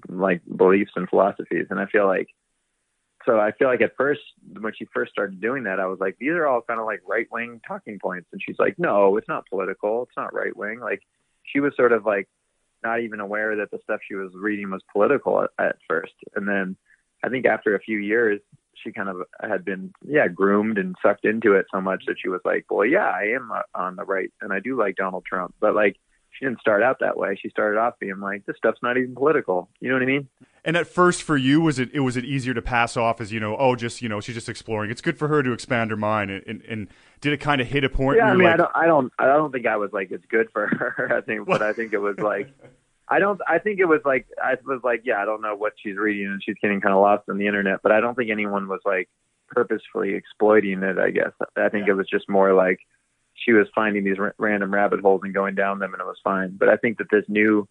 like 0.07 0.41
beliefs 0.55 0.91
and 0.95 1.09
philosophies. 1.09 1.67
And 1.69 1.79
I 1.79 1.85
feel 1.87 2.05
like 2.05 2.27
so 3.25 3.39
I 3.39 3.51
feel 3.51 3.67
like 3.67 3.81
at 3.81 3.97
first 3.97 4.21
when 4.59 4.73
she 4.77 4.85
first 4.93 5.11
started 5.11 5.41
doing 5.41 5.63
that, 5.63 5.79
I 5.79 5.87
was 5.87 5.99
like, 5.99 6.17
these 6.19 6.31
are 6.31 6.47
all 6.47 6.61
kind 6.61 6.79
of 6.79 6.85
like 6.85 7.01
right 7.05 7.27
wing 7.31 7.59
talking 7.67 7.99
points. 7.99 8.27
And 8.31 8.41
she's 8.43 8.57
like, 8.57 8.75
no, 8.77 9.17
it's 9.17 9.27
not 9.27 9.47
political. 9.49 10.03
It's 10.03 10.17
not 10.17 10.33
right 10.33 10.55
wing. 10.55 10.79
Like 10.79 11.01
she 11.43 11.59
was 11.59 11.75
sort 11.75 11.91
of 11.91 12.05
like 12.05 12.27
not 12.83 13.01
even 13.01 13.19
aware 13.19 13.57
that 13.57 13.71
the 13.71 13.79
stuff 13.83 13.99
she 14.07 14.15
was 14.15 14.31
reading 14.33 14.71
was 14.71 14.81
political 14.91 15.43
at, 15.43 15.49
at 15.59 15.75
first. 15.87 16.13
And 16.35 16.47
then 16.47 16.77
I 17.23 17.29
think 17.29 17.45
after 17.45 17.75
a 17.75 17.79
few 17.79 17.97
years, 17.97 18.39
she 18.83 18.91
kind 18.91 19.09
of 19.09 19.17
had 19.41 19.65
been, 19.65 19.93
yeah, 20.05 20.27
groomed 20.27 20.77
and 20.77 20.95
sucked 21.01 21.25
into 21.25 21.53
it 21.53 21.65
so 21.71 21.81
much 21.81 22.03
that 22.07 22.15
she 22.21 22.29
was 22.29 22.41
like, 22.45 22.65
well, 22.69 22.85
yeah, 22.85 23.09
I 23.09 23.33
am 23.35 23.51
uh, 23.51 23.61
on 23.75 23.95
the 23.95 24.03
right 24.03 24.31
and 24.41 24.53
I 24.53 24.59
do 24.59 24.77
like 24.77 24.95
Donald 24.95 25.25
Trump. 25.25 25.53
But 25.59 25.75
like, 25.75 25.97
she 26.31 26.45
didn't 26.45 26.61
start 26.61 26.83
out 26.83 26.99
that 27.01 27.17
way. 27.17 27.37
She 27.41 27.49
started 27.49 27.77
off 27.79 27.95
being 27.99 28.19
like, 28.19 28.45
this 28.45 28.55
stuff's 28.57 28.79
not 28.81 28.97
even 28.97 29.13
political. 29.13 29.69
You 29.79 29.89
know 29.89 29.95
what 29.95 30.03
I 30.03 30.05
mean? 30.05 30.29
And 30.63 30.77
at 30.77 30.87
first, 30.87 31.23
for 31.23 31.37
you, 31.37 31.61
was 31.61 31.79
it, 31.79 31.89
it 31.93 32.01
was 32.01 32.17
it 32.17 32.25
easier 32.25 32.53
to 32.53 32.61
pass 32.61 32.95
off 32.95 33.19
as 33.19 33.31
you 33.31 33.39
know? 33.39 33.57
Oh, 33.57 33.75
just 33.75 34.01
you 34.01 34.09
know, 34.09 34.21
she's 34.21 34.35
just 34.35 34.49
exploring. 34.49 34.91
It's 34.91 35.01
good 35.01 35.17
for 35.17 35.27
her 35.27 35.41
to 35.43 35.51
expand 35.51 35.91
her 35.91 35.97
mind. 35.97 36.31
And, 36.31 36.43
and, 36.45 36.61
and 36.63 36.87
did 37.21 37.33
it 37.33 37.37
kind 37.37 37.61
of 37.61 37.67
hit 37.67 37.83
a 37.83 37.89
point? 37.89 38.17
Yeah, 38.17 38.25
where 38.25 38.33
I 38.33 38.37
mean, 38.37 38.45
like, 38.45 38.53
I 38.53 38.57
don't, 38.57 38.71
I 38.75 38.85
don't, 38.85 39.13
I 39.19 39.25
don't 39.25 39.51
think 39.51 39.65
I 39.65 39.77
was 39.77 39.91
like 39.91 40.11
it's 40.11 40.25
good 40.29 40.49
for 40.51 40.67
her. 40.97 41.17
I 41.17 41.21
think, 41.21 41.45
but 41.45 41.61
I 41.61 41.73
think 41.73 41.93
it 41.93 41.99
was 41.99 42.17
like, 42.19 42.49
I 43.09 43.19
don't, 43.19 43.39
I 43.47 43.57
think 43.59 43.79
it 43.79 43.85
was 43.85 44.01
like, 44.05 44.27
I 44.41 44.55
was 44.65 44.81
like, 44.83 45.01
yeah, 45.03 45.21
I 45.21 45.25
don't 45.25 45.41
know 45.41 45.55
what 45.55 45.73
she's 45.81 45.97
reading, 45.97 46.27
and 46.27 46.43
she's 46.43 46.57
getting 46.61 46.79
kind 46.79 46.93
of 46.93 47.01
lost 47.01 47.27
on 47.29 47.37
the 47.37 47.47
internet. 47.47 47.81
But 47.81 47.91
I 47.91 48.01
don't 48.01 48.15
think 48.15 48.29
anyone 48.29 48.67
was 48.67 48.81
like 48.85 49.09
purposefully 49.47 50.13
exploiting 50.13 50.83
it. 50.83 50.99
I 50.99 51.09
guess 51.09 51.31
I 51.55 51.69
think 51.69 51.87
it 51.87 51.93
was 51.93 52.07
just 52.07 52.29
more 52.29 52.53
like 52.53 52.79
she 53.33 53.53
was 53.53 53.67
finding 53.73 54.03
these 54.03 54.19
r- 54.19 54.35
random 54.37 54.73
rabbit 54.73 54.99
holes 54.99 55.21
and 55.23 55.33
going 55.33 55.55
down 55.55 55.79
them, 55.79 55.93
and 55.93 56.01
it 56.01 56.05
was 56.05 56.19
fine. 56.23 56.55
But 56.57 56.69
I 56.69 56.77
think 56.77 56.99
that 56.99 57.09
this 57.09 57.25
new 57.27 57.67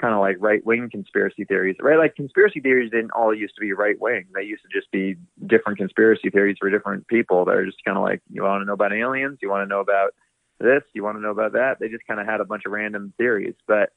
kind 0.00 0.14
of 0.14 0.20
like 0.20 0.36
right 0.40 0.64
wing 0.66 0.88
conspiracy 0.90 1.44
theories, 1.44 1.76
right? 1.80 1.98
Like 1.98 2.16
conspiracy 2.16 2.60
theories 2.60 2.90
didn't 2.90 3.12
all 3.12 3.32
used 3.32 3.54
to 3.54 3.60
be 3.60 3.72
right 3.72 3.98
wing. 4.00 4.26
They 4.34 4.42
used 4.42 4.62
to 4.62 4.68
just 4.68 4.90
be 4.90 5.16
different 5.46 5.78
conspiracy 5.78 6.30
theories 6.30 6.56
for 6.58 6.70
different 6.70 7.06
people. 7.06 7.44
They're 7.44 7.66
just 7.66 7.84
kind 7.84 7.96
of 7.96 8.02
like, 8.02 8.20
you 8.28 8.42
want 8.42 8.62
to 8.62 8.64
know 8.64 8.72
about 8.72 8.92
aliens? 8.92 9.38
You 9.40 9.48
want 9.48 9.62
to 9.62 9.68
know 9.72 9.80
about 9.80 10.12
this? 10.58 10.82
You 10.92 11.04
want 11.04 11.18
to 11.18 11.20
know 11.20 11.30
about 11.30 11.52
that? 11.52 11.78
They 11.78 11.88
just 11.88 12.06
kind 12.06 12.18
of 12.18 12.26
had 12.26 12.40
a 12.40 12.44
bunch 12.44 12.64
of 12.66 12.72
random 12.72 13.12
theories, 13.16 13.54
but 13.68 13.90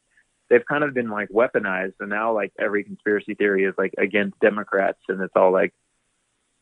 they've 0.50 0.66
kind 0.66 0.84
of 0.84 0.94
been 0.94 1.10
like 1.10 1.30
weaponized. 1.30 1.94
And 2.00 2.10
now 2.10 2.34
like 2.34 2.54
every 2.60 2.84
conspiracy 2.84 3.34
theory 3.36 3.64
is 3.64 3.74
like 3.78 3.94
against 3.98 4.40
Democrats 4.40 5.00
and 5.08 5.22
it's 5.22 5.34
all 5.36 5.52
like 5.52 5.74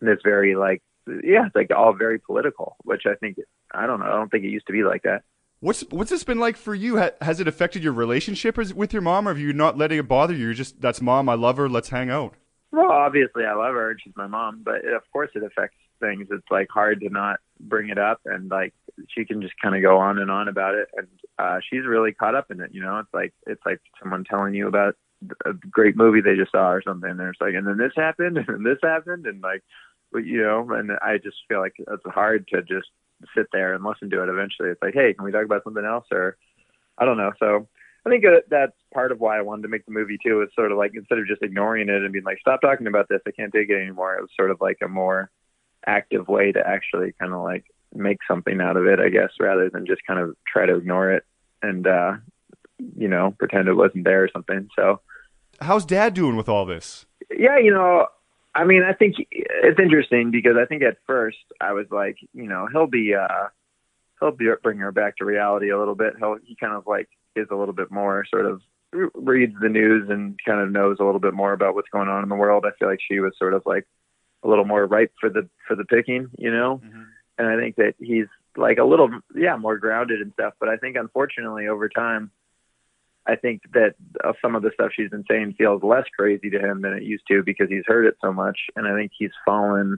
this 0.01 0.19
very 0.23 0.55
like, 0.55 0.81
yeah, 1.07 1.47
it's 1.47 1.55
like 1.55 1.71
all 1.75 1.93
very 1.93 2.19
political, 2.19 2.77
which 2.83 3.03
I 3.05 3.15
think, 3.15 3.37
I 3.73 3.87
don't 3.87 3.99
know. 3.99 4.05
I 4.05 4.15
don't 4.15 4.29
think 4.29 4.45
it 4.45 4.49
used 4.49 4.67
to 4.67 4.73
be 4.73 4.83
like 4.83 5.03
that. 5.03 5.23
What's 5.59 5.81
what's 5.91 6.09
this 6.09 6.25
been 6.25 6.39
like 6.39 6.57
for 6.57 6.75
you? 6.75 6.97
Ha- 6.97 7.11
Has 7.21 7.39
it 7.39 7.47
affected 7.47 7.83
your 7.83 7.93
relationship 7.93 8.57
with 8.57 8.91
your 8.91 9.01
mom, 9.01 9.29
or 9.29 9.31
have 9.31 9.39
you 9.39 9.53
not 9.53 9.77
letting 9.77 9.97
it 9.97 10.09
bother 10.09 10.33
you? 10.33 10.45
You're 10.45 10.53
just 10.53 10.81
that's 10.81 11.01
mom. 11.01 11.29
I 11.29 11.35
love 11.35 11.55
her. 11.55 11.69
Let's 11.69 11.87
hang 11.87 12.09
out. 12.09 12.33
Well, 12.71 12.91
obviously 12.91 13.45
I 13.45 13.53
love 13.53 13.73
her 13.73 13.91
and 13.91 13.99
she's 14.03 14.13
my 14.17 14.27
mom, 14.27 14.61
but 14.65 14.83
of 14.85 15.03
course 15.13 15.29
it 15.35 15.43
affects 15.43 15.77
things. 16.03 16.27
It's 16.31 16.51
like 16.51 16.67
hard 16.69 17.01
to 17.01 17.09
not 17.09 17.39
bring 17.59 17.89
it 17.89 17.97
up 17.97 18.19
and 18.25 18.49
like 18.49 18.73
she 19.09 19.25
can 19.25 19.41
just 19.41 19.53
kind 19.61 19.75
of 19.75 19.81
go 19.81 19.97
on 19.97 20.19
and 20.19 20.29
on 20.29 20.49
about 20.49 20.75
it 20.75 20.89
and 20.97 21.07
uh 21.39 21.59
she's 21.69 21.85
really 21.85 22.11
caught 22.11 22.35
up 22.35 22.51
in 22.51 22.59
it, 22.61 22.71
you 22.73 22.81
know. 22.81 22.99
It's 22.99 23.13
like 23.13 23.33
it's 23.47 23.65
like 23.65 23.79
someone 24.01 24.23
telling 24.23 24.53
you 24.53 24.67
about 24.67 24.95
a 25.45 25.53
great 25.53 25.95
movie 25.95 26.19
they 26.19 26.35
just 26.35 26.51
saw 26.51 26.69
or 26.69 26.81
something 26.81 27.09
and 27.09 27.21
it's 27.21 27.39
like 27.39 27.53
and 27.53 27.65
then 27.65 27.77
this 27.77 27.93
happened 27.95 28.37
and 28.47 28.65
this 28.65 28.79
happened 28.83 29.25
and 29.25 29.41
like 29.41 29.63
you 30.15 30.43
know, 30.43 30.69
and 30.71 30.91
I 31.01 31.17
just 31.17 31.37
feel 31.47 31.59
like 31.59 31.73
it's 31.79 32.03
hard 32.05 32.47
to 32.49 32.61
just 32.61 32.89
sit 33.35 33.47
there 33.51 33.73
and 33.73 33.83
listen 33.83 34.09
to 34.11 34.21
it 34.21 34.29
eventually. 34.29 34.69
It's 34.69 34.81
like, 34.81 34.93
hey, 34.93 35.13
can 35.13 35.25
we 35.25 35.31
talk 35.31 35.45
about 35.45 35.63
something 35.63 35.85
else 35.85 36.05
or 36.11 36.37
I 36.97 37.05
don't 37.05 37.17
know. 37.17 37.31
So 37.39 37.67
I 38.05 38.09
think 38.09 38.23
that 38.23 38.43
that's 38.49 38.73
part 38.93 39.11
of 39.11 39.19
why 39.19 39.37
I 39.37 39.41
wanted 39.41 39.63
to 39.63 39.69
make 39.69 39.85
the 39.85 39.91
movie 39.91 40.17
too. 40.23 40.41
It's 40.41 40.55
sort 40.55 40.71
of 40.71 40.77
like 40.77 40.91
instead 40.93 41.19
of 41.19 41.27
just 41.27 41.41
ignoring 41.41 41.89
it 41.89 42.03
and 42.03 42.11
being 42.11 42.25
like, 42.25 42.39
"Stop 42.39 42.61
talking 42.61 42.87
about 42.87 43.07
this, 43.09 43.21
I 43.25 43.31
can't 43.31 43.53
take 43.53 43.69
it 43.69 43.81
anymore." 43.81 44.15
It 44.15 44.21
was 44.21 44.29
sort 44.35 44.51
of 44.51 44.59
like 44.59 44.77
a 44.83 44.87
more 44.87 45.31
active 45.85 46.27
way 46.27 46.51
to 46.51 46.65
actually 46.65 47.13
kind 47.19 47.33
of 47.33 47.41
like 47.43 47.65
make 47.93 48.17
something 48.27 48.59
out 48.61 48.77
of 48.77 48.85
it, 48.87 48.99
I 48.99 49.09
guess, 49.09 49.29
rather 49.39 49.69
than 49.69 49.85
just 49.85 50.01
kind 50.05 50.19
of 50.19 50.35
try 50.47 50.65
to 50.65 50.75
ignore 50.75 51.11
it 51.11 51.23
and 51.61 51.85
uh, 51.87 52.13
you 52.97 53.07
know 53.07 53.35
pretend 53.37 53.67
it 53.67 53.75
wasn't 53.75 54.03
there 54.03 54.23
or 54.23 54.29
something. 54.33 54.67
So 54.75 55.01
How's 55.61 55.85
Dad 55.85 56.13
doing 56.13 56.35
with 56.35 56.49
all 56.49 56.65
this? 56.65 57.05
yeah, 57.37 57.57
you 57.57 57.71
know, 57.71 58.07
I 58.55 58.65
mean, 58.65 58.83
I 58.83 58.93
think 58.93 59.15
it's 59.31 59.79
interesting 59.79 60.31
because 60.31 60.55
I 60.61 60.65
think 60.65 60.83
at 60.83 60.97
first 61.07 61.37
I 61.61 61.73
was 61.73 61.87
like, 61.91 62.17
you 62.33 62.47
know, 62.47 62.67
he'll 62.71 62.87
be, 62.87 63.13
uh, 63.15 63.47
he'll 64.19 64.31
be 64.31 64.49
bring 64.61 64.77
her 64.79 64.91
back 64.91 65.17
to 65.17 65.25
reality 65.25 65.69
a 65.69 65.79
little 65.79 65.95
bit. 65.95 66.13
He'll, 66.19 66.37
he 66.43 66.55
kind 66.55 66.73
of 66.73 66.85
like 66.85 67.09
is 67.35 67.47
a 67.51 67.55
little 67.55 67.73
bit 67.73 67.91
more 67.91 68.25
sort 68.29 68.45
of 68.45 68.61
reads 69.15 69.55
the 69.59 69.69
news 69.69 70.09
and 70.09 70.39
kind 70.45 70.59
of 70.59 70.71
knows 70.71 70.97
a 70.99 71.03
little 71.03 71.19
bit 71.19 71.33
more 71.33 71.53
about 71.53 71.73
what's 71.73 71.89
going 71.89 72.09
on 72.09 72.21
in 72.21 72.29
the 72.29 72.35
world. 72.35 72.65
I 72.65 72.77
feel 72.77 72.87
like 72.87 72.99
she 73.07 73.19
was 73.19 73.33
sort 73.39 73.53
of 73.53 73.63
like 73.65 73.87
a 74.43 74.47
little 74.47 74.65
more 74.65 74.85
ripe 74.85 75.13
for 75.19 75.29
the, 75.29 75.49
for 75.67 75.75
the 75.75 75.85
picking, 75.85 76.29
you 76.37 76.51
know? 76.51 76.81
And 77.37 77.47
I 77.47 77.57
think 77.57 77.77
that 77.77 77.95
he's 77.99 78.27
like 78.55 78.77
a 78.77 78.83
little, 78.83 79.09
yeah, 79.35 79.55
more 79.55 79.77
grounded 79.77 80.21
and 80.21 80.33
stuff. 80.33 80.53
But 80.59 80.69
I 80.69 80.77
think 80.77 80.95
unfortunately 80.95 81.67
over 81.67 81.89
time, 81.89 82.31
I 83.25 83.35
think 83.37 83.61
that 83.73 83.95
uh, 84.23 84.33
some 84.41 84.55
of 84.55 84.63
the 84.63 84.71
stuff 84.73 84.91
she's 84.93 85.09
been 85.09 85.23
saying 85.29 85.55
feels 85.57 85.81
less 85.81 86.03
crazy 86.17 86.49
to 86.49 86.59
him 86.59 86.81
than 86.81 86.93
it 86.93 87.03
used 87.03 87.23
to 87.29 87.41
because 87.41 87.69
he's 87.69 87.85
heard 87.87 88.05
it 88.05 88.17
so 88.21 88.33
much. 88.33 88.59
And 88.75 88.85
I 88.85 88.93
think 88.95 89.13
he's 89.17 89.31
fallen, 89.45 89.97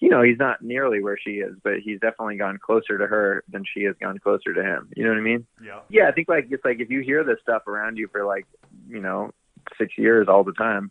you 0.00 0.08
know, 0.08 0.22
he's 0.22 0.38
not 0.38 0.62
nearly 0.62 1.02
where 1.02 1.18
she 1.22 1.32
is, 1.32 1.54
but 1.62 1.74
he's 1.84 2.00
definitely 2.00 2.38
gone 2.38 2.58
closer 2.58 2.96
to 2.96 3.06
her 3.06 3.44
than 3.48 3.64
she 3.72 3.82
has 3.84 3.94
gone 4.00 4.18
closer 4.18 4.54
to 4.54 4.62
him. 4.62 4.88
You 4.96 5.04
know 5.04 5.10
what 5.10 5.18
I 5.18 5.22
mean? 5.22 5.46
Yeah. 5.62 5.80
Yeah. 5.90 6.08
I 6.08 6.12
think 6.12 6.28
like, 6.28 6.48
it's 6.50 6.64
like 6.64 6.80
if 6.80 6.90
you 6.90 7.00
hear 7.00 7.22
this 7.24 7.38
stuff 7.42 7.66
around 7.66 7.98
you 7.98 8.08
for 8.08 8.24
like, 8.24 8.46
you 8.88 9.00
know, 9.00 9.32
six 9.76 9.98
years 9.98 10.26
all 10.28 10.42
the 10.42 10.54
time, 10.54 10.90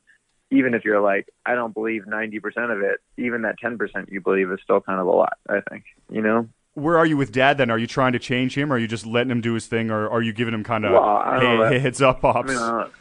even 0.51 0.73
if 0.73 0.85
you're 0.85 1.01
like, 1.01 1.29
I 1.45 1.55
don't 1.55 1.73
believe 1.73 2.03
90% 2.05 2.43
of 2.71 2.81
it, 2.81 2.99
even 3.17 3.41
that 3.43 3.55
10% 3.63 4.11
you 4.11 4.21
believe 4.21 4.51
is 4.51 4.59
still 4.63 4.81
kind 4.81 4.99
of 4.99 5.07
a 5.07 5.11
lot, 5.11 5.37
I 5.49 5.61
think, 5.69 5.85
you 6.11 6.21
know? 6.21 6.47
Where 6.73 6.97
are 6.97 7.05
you 7.05 7.17
with 7.17 7.31
Dad 7.31 7.57
then? 7.57 7.71
Are 7.71 7.77
you 7.77 7.87
trying 7.87 8.13
to 8.13 8.19
change 8.19 8.57
him? 8.57 8.71
Or 8.71 8.75
are 8.75 8.79
you 8.79 8.87
just 8.87 9.05
letting 9.05 9.31
him 9.31 9.41
do 9.41 9.53
his 9.53 9.67
thing, 9.67 9.91
or 9.91 10.09
are 10.09 10.21
you 10.21 10.31
giving 10.31 10.53
him 10.53 10.63
kind 10.63 10.85
of 10.85 10.93
Well, 10.93 11.69
hey, 11.69 11.79
heads 11.79 12.01
up, 12.01 12.21
pops? 12.21 12.51
I 12.51 12.83
mean, 12.83 12.91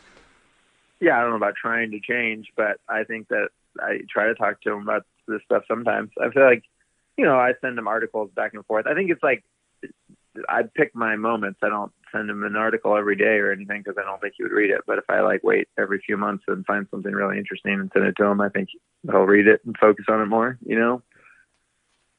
yeah, 1.00 1.18
I 1.18 1.20
don't 1.20 1.30
know 1.30 1.36
about 1.36 1.54
trying 1.54 1.92
to 1.92 2.00
change, 2.00 2.48
but 2.56 2.78
I 2.88 3.04
think 3.04 3.28
that 3.28 3.48
I 3.80 4.00
try 4.10 4.26
to 4.26 4.34
talk 4.34 4.60
to 4.62 4.72
him 4.72 4.82
about 4.82 5.04
this 5.28 5.40
stuff 5.44 5.62
sometimes. 5.68 6.10
I 6.20 6.30
feel 6.30 6.44
like, 6.44 6.64
you 7.16 7.24
know, 7.24 7.38
I 7.38 7.54
send 7.60 7.78
him 7.78 7.88
articles 7.88 8.30
back 8.34 8.54
and 8.54 8.66
forth. 8.66 8.86
I 8.86 8.94
think 8.94 9.10
it's 9.10 9.22
like 9.22 9.44
I 10.48 10.62
pick 10.74 10.94
my 10.94 11.16
moments. 11.16 11.60
I 11.62 11.68
don't 11.68 11.92
send 12.12 12.30
him 12.30 12.42
an 12.44 12.56
article 12.56 12.96
every 12.96 13.16
day 13.16 13.38
or 13.38 13.52
anything 13.52 13.82
because 13.82 13.98
I 13.98 14.04
don't 14.04 14.20
think 14.20 14.34
he 14.36 14.42
would 14.42 14.52
read 14.52 14.70
it. 14.70 14.82
But 14.86 14.98
if 14.98 15.04
I 15.08 15.20
like 15.20 15.42
wait 15.42 15.68
every 15.78 16.00
few 16.04 16.16
months 16.16 16.44
and 16.48 16.64
find 16.66 16.86
something 16.90 17.12
really 17.12 17.38
interesting 17.38 17.74
and 17.74 17.90
send 17.92 18.06
it 18.06 18.16
to 18.18 18.24
him, 18.24 18.40
I 18.40 18.48
think 18.48 18.68
he'll 19.02 19.20
read 19.20 19.46
it 19.46 19.60
and 19.64 19.76
focus 19.76 20.06
on 20.08 20.20
it 20.20 20.26
more. 20.26 20.58
You 20.64 20.78
know. 20.78 21.02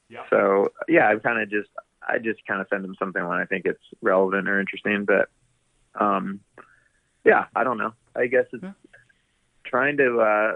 Yeah. 0.10 0.24
So 0.30 0.70
yeah, 0.88 1.10
I 1.10 1.16
kind 1.16 1.42
of 1.42 1.50
just 1.50 1.70
I 2.08 2.18
just 2.18 2.46
kind 2.46 2.62
of 2.62 2.68
send 2.70 2.84
him 2.84 2.96
something 3.00 3.26
when 3.26 3.38
I 3.40 3.46
think 3.46 3.66
it's 3.66 3.84
relevant 4.02 4.50
or 4.50 4.60
interesting. 4.60 5.06
But 5.06 5.30
um, 5.96 6.42
yeah, 7.24 7.46
I 7.56 7.64
don't 7.64 7.78
know. 7.78 7.94
I 8.16 8.28
guess 8.28 8.46
it's 8.52 8.66
trying 9.66 9.98
to. 9.98 10.20
uh 10.20 10.56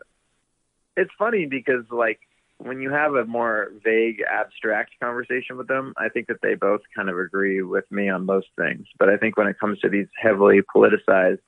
It's 0.98 1.12
funny 1.18 1.46
because 1.46 1.86
like 1.90 2.20
when 2.58 2.82
you 2.82 2.92
have 2.92 3.16
a 3.16 3.26
more 3.26 3.72
vague, 3.84 4.24
abstract 4.30 4.92
conversation 5.02 5.58
with 5.58 5.68
them, 5.68 5.94
I 5.98 6.10
think 6.10 6.28
that 6.28 6.42
they 6.42 6.56
both 6.56 6.82
kind 6.96 7.10
of 7.10 7.18
agree 7.18 7.62
with 7.62 7.90
me 7.92 8.10
on 8.10 8.26
most 8.26 8.48
things. 8.58 8.88
But 8.98 9.10
I 9.10 9.18
think 9.18 9.38
when 9.38 9.48
it 9.48 9.60
comes 9.60 9.80
to 9.80 9.90
these 9.90 10.08
heavily 10.18 10.62
politicized 10.76 11.40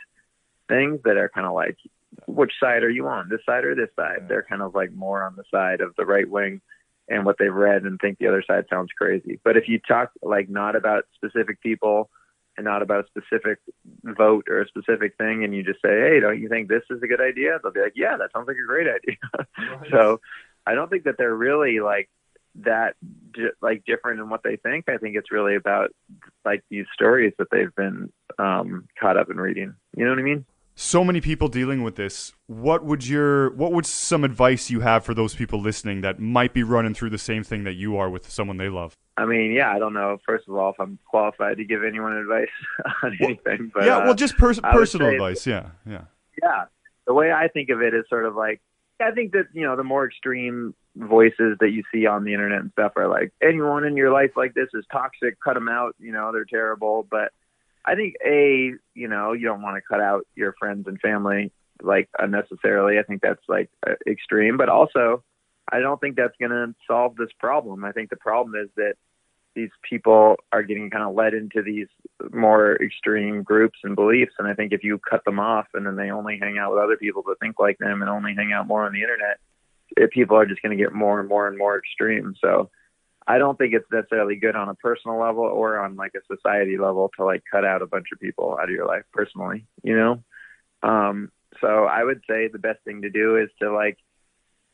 things 0.68 1.00
that 1.06 1.18
are 1.18 1.30
kind 1.30 1.48
of 1.48 1.54
like, 1.54 1.78
which 2.26 2.54
side 2.60 2.84
are 2.84 2.90
you 2.90 3.08
on? 3.08 3.30
This 3.30 3.42
side 3.46 3.64
or 3.64 3.76
this 3.76 3.90
side? 3.96 4.28
They're 4.28 4.46
kind 4.48 4.62
of 4.62 4.76
like 4.76 4.92
more 4.92 5.24
on 5.24 5.36
the 5.36 5.44
side 5.52 5.82
of 5.82 5.96
the 5.98 6.06
right 6.06 6.30
wing 6.30 6.62
and 7.10 7.26
what 7.26 7.38
they've 7.40 7.54
read 7.54 7.84
and 7.84 8.00
think 8.00 8.18
the 8.18 8.28
other 8.28 8.44
side 8.46 8.66
sounds 8.70 8.90
crazy. 8.98 9.40
But 9.44 9.56
if 9.56 9.68
you 9.68 9.80
talk 9.80 10.12
like 10.22 10.50
not 10.50 10.76
about 10.76 11.06
specific 11.16 11.62
people 11.62 12.10
and 12.58 12.66
not 12.66 12.82
about 12.82 13.06
a 13.06 13.08
specific 13.08 13.60
vote 14.04 14.48
or 14.50 14.62
a 14.62 14.68
specific 14.68 15.16
thing, 15.18 15.44
and 15.44 15.54
you 15.54 15.64
just 15.64 15.82
say, 15.82 15.90
"Hey, 15.90 16.20
don't 16.20 16.42
you 16.42 16.50
think 16.50 16.68
this 16.68 16.84
is 16.90 17.02
a 17.04 17.08
good 17.08 17.22
idea?" 17.22 17.60
They'll 17.62 17.72
be 17.72 17.82
like, 17.82 17.94
"Yeah, 17.96 18.18
that 18.18 18.32
sounds 18.34 18.48
like 18.48 18.58
a 18.58 18.68
great 18.68 18.88
idea." 18.88 19.88
so 19.92 20.20
I 20.68 20.76
don't 20.76 20.90
think 20.90 21.06
that 21.06 21.16
they're 21.18 21.36
really 21.36 21.80
like 21.80 22.10
that 22.64 22.96
like 23.62 23.84
different 23.86 24.20
in 24.20 24.30
what 24.30 24.42
they 24.44 24.58
think. 24.58 24.90
I 24.90 24.98
think 24.98 25.16
it's 25.16 25.32
really 25.32 25.56
about 25.56 25.92
like 26.44 26.64
these 26.70 26.86
stories 26.94 27.34
that 27.38 27.48
they've 27.52 27.74
been 27.76 28.12
um, 28.40 28.88
caught 29.00 29.18
up 29.18 29.30
in 29.30 29.38
reading. 29.38 29.76
You 29.96 30.06
know 30.06 30.12
what 30.12 30.20
I 30.20 30.24
mean? 30.24 30.46
so 30.80 31.04
many 31.04 31.20
people 31.20 31.48
dealing 31.48 31.82
with 31.82 31.96
this. 31.96 32.34
What 32.46 32.86
would 32.86 33.06
your 33.06 33.50
what 33.56 33.74
would 33.74 33.86
some 33.86 34.24
advice 34.24 34.70
you 34.70 34.82
have 34.82 35.04
for 35.04 35.14
those 35.14 35.34
people 35.34 35.60
listening 35.60 36.02
that 36.02 36.20
might 36.20 36.54
be 36.54 36.64
running 36.64 36.94
through 36.94 37.10
the 37.10 37.18
same 37.18 37.44
thing 37.44 37.64
that 37.64 37.74
you 37.74 37.98
are 37.98 38.10
with 38.10 38.30
someone 38.30 38.58
they 38.58 38.70
love? 38.70 38.94
I 39.18 39.26
mean, 39.26 39.52
yeah, 39.52 39.72
I 39.72 39.80
don't 39.80 39.94
know. 39.94 40.20
First 40.26 40.48
of 40.48 40.56
all, 40.56 40.70
if 40.70 40.80
I'm 40.80 41.00
qualified 41.10 41.58
to 41.58 41.66
give 41.66 41.84
anyone 41.84 42.14
advice 42.14 42.48
on 43.04 43.18
anything, 43.20 43.72
but 43.74 43.86
yeah, 43.86 43.98
uh, 43.98 44.06
well, 44.06 44.14
just 44.14 44.38
pers- 44.38 44.60
personal 44.60 45.10
advice. 45.10 45.48
Yeah, 45.48 45.70
yeah. 45.90 46.04
yeah, 46.42 46.66
the 47.08 47.14
way 47.14 47.32
I 47.32 47.48
think 47.48 47.70
of 47.70 47.82
it 47.82 47.96
is 47.96 48.06
sort 48.08 48.26
of 48.26 48.36
like 48.36 48.62
I 49.00 49.12
think 49.12 49.34
that 49.34 49.48
you 49.54 49.66
know 49.66 49.76
the 49.76 49.84
more 49.84 50.06
extreme 50.06 50.74
voices 50.96 51.58
that 51.60 51.70
you 51.72 51.84
see 51.94 52.06
on 52.08 52.24
the 52.24 52.34
internet 52.34 52.62
and 52.62 52.72
stuff 52.72 52.94
are 52.96 53.08
like 53.08 53.32
anyone 53.42 53.84
in 53.84 53.96
your 53.96 54.12
life 54.12 54.32
like 54.36 54.54
this 54.54 54.70
is 54.74 54.86
toxic, 54.92 55.40
cut 55.40 55.54
them 55.54 55.70
out. 55.70 55.96
You 56.00 56.12
know 56.12 56.32
they're 56.32 56.46
terrible. 56.46 57.08
But 57.10 57.32
I 57.86 57.96
think 57.96 58.16
a 58.26 58.74
you 58.96 59.08
know 59.08 59.34
you 59.34 59.46
don't 59.46 59.62
want 59.62 59.78
to 59.78 59.88
cut 59.88 60.02
out 60.02 60.26
your 60.36 60.54
friends 60.60 60.88
and 60.88 61.00
family 61.00 61.52
like 61.82 62.10
unnecessarily. 62.18 63.00
I 63.00 63.04
think 63.04 63.22
that's 63.22 63.44
like 63.48 63.70
extreme, 64.08 64.58
but 64.58 64.70
also 64.70 65.24
I 65.72 65.80
don't 65.80 66.00
think 66.00 66.16
that's 66.16 66.36
going 66.40 66.52
to 66.52 66.74
solve 66.88 67.16
this 67.16 67.32
problem. 67.40 67.84
I 67.84 67.92
think 67.92 68.10
the 68.10 68.16
problem 68.16 68.56
is 68.56 68.70
that 68.78 68.96
these 69.58 69.72
people 69.82 70.36
are 70.52 70.62
getting 70.62 70.92
kind 70.92 71.04
of 71.04 71.16
led 71.16 71.34
into 71.34 71.64
these 71.64 71.88
more 72.32 72.76
extreme 72.76 73.42
groups 73.42 73.80
and 73.84 73.96
beliefs. 73.96 74.34
And 74.38 74.48
I 74.48 74.54
think 74.54 74.72
if 74.72 74.84
you 74.84 75.00
cut 75.00 75.26
them 75.26 75.40
off 75.40 75.66
and 75.74 75.84
then 75.84 75.96
they 75.96 76.12
only 76.12 76.38
hang 76.40 76.60
out 76.60 76.72
with 76.72 76.84
other 76.84 76.96
people 76.96 77.24
that 77.28 77.40
think 77.42 77.60
like 77.60 77.80
them 77.80 78.02
and 78.02 78.10
only 78.10 78.36
hang 78.36 78.54
out 78.54 78.68
more 78.68 78.86
on 78.86 78.94
the 78.94 79.02
internet, 79.02 79.40
it, 79.98 80.12
people 80.12 80.38
are 80.38 80.46
just 80.46 80.62
going 80.62 80.78
to 80.78 80.82
get 80.82 80.94
more 80.94 81.20
and 81.20 81.28
more 81.28 81.48
and 81.48 81.58
more 81.58 81.76
extreme. 81.76 82.36
So 82.40 82.70
I 83.26 83.40
don't 83.40 83.58
think 83.58 83.74
it's 83.74 83.92
necessarily 83.92 84.36
good 84.36 84.56
on 84.56 84.70
a 84.70 84.76
personal 84.76 85.20
level 85.20 85.44
or 85.44 85.80
on 85.80 85.96
like 85.96 86.14
a 86.16 86.36
society 86.36 86.78
level 86.78 87.10
to 87.18 87.26
like 87.26 87.42
cut 87.52 87.66
out 87.66 87.82
a 87.82 87.88
bunch 87.88 88.08
of 88.14 88.20
people 88.20 88.60
out 88.62 88.70
of 88.70 88.76
your 88.76 88.86
life 88.86 89.06
personally, 89.12 89.66
you 89.82 89.98
know? 89.98 90.24
Um, 90.84 91.32
so 91.60 91.86
I 91.86 92.04
would 92.04 92.22
say 92.30 92.48
the 92.48 92.60
best 92.60 92.84
thing 92.86 93.02
to 93.02 93.10
do 93.10 93.38
is 93.38 93.50
to 93.60 93.74
like 93.74 93.98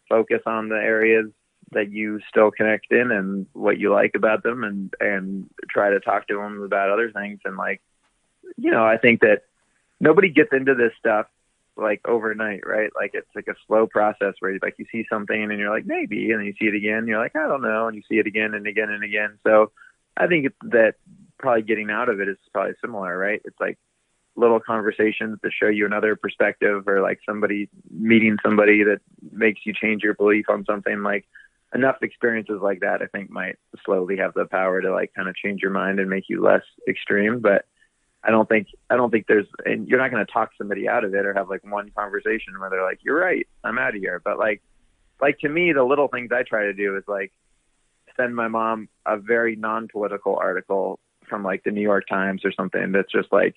focus 0.09 0.41
on 0.45 0.67
the 0.67 0.75
areas 0.75 1.27
that 1.73 1.91
you 1.91 2.19
still 2.29 2.51
connect 2.51 2.91
in 2.91 3.11
and 3.11 3.45
what 3.53 3.77
you 3.77 3.91
like 3.91 4.13
about 4.15 4.43
them 4.43 4.63
and 4.63 4.93
and 4.99 5.49
try 5.69 5.89
to 5.89 5.99
talk 5.99 6.27
to 6.27 6.35
them 6.35 6.61
about 6.61 6.89
other 6.89 7.11
things. 7.11 7.39
And 7.45 7.57
like 7.57 7.81
you 8.57 8.71
know 8.71 8.85
i 8.85 8.97
think 8.97 9.21
that 9.21 9.43
nobody 9.99 10.29
gets 10.29 10.51
into 10.51 10.75
this 10.75 10.91
stuff 10.99 11.27
like 11.75 12.01
overnight 12.07 12.61
right? 12.67 12.91
Like 12.95 13.11
it's 13.13 13.33
like 13.33 13.47
a 13.47 13.55
slow 13.65 13.87
process 13.87 14.35
where 14.39 14.51
you 14.51 14.59
like 14.61 14.75
you 14.77 14.85
see 14.91 15.05
something 15.09 15.43
and 15.43 15.57
you're 15.57 15.71
like 15.71 15.85
maybe 15.85 16.31
and 16.31 16.39
then 16.39 16.45
you 16.45 16.53
see 16.59 16.67
it 16.67 16.75
again 16.75 16.99
and 16.99 17.07
you're 17.07 17.19
like 17.19 17.35
i 17.35 17.47
don't 17.47 17.63
know 17.63 17.87
and 17.87 17.95
you 17.95 18.03
see 18.07 18.19
it 18.19 18.27
again 18.27 18.53
and 18.53 18.67
again 18.67 18.89
and 18.89 19.03
again. 19.03 19.39
So 19.43 19.71
i 20.15 20.27
think 20.27 20.53
that 20.63 20.95
probably 21.39 21.63
getting 21.63 21.89
out 21.89 22.09
of 22.09 22.21
it 22.21 22.27
is 22.27 22.37
probably 22.51 22.73
similar 22.81 23.17
right? 23.17 23.41
It's 23.43 23.59
like 23.59 23.79
little 24.35 24.59
conversations 24.59 25.39
to 25.43 25.51
show 25.51 25.67
you 25.67 25.85
another 25.85 26.15
perspective 26.15 26.87
or 26.87 27.01
like 27.01 27.19
somebody 27.25 27.69
meeting 27.91 28.37
somebody 28.43 28.83
that 28.83 28.99
makes 29.31 29.61
you 29.65 29.73
change 29.73 30.03
your 30.03 30.15
belief 30.15 30.49
on 30.49 30.65
something. 30.65 31.03
Like 31.03 31.25
enough 31.73 31.97
experiences 32.01 32.59
like 32.61 32.81
that 32.81 33.01
I 33.01 33.07
think 33.07 33.29
might 33.29 33.57
slowly 33.85 34.17
have 34.17 34.33
the 34.33 34.45
power 34.45 34.81
to 34.81 34.91
like 34.91 35.13
kind 35.15 35.27
of 35.27 35.35
change 35.35 35.61
your 35.61 35.71
mind 35.71 35.99
and 35.99 36.09
make 36.09 36.25
you 36.27 36.41
less 36.41 36.63
extreme 36.87 37.39
but 37.39 37.65
I 38.23 38.31
don't 38.31 38.47
think 38.47 38.67
I 38.89 38.95
don't 38.95 39.11
think 39.11 39.27
there's 39.27 39.47
and 39.65 39.87
you're 39.87 39.99
not 39.99 40.11
going 40.11 40.25
to 40.25 40.31
talk 40.31 40.51
somebody 40.57 40.87
out 40.87 41.03
of 41.03 41.13
it 41.13 41.25
or 41.25 41.33
have 41.33 41.49
like 41.49 41.63
one 41.63 41.91
conversation 41.91 42.57
where 42.57 42.69
they're 42.69 42.83
like 42.83 42.99
you're 43.03 43.19
right 43.19 43.47
I'm 43.63 43.77
out 43.77 43.95
of 43.95 44.01
here. 44.01 44.21
But 44.23 44.39
like 44.39 44.61
like 45.19 45.39
to 45.39 45.49
me 45.49 45.73
the 45.73 45.83
little 45.83 46.07
things 46.07 46.31
I 46.31 46.43
try 46.43 46.63
to 46.63 46.73
do 46.73 46.95
is 46.95 47.03
like 47.07 47.33
send 48.15 48.35
my 48.35 48.47
mom 48.47 48.87
a 49.05 49.17
very 49.17 49.55
non-political 49.55 50.35
article 50.35 50.99
from 51.27 51.43
like 51.43 51.63
the 51.63 51.71
New 51.71 51.81
York 51.81 52.07
Times 52.07 52.45
or 52.45 52.51
something 52.53 52.91
that's 52.91 53.11
just 53.11 53.31
like 53.31 53.55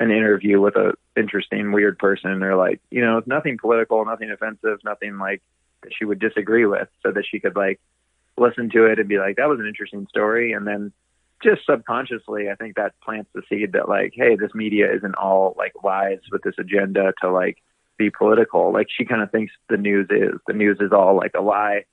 an 0.00 0.10
interview 0.10 0.60
with 0.60 0.76
a 0.76 0.94
interesting 1.16 1.72
weird 1.72 1.98
person 1.98 2.42
or 2.42 2.56
like 2.56 2.80
you 2.90 3.00
know 3.00 3.22
nothing 3.26 3.56
political 3.56 4.04
nothing 4.04 4.30
offensive 4.30 4.80
nothing 4.84 5.16
like 5.16 5.40
that 5.84 5.92
she 5.96 6.04
would 6.04 6.18
disagree 6.18 6.66
with 6.66 6.88
so 7.02 7.12
that 7.12 7.24
she 7.30 7.40
could 7.40 7.56
like 7.56 7.80
listen 8.36 8.68
to 8.70 8.86
it 8.86 8.98
and 8.98 9.08
be 9.08 9.18
like 9.18 9.36
that 9.36 9.48
was 9.48 9.60
an 9.60 9.66
interesting 9.66 10.06
story. 10.08 10.52
And 10.52 10.66
then 10.66 10.92
just 11.42 11.66
subconsciously 11.66 12.48
i 12.48 12.54
think 12.54 12.76
that 12.76 12.94
plants 13.02 13.28
the 13.34 13.42
seed 13.50 13.72
that 13.72 13.86
like 13.86 14.12
hey 14.14 14.34
this 14.34 14.54
media 14.54 14.86
isn't 14.94 15.16
all 15.16 15.54
like 15.58 15.72
lies 15.82 16.20
with 16.30 16.40
this 16.42 16.54
agenda 16.58 17.12
to 17.20 17.30
like 17.30 17.58
be 17.96 18.10
political. 18.10 18.72
Like 18.72 18.88
she 18.90 19.04
kind 19.04 19.22
of 19.22 19.30
thinks 19.30 19.52
the 19.68 19.76
news 19.76 20.08
is. 20.10 20.38
The 20.46 20.52
news 20.52 20.78
is 20.80 20.92
all 20.92 21.16
like 21.16 21.32
a 21.36 21.42
lie 21.42 21.84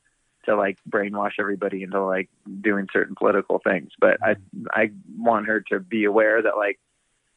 to 0.45 0.55
like 0.55 0.79
brainwash 0.89 1.33
everybody 1.39 1.83
into 1.83 2.03
like 2.03 2.29
doing 2.61 2.87
certain 2.91 3.15
political 3.15 3.59
things. 3.59 3.91
But 3.99 4.17
i 4.23 4.35
i 4.71 4.91
want 5.17 5.47
her 5.47 5.61
to 5.69 5.79
be 5.79 6.05
aware 6.05 6.41
that 6.41 6.57
like 6.57 6.79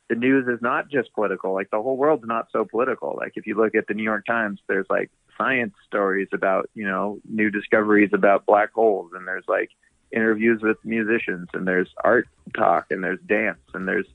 the 0.09 0.14
news 0.14 0.46
is 0.48 0.61
not 0.62 0.90
just 0.90 1.12
political. 1.14 1.52
Like 1.52 1.70
the 1.70 1.82
whole 1.82 1.96
world's 1.96 2.26
not 2.26 2.48
so 2.50 2.64
political. 2.64 3.14
Like 3.16 3.32
if 3.36 3.46
you 3.46 3.57
look 3.57 3.74
at 3.74 3.86
the 3.86 3.94
new 3.94 4.02
york 4.02 4.24
times 4.26 4.61
there's 4.68 4.86
like 4.88 5.11
science 5.37 5.74
stories 5.87 6.28
about 6.32 6.70
you 6.74 6.87
know 6.87 7.18
new 7.28 7.51
discoveries 7.51 8.11
about 8.12 8.47
black 8.47 8.72
holes. 8.72 9.12
And 9.14 9.26
there's 9.26 9.45
like 9.49 9.70
interviews 10.12 10.62
with 10.62 10.76
musicians 10.85 11.49
and 11.55 11.66
there's 11.66 11.89
art 12.03 12.28
talk 12.57 12.87
and 12.91 13.03
there's 13.03 13.20
dance 13.26 13.59
and 13.72 13.87
there's 13.89 14.07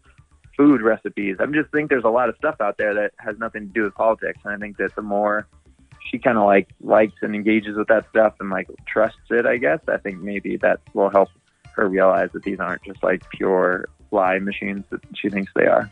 food 0.55 0.81
recipes. 0.81 1.37
I 1.39 1.45
just 1.47 1.71
think 1.71 1.89
there's 1.89 2.03
a 2.03 2.09
lot 2.09 2.29
of 2.29 2.35
stuff 2.37 2.55
out 2.59 2.77
there 2.77 2.93
that 2.93 3.11
has 3.17 3.37
nothing 3.37 3.67
to 3.67 3.73
do 3.73 3.83
with 3.83 3.95
politics. 3.95 4.39
And 4.43 4.53
i 4.53 4.57
think 4.57 4.77
that 4.77 4.95
the 4.95 5.01
more 5.01 5.47
she 6.09 6.19
kind 6.19 6.37
of 6.37 6.45
like 6.45 6.69
likes 6.81 7.15
and 7.21 7.35
engages 7.35 7.77
with 7.77 7.87
that 7.87 8.09
stuff 8.09 8.33
and 8.39 8.49
like 8.49 8.67
trusts 8.87 9.19
it 9.29 9.45
i 9.45 9.57
guess 9.57 9.79
i 9.87 9.97
think 9.97 10.19
maybe 10.19 10.57
that 10.57 10.79
will 10.93 11.09
help 11.09 11.29
her 11.75 11.87
realize 11.87 12.29
that 12.33 12.43
these 12.43 12.59
aren't 12.59 12.83
just 12.83 13.01
like 13.03 13.21
pure 13.31 13.85
lie 14.11 14.39
machines 14.39 14.83
that 14.89 15.01
she 15.15 15.29
thinks 15.29 15.51
they 15.55 15.67
are 15.67 15.91